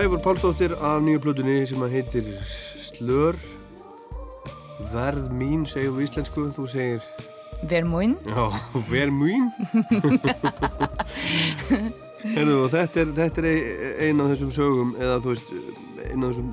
Æfur 0.00 0.18
Pálsdóttir 0.24 0.72
af 0.80 1.02
nýju 1.04 1.20
plötunni 1.20 1.66
sem 1.68 1.82
að 1.84 1.92
heitir 1.96 2.28
Slör. 2.80 3.36
Verð 4.92 5.26
mín 5.36 5.66
segjum 5.68 5.98
við 5.98 6.06
íslensku, 6.08 6.46
þú 6.56 6.64
segir? 6.72 7.02
Vermúin 7.68 8.14
Já, 8.24 8.46
ver 8.88 9.10
mín. 9.12 9.50
Herðu, 12.20 12.54
og 12.64 12.70
þetta 12.72 13.02
er, 13.02 13.10
þetta 13.16 13.42
er 13.42 13.48
ein- 13.50 13.98
ein 14.06 14.20
af 14.24 14.30
þessum 14.32 14.50
sögum 14.56 14.94
eða 14.96 15.18
þú 15.24 15.34
veist, 15.34 15.52
ein 16.10 16.24
af 16.24 16.30
þessum 16.32 16.48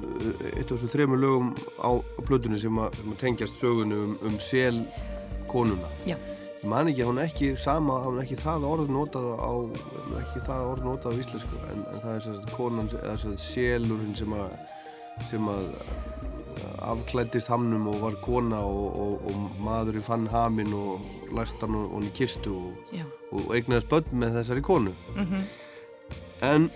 eitt 0.57 0.65
af 0.71 0.73
þessum 0.75 0.91
þremur 0.95 1.21
lögum 1.23 1.49
á, 1.79 1.89
plötunni 2.27 2.59
sem 2.59 2.75
að, 2.83 2.95
sem 2.99 3.11
að 3.13 3.17
tengjast 3.23 3.59
sögunni 3.63 3.95
um, 3.95 4.17
um 4.27 4.39
sel 4.43 4.81
konuna. 5.47 5.87
Já. 6.07 6.15
Man 6.67 6.87
ekki, 6.91 7.03
hún 7.07 7.19
ekki 7.23 7.53
sama, 7.63 7.99
hún 8.03 8.17
ekki 8.21 8.35
það 8.41 8.65
orð 8.67 8.89
notað 8.91 9.27
á 9.39 9.51
ekki 10.21 10.41
það 10.47 10.65
orð 10.71 10.83
notað 10.87 11.13
á 11.15 11.19
íslensku 11.21 11.59
en, 11.71 11.83
en 11.93 12.01
það 12.03 12.15
er 12.17 12.25
að 12.33 12.49
konan 12.57 12.89
eða 12.91 13.13
þess 13.13 13.27
að 13.29 13.37
selurinn 13.45 14.15
sem 14.19 14.33
að 14.35 14.57
sem 15.31 15.47
að 15.49 15.69
afklæddist 16.87 17.47
hamnum 17.51 17.87
og 17.91 17.99
var 18.01 18.15
kona 18.25 18.59
og, 18.65 18.97
og, 18.97 19.29
og 19.29 19.61
maðurinn 19.63 20.03
fann 20.05 20.27
haminn 20.31 20.73
og 20.77 21.31
læst 21.37 21.61
hann 21.61 21.75
og 21.77 21.91
hann 21.95 22.07
í 22.09 22.13
kistu 22.17 22.53
og, 22.57 23.03
og 23.31 23.51
eignaðist 23.55 23.89
börn 23.91 24.17
með 24.23 24.37
þessari 24.41 24.63
konu 24.65 24.93
Mhm. 25.15 25.43
en 26.41 26.69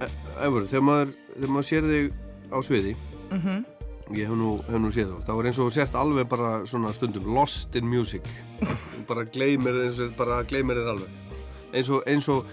e- 0.00 0.12
Efur, 0.46 0.66
þegar 0.68 0.84
maður, 0.84 1.12
þegar 1.34 1.52
maður 1.56 1.68
sér 1.70 1.88
þig 1.90 2.12
á 2.52 2.58
sviði 2.62 2.96
Mhm. 3.32 3.64
Ég 4.14 4.28
hef 4.28 4.38
nú, 4.38 4.52
hef 4.66 4.78
nú 4.82 4.92
séð 4.94 5.14
þá. 5.14 5.26
Þá 5.26 5.32
er 5.34 5.48
eins 5.50 5.58
og 5.58 5.68
þú 5.68 5.74
sért 5.74 5.98
alveg 5.98 6.28
bara 6.30 6.50
svona 6.68 6.92
stundum 6.94 7.26
lost 7.34 7.76
in 7.78 7.88
music. 7.90 8.26
Þú 8.62 9.04
bara 9.10 9.26
gleymir 9.26 9.80
eins 9.86 10.00
og 10.02 10.14
bara 10.18 10.42
gleymir 10.46 10.78
þér 10.80 10.92
alveg. 10.94 11.38
Eins 11.76 11.90
og, 11.90 12.02
eins 12.06 12.28
og 12.32 12.46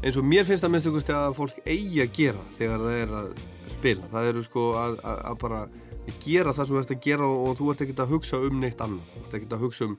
eins 0.00 0.16
og 0.16 0.24
mér 0.24 0.46
finnst 0.48 0.64
það 0.64 0.74
minnst 0.74 0.90
ykkur 0.90 1.14
að 1.16 1.36
fólk 1.36 1.60
eigi 1.64 2.02
að 2.02 2.12
gera 2.16 2.44
þegar 2.56 2.84
það 2.84 2.98
er 2.98 3.14
að 3.20 3.30
spila. 3.74 4.10
Það 4.12 4.28
eru 4.32 4.44
sko 4.46 4.66
að, 4.80 4.98
að, 5.04 5.22
að 5.30 5.40
bara 5.44 5.62
gera 6.24 6.54
það 6.56 6.66
sem 6.66 6.74
þú 6.74 6.82
ert 6.82 6.94
að 6.94 7.02
gera 7.06 7.28
og, 7.28 7.40
og 7.46 7.58
þú 7.58 7.70
ert 7.72 7.84
ekkert 7.84 8.04
að 8.04 8.14
hugsa 8.14 8.42
um 8.48 8.60
neitt 8.60 8.84
annað. 8.84 9.14
Þú 9.14 9.24
ert 9.24 9.38
ekkert 9.38 9.56
að 9.56 9.64
hugsa 9.66 9.88
um 9.88 9.96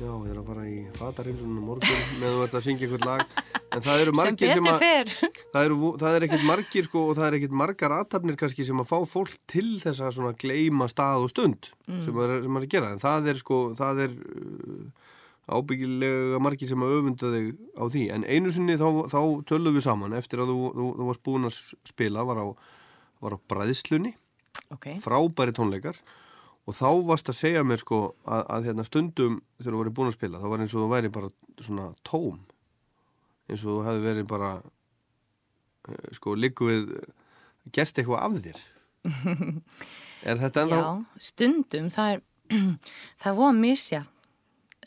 já, 0.00 0.10
ég 0.10 0.30
er 0.32 0.38
að 0.40 0.46
fara 0.50 0.64
í 0.66 0.76
fatarheimsunum 0.96 1.64
morgun 1.68 2.04
meðan 2.20 2.36
þú 2.38 2.44
ert 2.46 2.54
að 2.58 2.64
syngja 2.66 2.86
eitthvað 2.88 3.06
lag. 3.08 3.34
En 3.70 3.84
það 3.84 4.00
eru 4.04 4.14
margir 4.18 4.50
sem, 4.54 4.64
betur 4.66 4.74
að 4.74 5.36
það, 5.54 5.66
eru, 5.68 5.90
það 6.00 6.16
er 6.18 6.26
ekkert 6.26 6.46
margir 6.48 6.88
sko 6.88 7.02
og 7.10 7.12
það 7.18 7.26
er 7.28 7.36
ekkert 7.38 7.56
margar 7.60 7.94
aðtapnir 8.00 8.38
kannski 8.40 8.66
sem 8.66 8.80
að 8.82 8.88
fá 8.90 8.96
fólk 9.12 9.36
til 9.52 9.68
þess 9.82 10.02
að 10.02 10.16
svona 10.16 10.32
gleyma 10.40 10.88
stað 10.90 11.26
og 11.28 11.32
stund 11.34 11.70
Mm. 11.90 12.04
sem 12.06 12.18
er, 12.22 12.32
sem 12.44 12.52
maður 12.54 12.62
er 12.62 12.66
að 12.68 12.72
gera. 12.76 12.88
En 12.94 13.00
það 13.02 13.24
er 13.32 13.38
sko, 13.40 13.56
það 13.74 14.00
er 14.04 14.12
uh, 14.14 15.08
ábyggilega 15.58 16.38
margir 16.42 16.68
sem 16.70 16.84
að 16.86 16.92
öfunda 17.00 17.30
þig 17.34 17.48
á 17.74 17.84
því. 17.90 18.02
En 18.14 18.26
einu 18.30 18.52
sinni 18.54 18.76
þá, 18.78 18.86
þá 19.10 19.20
tölum 19.50 19.74
við 19.74 19.82
saman 19.88 20.14
eftir 20.14 20.42
að 20.44 20.52
þú, 20.52 20.58
þú, 20.76 20.86
þú 21.00 21.08
varst 21.08 21.22
búin 21.26 21.48
að 21.48 21.56
spila 21.90 22.22
var 22.28 22.38
á, 22.38 22.46
var 23.26 23.34
á 23.34 23.38
bræðslunni. 23.50 24.12
Okay. 24.70 25.00
frábæri 25.02 25.50
tónleikar 25.56 25.96
og 26.70 26.76
þá 26.78 26.88
varst 27.08 27.30
að 27.32 27.38
segja 27.40 27.62
mér 27.66 27.82
sko 27.82 28.00
að, 28.22 28.42
að 28.54 28.68
hérna 28.68 28.86
stundum 28.86 29.40
þegar 29.58 29.74
þú 29.74 29.80
voru 29.80 29.94
búin 29.96 30.10
að 30.12 30.18
spila 30.18 30.42
þá 30.42 30.48
var 30.52 30.62
eins 30.62 30.74
og 30.76 30.84
þú 30.84 30.90
væri 30.92 31.12
bara 31.16 31.30
svona 31.60 31.86
tóm. 32.06 32.38
Eins 33.50 33.64
og 33.64 33.72
þú 33.72 33.78
hefði 33.88 34.04
verið 34.04 34.28
bara 34.30 34.50
eh, 35.90 36.08
sko 36.14 36.36
líku 36.38 36.70
við 36.70 36.94
gerst 37.74 37.98
eitthvað 37.98 38.22
af 38.22 38.38
þér. 38.46 38.62
Er 40.20 40.36
þetta 40.36 40.66
ennþá 40.66 40.78
Já, 40.78 40.88
stundum 41.24 41.86
það 41.92 42.14
er 42.14 42.18
það 43.20 43.28
er 43.30 43.36
voða 43.38 43.52
misja 43.56 44.00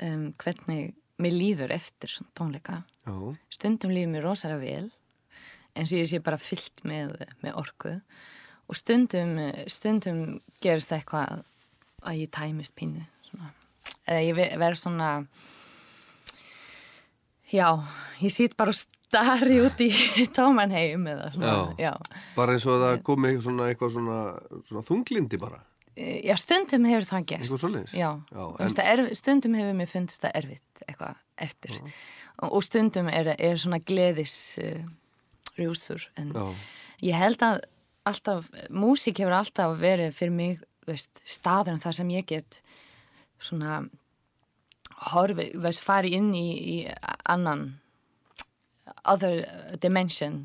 um, 0.05 0.27
hvernig 0.37 0.91
mér 1.23 1.33
líður 1.33 1.73
eftir 1.73 2.11
tónleika. 2.37 2.83
Já. 3.03 3.15
stundum 3.51 3.91
líður 3.93 4.11
mér 4.13 4.27
rosalega 4.27 4.61
vel 4.61 4.91
eins 5.73 5.91
og 5.91 5.99
ég 6.03 6.09
sé 6.11 6.19
bara 6.23 6.37
fyllt 6.39 6.83
með, 6.85 7.17
með 7.41 7.57
orku. 7.59 7.95
Og 8.69 8.77
stundum 8.77 9.39
stundum 9.71 10.21
gerist 10.63 10.91
það 10.91 11.01
eitthvað 11.01 11.41
að 12.05 12.21
ég 12.23 12.31
tæmist 12.35 12.75
pínu 12.75 13.01
svona. 13.29 13.51
eða 14.07 14.21
ég 14.27 14.35
ve- 14.37 14.53
verð 14.61 14.79
svona 14.83 15.09
já, 17.53 17.67
ég 18.21 18.31
sýt 18.33 18.55
bara 18.57 18.73
starri 18.73 19.59
út 19.63 19.81
í 19.83 19.89
tóman 20.37 20.71
heim 20.73 21.05
eða 21.11 21.29
svona, 21.35 21.53
já. 21.79 21.91
bara 22.37 22.55
eins 22.55 22.65
og 22.69 22.81
það 22.81 23.01
komi 23.05 23.35
svona 23.43 23.69
eitthvað 23.71 23.93
svona, 23.99 24.17
svona 24.69 24.87
þunglindi 24.89 25.39
bara 25.41 25.61
Eh, 25.93 26.23
Já, 26.25 26.33
stundum 26.41 26.87
hefur 26.89 27.05
það 27.05 27.25
gerst. 27.29 27.93
Já, 27.93 28.07
Já, 28.33 28.45
veist, 28.57 28.79
erf, 28.81 29.11
stundum 29.13 29.53
hefur 29.53 29.75
mér 29.77 29.89
fundist 29.91 30.23
það 30.23 30.31
erfitt 30.39 30.79
eitthvað 30.87 31.19
eftir. 31.45 31.75
Og, 32.41 32.47
og 32.57 32.63
stundum 32.65 33.11
er, 33.13 33.29
er 33.37 33.59
svona 33.61 33.77
gleðis 33.77 34.33
uh, 34.57 34.87
rjúsur. 35.53 36.07
En 36.17 36.31
Já. 36.33 36.47
ég 37.11 37.19
held 37.21 37.45
að 37.45 37.59
alltaf, 38.09 38.47
músík 38.73 39.21
hefur 39.21 39.35
alltaf 39.37 39.75
verið 39.85 40.17
fyrir 40.17 40.33
mig, 40.33 40.65
veist, 40.87 41.21
staðurinn 41.25 41.81
þar 41.83 41.97
sem 41.99 42.11
ég 42.13 42.27
get 42.29 42.59
svona 43.43 43.83
horfi, 45.11 45.49
veist, 45.59 45.83
fari 45.83 46.13
inn 46.17 46.31
í, 46.37 46.47
í 46.53 46.77
annan 47.29 47.73
other 49.07 49.43
dimension 49.81 50.43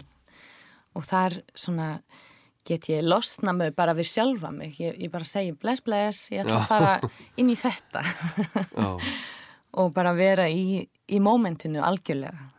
og 0.97 1.07
þar 1.07 1.41
svona 1.55 1.99
get 2.69 2.89
ég 2.91 3.05
losna 3.07 3.55
mig 3.57 3.73
bara 3.77 3.95
við 3.97 4.11
sjálfa 4.11 4.51
mig 4.53 4.77
ég, 4.83 4.97
ég 5.01 5.13
bara 5.13 5.27
segi 5.27 5.55
bless 5.57 5.83
bless 5.85 6.29
ég 6.33 6.45
ætla 6.45 6.59
Já. 6.59 6.61
að 6.61 6.69
fara 6.69 7.13
inn 7.41 7.53
í 7.53 7.57
þetta 7.65 8.03
Já. 8.05 8.91
og 9.81 9.95
bara 9.95 10.13
vera 10.17 10.49
í, 10.51 10.83
í 10.85 11.21
mómentinu 11.23 11.83
algjörlega 11.85 12.51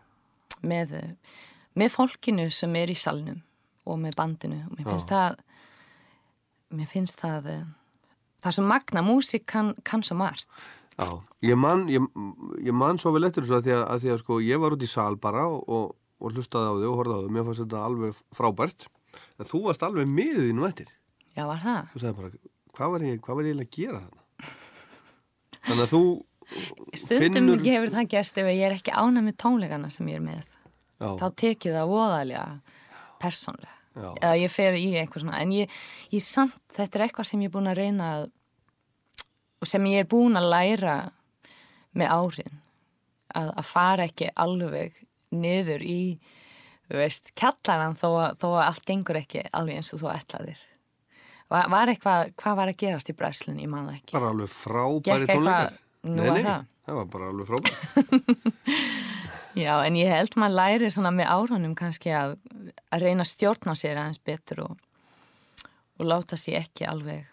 með, 0.65 0.95
með 1.77 1.93
fólkinu 1.95 2.49
sem 2.53 2.73
er 2.79 2.91
í 2.91 2.97
salnum 2.97 3.43
og 3.89 3.99
með 4.01 4.17
bandinu 4.19 4.63
og 4.65 4.73
mér 4.75 4.87
Já. 4.87 4.89
finnst 4.93 5.13
það 5.13 5.45
mér 6.75 6.89
finnst 6.89 7.19
það 7.19 7.49
eh, 7.53 7.63
það 8.43 8.57
sem 8.57 8.69
magna 8.69 9.03
músík 9.05 9.47
kann, 9.49 9.73
kann 9.87 10.05
svo 10.05 10.19
margt 10.19 10.49
Já, 10.99 11.07
ég 11.47 11.55
man, 11.55 11.85
ég, 11.87 12.03
ég 12.65 12.75
man 12.75 12.99
svo 12.99 13.13
vel 13.15 13.23
eftir 13.27 13.45
þessu 13.45 13.59
að 13.59 13.67
því 13.67 13.75
að, 13.77 13.83
að 13.87 14.03
því 14.03 14.13
að 14.13 14.21
sko 14.23 14.39
ég 14.43 14.59
var 14.59 14.75
út 14.75 14.83
í 14.83 14.89
sal 14.91 15.13
bara 15.21 15.45
og, 15.47 15.61
og, 15.71 15.91
og 16.19 16.33
hlustaði 16.35 16.71
á 16.71 16.75
þig 16.81 16.87
og 16.89 16.97
horfði 16.99 17.15
á 17.15 17.21
þig, 17.23 17.33
mér 17.35 17.45
fannst 17.47 17.63
þetta 17.63 17.83
alveg 17.87 18.23
frábært 18.35 18.87
en 19.39 19.49
þú 19.49 19.61
varst 19.67 19.85
alveg 19.87 20.11
því 20.11 20.55
nú 20.57 20.67
eftir 20.67 20.91
Já, 21.37 21.45
var 21.47 21.61
það? 21.63 21.93
Þú 21.93 22.01
sagði 22.03 22.17
bara, 22.19 22.31
hvað 22.75 22.95
var 22.95 23.05
ég, 23.07 23.21
hvað 23.23 23.39
var 23.39 23.47
ég 23.47 23.63
að 23.63 23.71
gera 23.77 24.01
þarna? 24.03 24.25
Þannig 25.69 25.85
að 25.85 25.93
þú 25.93 26.03
Stundum 26.97 27.35
finnur 27.35 27.61
gefur 27.61 27.91
það 27.93 28.07
gerst 28.09 28.39
ef 28.41 28.47
ég 28.49 28.63
er 28.65 28.75
ekki 28.75 28.93
ánæg 28.95 29.27
með 29.27 29.35
tónleikana 29.43 29.91
sem 29.93 30.07
ég 30.09 30.17
er 30.17 30.23
með 30.25 30.39
Já. 30.99 31.11
þá 31.21 31.27
tekið 31.43 31.75
það 31.77 31.91
voðalega 31.93 32.45
persónlega. 33.21 33.75
Eða 33.99 34.33
ég 34.39 34.51
fer 34.53 34.77
í 34.79 34.87
eitthvað 34.99 35.25
svona 35.25 35.43
en 35.43 35.53
ég, 35.55 35.77
ég 36.13 36.23
samt, 36.23 36.61
þetta 36.75 36.99
er 36.99 37.05
eitthvað 37.07 37.29
sem 37.31 37.45
ég 37.45 37.51
er 37.51 37.55
búin 37.55 37.71
að 37.71 37.81
reyna 37.81 38.09
að 38.15 38.27
og 39.59 39.67
sem 39.67 39.87
ég 39.91 40.03
er 40.03 40.09
búin 40.09 40.39
að 40.39 40.49
læra 40.53 40.97
með 41.99 42.13
árin 42.15 42.59
að, 43.35 43.49
að 43.49 43.65
fara 43.67 44.07
ekki 44.07 44.29
alveg 44.39 45.01
niður 45.35 45.83
í 45.85 46.01
veist, 46.89 47.33
kjallaran 47.37 47.97
þó, 47.99 48.35
þó 48.39 48.47
að 48.55 48.65
allt 48.65 48.85
gengur 48.87 49.19
ekki 49.19 49.43
alveg 49.53 49.79
eins 49.79 49.93
og 49.93 50.01
þú 50.01 50.11
ætlaðir. 50.13 50.63
Var, 51.49 51.69
var 51.69 51.91
eitthvað, 51.91 52.31
hvað 52.39 52.57
var 52.59 52.71
að 52.71 52.79
gerast 52.81 53.09
í 53.09 53.15
bræslunni, 53.17 53.65
ég 53.65 53.71
man 53.71 53.87
það 53.89 53.99
ekki? 53.99 54.15
Bara 54.15 54.31
alveg 54.33 54.51
frábæri 54.53 55.29
tónleikar. 55.29 55.77
Nei, 56.09 56.25
nei, 56.29 56.43
það. 56.45 56.67
var 56.99 57.07
bara 57.13 57.29
alveg 57.33 57.49
frábært 57.49 57.79
Já, 59.57 59.79
en 59.81 59.95
ég 59.97 60.11
held 60.13 60.35
maður 60.37 60.57
læri 60.59 60.91
svona 60.93 61.11
með 61.15 61.31
árunum 61.33 61.73
kannski 61.77 62.11
að, 62.13 62.35
að 62.93 63.05
reyna 63.05 63.25
að 63.25 63.31
stjórna 63.31 63.73
sér 63.77 63.97
aðeins 63.97 64.21
betur 64.21 64.61
og, 64.67 64.75
og 65.97 66.05
láta 66.05 66.37
sér 66.37 66.61
ekki 66.61 66.85
alveg 66.89 67.25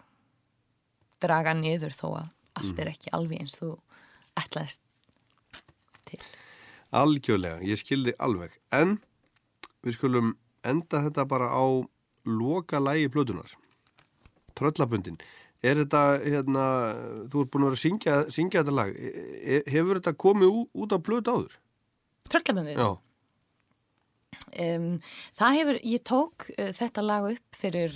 draga 1.23 1.53
niður 1.57 1.93
þó 1.97 2.07
að 2.23 2.33
allt 2.57 2.81
er 2.81 2.91
ekki 2.93 3.13
alveg 3.17 3.43
eins 3.45 3.59
þú 3.59 3.75
ætlaðist 4.41 4.81
til. 6.09 6.21
Algjörlega, 6.97 7.61
ég 7.67 7.81
skildi 7.81 8.15
alveg. 8.23 8.55
En 8.73 8.97
við 9.85 9.99
skulum 9.99 10.35
enda 10.67 11.03
þetta 11.05 11.27
bara 11.29 11.51
á 11.53 11.65
loka 12.27 12.81
lægi 12.81 13.11
blödunar. 13.13 13.53
Tröllabundin. 14.57 15.19
Er 15.65 15.81
þetta, 15.83 16.03
hérna, 16.23 16.65
þú 17.29 17.43
ert 17.43 17.53
búin 17.53 17.67
að 17.67 17.71
vera 17.71 17.77
að 17.77 17.83
syngja, 17.83 18.17
syngja 18.33 18.63
þetta 18.63 18.77
lag. 18.77 18.93
E- 18.97 19.15
e- 19.57 19.65
Hefur 19.73 20.01
þetta 20.01 20.17
komið 20.17 20.59
út 20.73 20.95
á 20.95 20.99
blödu 20.99 21.33
áður? 21.37 21.57
Tröllaböndið? 22.33 22.81
Já. 22.81 22.89
Um, 24.57 24.87
það 25.37 25.57
hefur, 25.59 25.79
ég 25.85 26.03
tók 26.07 26.47
uh, 26.55 26.71
þetta 26.77 27.03
lag 27.05 27.27
upp 27.33 27.59
fyrir, 27.61 27.95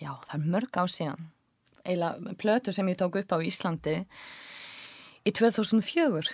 já, 0.00 0.10
það 0.26 0.34
er 0.38 0.46
mörg 0.56 0.78
á 0.80 0.84
síðan. 0.90 1.28
Eila 1.86 2.14
plötu 2.40 2.72
sem 2.74 2.88
ég 2.90 2.98
tók 2.98 3.16
upp 3.20 3.32
á 3.32 3.38
Íslandi 3.46 4.00
í 5.26 5.32
2004 5.34 6.32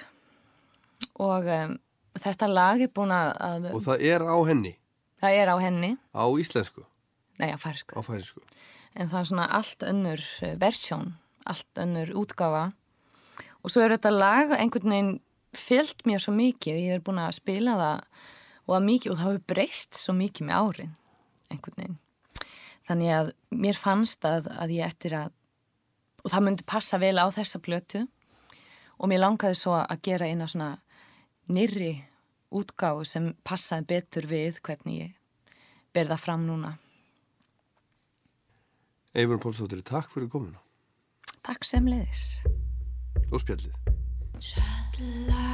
og 1.20 1.48
um, 1.52 1.74
þetta 2.18 2.48
lag 2.48 2.80
er 2.84 2.92
búin 2.94 3.12
að, 3.14 3.68
Og 3.72 3.82
það 3.84 4.04
er 4.08 4.24
á 4.24 4.36
henni, 4.48 4.72
það 5.20 5.38
er 5.42 5.52
á 5.52 5.56
henni, 5.60 5.90
á 6.16 6.24
íslensku, 6.40 6.84
nei 7.40 7.50
á 7.52 7.58
færisku. 7.60 7.96
á 7.96 8.00
færisku. 8.04 8.40
en 8.94 9.08
það 9.12 9.18
er 9.20 9.28
svona 9.32 9.48
allt 9.58 9.84
önnur 9.88 10.24
eh, 10.44 10.56
versjón, 10.60 11.12
allt 11.48 11.80
önnur 11.80 12.12
útgáfa 12.22 12.72
og 13.62 13.70
svo 13.72 13.84
er 13.84 13.94
þetta 13.96 14.12
lag 14.12 14.52
einhvern 14.56 14.92
veginn 14.92 15.12
fyllt 15.56 16.06
mér 16.08 16.22
svo 16.22 16.34
mikið, 16.36 16.78
ég 16.80 16.96
er 16.96 17.04
búin 17.04 17.20
að 17.22 17.36
spila 17.38 17.76
það 17.80 18.06
og 18.62 18.74
að 18.76 18.86
mikið 18.88 19.12
og 19.12 19.18
það 19.18 19.28
hefur 19.28 19.46
breyst 19.52 19.98
svo 19.98 20.14
mikið 20.16 20.48
með 20.48 20.58
árin 20.62 20.96
einhvern 21.52 21.78
veginn. 21.78 22.00
Þannig 22.88 23.14
að 23.14 23.30
mér 23.62 23.78
fannst 23.78 24.26
að, 24.26 24.48
að 24.58 24.74
ég 24.78 24.88
eftir 24.88 25.16
að 25.18 25.32
og 26.22 26.30
það 26.30 26.44
myndi 26.46 26.66
passa 26.68 27.00
vel 27.02 27.16
á 27.18 27.26
þessa 27.34 27.60
blötu 27.62 28.04
og 28.98 29.10
mér 29.10 29.24
langaði 29.24 29.58
svo 29.58 29.74
að 29.80 30.02
gera 30.06 30.28
eina 30.30 30.46
svona 30.50 30.76
nýrri 31.50 31.96
útgáfu 32.54 33.06
sem 33.08 33.32
passaði 33.46 33.88
betur 33.94 34.28
við 34.30 34.60
hvernig 34.62 35.00
ég 35.00 35.18
berða 35.92 36.18
fram 36.20 36.46
núna. 36.46 36.76
Eifur 39.12 39.40
Pálsdóttir, 39.42 39.82
takk 39.84 40.12
fyrir 40.12 40.30
komuna. 40.32 40.62
Takk 41.44 41.66
sem 41.68 41.88
leiðis 41.90 42.40
og 43.32 43.42
spjallið. 43.42 43.81
Shut 44.42 44.98
light. 45.28 45.51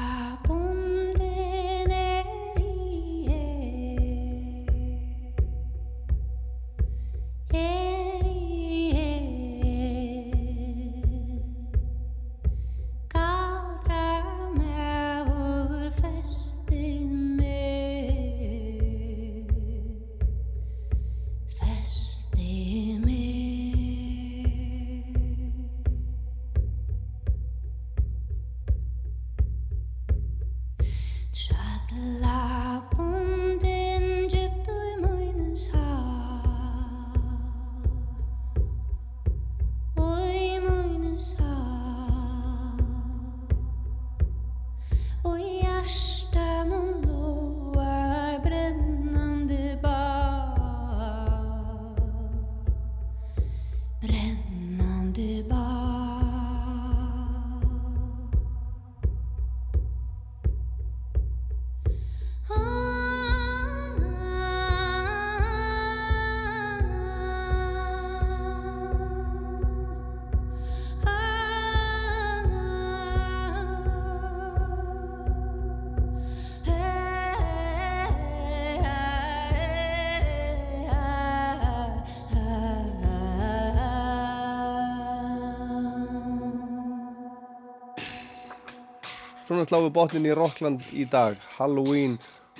Svona 89.58 89.72
sláðu 89.72 89.88
botnin 89.90 90.26
í 90.28 90.34
Rockland 90.38 90.84
í 90.94 91.02
dag, 91.10 91.34
Halloween 91.56 92.12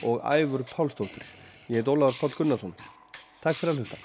og 0.02 0.18
Æfur 0.26 0.64
Pálsdóttir. 0.66 1.22
Ég 1.70 1.78
heit 1.78 1.90
Ólafur 1.92 2.18
Pál 2.18 2.34
Gunnarsson. 2.34 2.72
Takk 3.38 3.60
fyrir 3.60 3.76
að 3.76 3.84
hlusta. 3.84 4.00